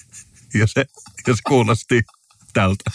[0.60, 0.84] ja, se,
[1.26, 2.02] ja se kuulosti
[2.52, 2.90] tältä.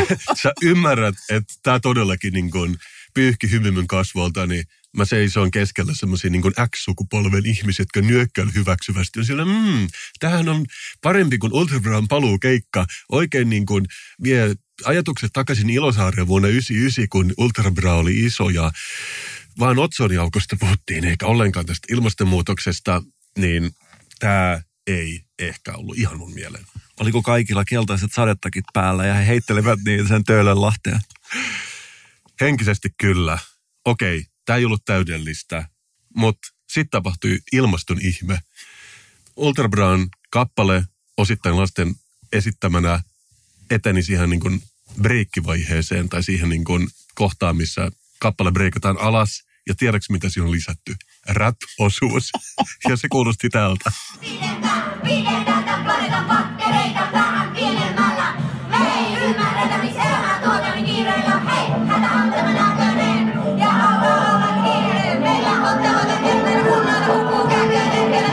[0.42, 2.76] sä ymmärrät, että tämä todellakin niin kuin
[3.14, 4.64] pyyhki hymymyn kasvolta, niin
[4.96, 9.20] mä seisoin keskellä semmoisia niin kuin X-sukupolven ihmisiä, jotka nyökkäil hyväksyvästi.
[9.20, 9.88] Ja sillä, mmm,
[10.18, 10.66] tämähän on
[11.02, 12.86] parempi kuin Ultra Brown paluukeikka.
[13.08, 13.86] Oikein niin kuin
[14.22, 14.54] vie
[14.84, 18.72] ajatukset takaisin Ilosaareen vuonna 1999, kun Ultra Brown oli iso ja
[19.58, 23.02] vaan otsoniaukosta puhuttiin, eikä ollenkaan tästä ilmastonmuutoksesta,
[23.38, 23.70] niin
[24.18, 26.64] tämä ei ehkä ollut ihan mun mieleen.
[27.02, 31.00] Oliko kaikilla keltaiset sadettakit päällä ja he heittelevät niitä sen töölön lahteen?
[32.40, 33.38] Henkisesti kyllä.
[33.84, 35.68] Okei, tämä ei ollut täydellistä,
[36.16, 38.38] mutta sitten tapahtui ilmaston ihme.
[39.36, 40.84] Ultra Brown kappale
[41.16, 41.94] osittain lasten
[42.32, 43.00] esittämänä
[43.70, 44.62] eteni siihen niin kuin
[45.02, 49.42] breikkivaiheeseen tai siihen niin kuin kohtaan, missä kappale breikataan alas.
[49.68, 50.96] Ja tiedätkö, mitä siinä on lisätty?
[51.28, 52.30] Rap-osuus.
[52.88, 53.92] Ja se kuulosti tältä.
[54.20, 55.41] Pidetään, pidetään
[57.54, 58.34] pienemmällä.
[58.68, 59.98] Me ei ymmärretä, miksi.
[59.98, 63.32] Hei, hätä on näköinen.
[63.58, 65.20] Ja haluaa olla kiire.
[65.20, 66.16] Meillä on tavoite
[66.68, 68.10] kunnolla hukkuu käkönen.
[68.10, 68.28] Vielä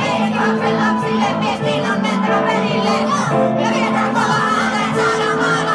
[0.79, 1.29] lapsille
[2.45, 2.95] perille.
[3.63, 5.69] Ja vietään kova ääntä, et saadaan maailma.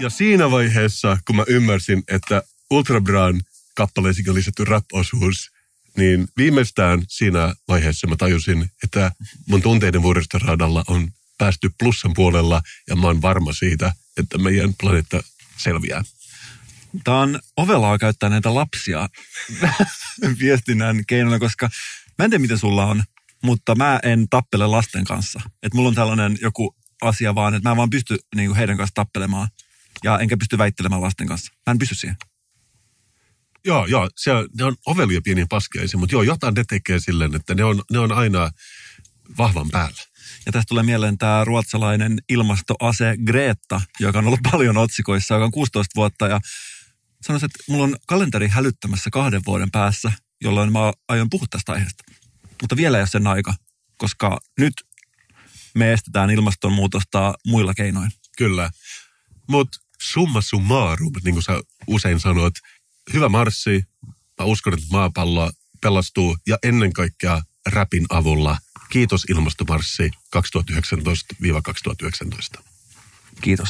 [0.00, 3.40] Ja siinä vaiheessa, kun mä ymmärsin, että Ultra Brown
[3.74, 5.51] kappaleisikin on lisätty rap-osuus,
[5.96, 9.12] niin viimeistään siinä vaiheessa mä tajusin, että
[9.48, 11.08] mun tunteiden vuoristoradalla on
[11.38, 15.22] päästy plussan puolella ja mä oon varma siitä, että meidän planeetta
[15.56, 16.04] selviää.
[17.04, 19.08] Tämä on ovelaa käyttää näitä lapsia
[20.40, 21.70] viestinnän keinona, koska
[22.18, 23.02] mä en tiedä miten sulla on,
[23.42, 25.40] mutta mä en tappele lasten kanssa.
[25.62, 28.76] Että mulla on tällainen joku asia vaan, että mä en vaan pysty niin kuin heidän
[28.76, 29.48] kanssa tappelemaan.
[30.04, 31.52] Ja enkä pysty väittelemään lasten kanssa.
[31.66, 32.16] Mä en pysty siihen.
[33.64, 37.34] Joo, joo, se on, ne on ovelia pieniä paskiaisia, mutta joo, jotain ne tekee silleen,
[37.34, 38.50] että ne on, ne on aina
[39.38, 40.02] vahvan päällä.
[40.46, 45.50] Ja tästä tulee mieleen tämä ruotsalainen ilmastoase Greta, joka on ollut paljon otsikoissa, joka on
[45.50, 46.26] 16 vuotta.
[46.26, 46.40] Ja
[47.26, 52.04] sanoisin, että mulla on kalenteri hälyttämässä kahden vuoden päässä, jolloin mä aion puhua tästä aiheesta.
[52.62, 53.54] Mutta vielä ei ole sen aika,
[53.96, 54.74] koska nyt
[55.74, 58.10] me estetään ilmastonmuutosta muilla keinoin.
[58.38, 58.70] Kyllä.
[59.48, 62.54] Mutta summa summarum, niin kuin sä usein sanot,
[63.12, 63.84] hyvä marssi.
[64.38, 65.50] Mä uskon, että maapallo
[65.80, 68.58] pelastuu ja ennen kaikkea räpin avulla.
[68.90, 70.10] Kiitos ilmastomarssi
[72.58, 72.62] 2019-2019.
[73.40, 73.68] Kiitos.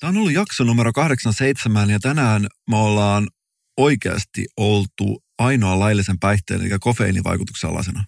[0.00, 3.28] Tämä on ollut jakso numero 87 ja tänään me ollaan
[3.76, 8.04] oikeasti oltu ainoa laillisen päihteen eli kofeiinivaikutuksen alasena.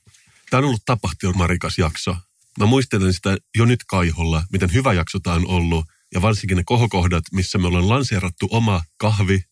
[0.50, 2.16] Tämä on ollut tapahtumarikas jakso.
[2.58, 5.86] Mä muistelen sitä jo nyt kaiholla, miten hyvä jakso tämä on ollut.
[6.14, 9.44] Ja varsinkin ne kohokohdat, missä me ollaan lanseerattu oma kahvi,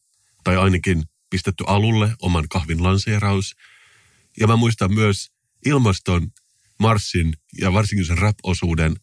[0.45, 3.57] tai ainakin pistetty alulle oman kahvin lanseeraus.
[4.41, 5.31] Ja mä muistan myös
[5.67, 6.29] ilmaston,
[6.79, 8.97] marssin ja varsinkin sen rap-osuuden.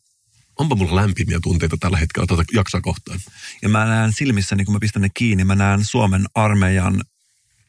[0.59, 3.19] Onpa mulla lämpimiä tunteita tällä hetkellä tuota jaksoa kohtaan.
[3.61, 7.03] Ja mä näen silmissäni, kun mä pistän ne kiinni, mä näen Suomen armeijan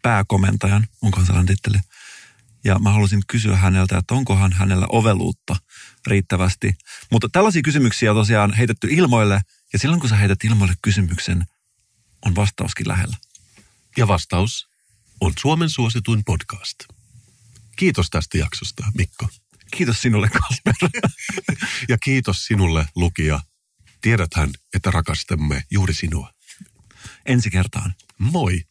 [0.03, 1.79] pääkomentajan, onkohan sellainen titteli.
[2.65, 5.57] Ja mä halusin kysyä häneltä, että onkohan hänellä oveluutta
[6.07, 6.75] riittävästi.
[7.11, 9.41] Mutta tällaisia kysymyksiä on tosiaan heitetty ilmoille,
[9.73, 11.45] ja silloin kun sä heität ilmoille kysymyksen,
[12.25, 13.17] on vastauskin lähellä.
[13.97, 14.69] Ja vastaus
[15.21, 16.79] on Suomen suosituin podcast.
[17.77, 19.29] Kiitos tästä jaksosta, Mikko.
[19.77, 20.75] Kiitos sinulle, Kasper.
[21.89, 23.41] Ja kiitos sinulle, lukija.
[24.01, 26.33] Tiedäthän, että rakastamme juuri sinua.
[27.27, 27.95] Ensi kertaan.
[28.19, 28.65] Moi!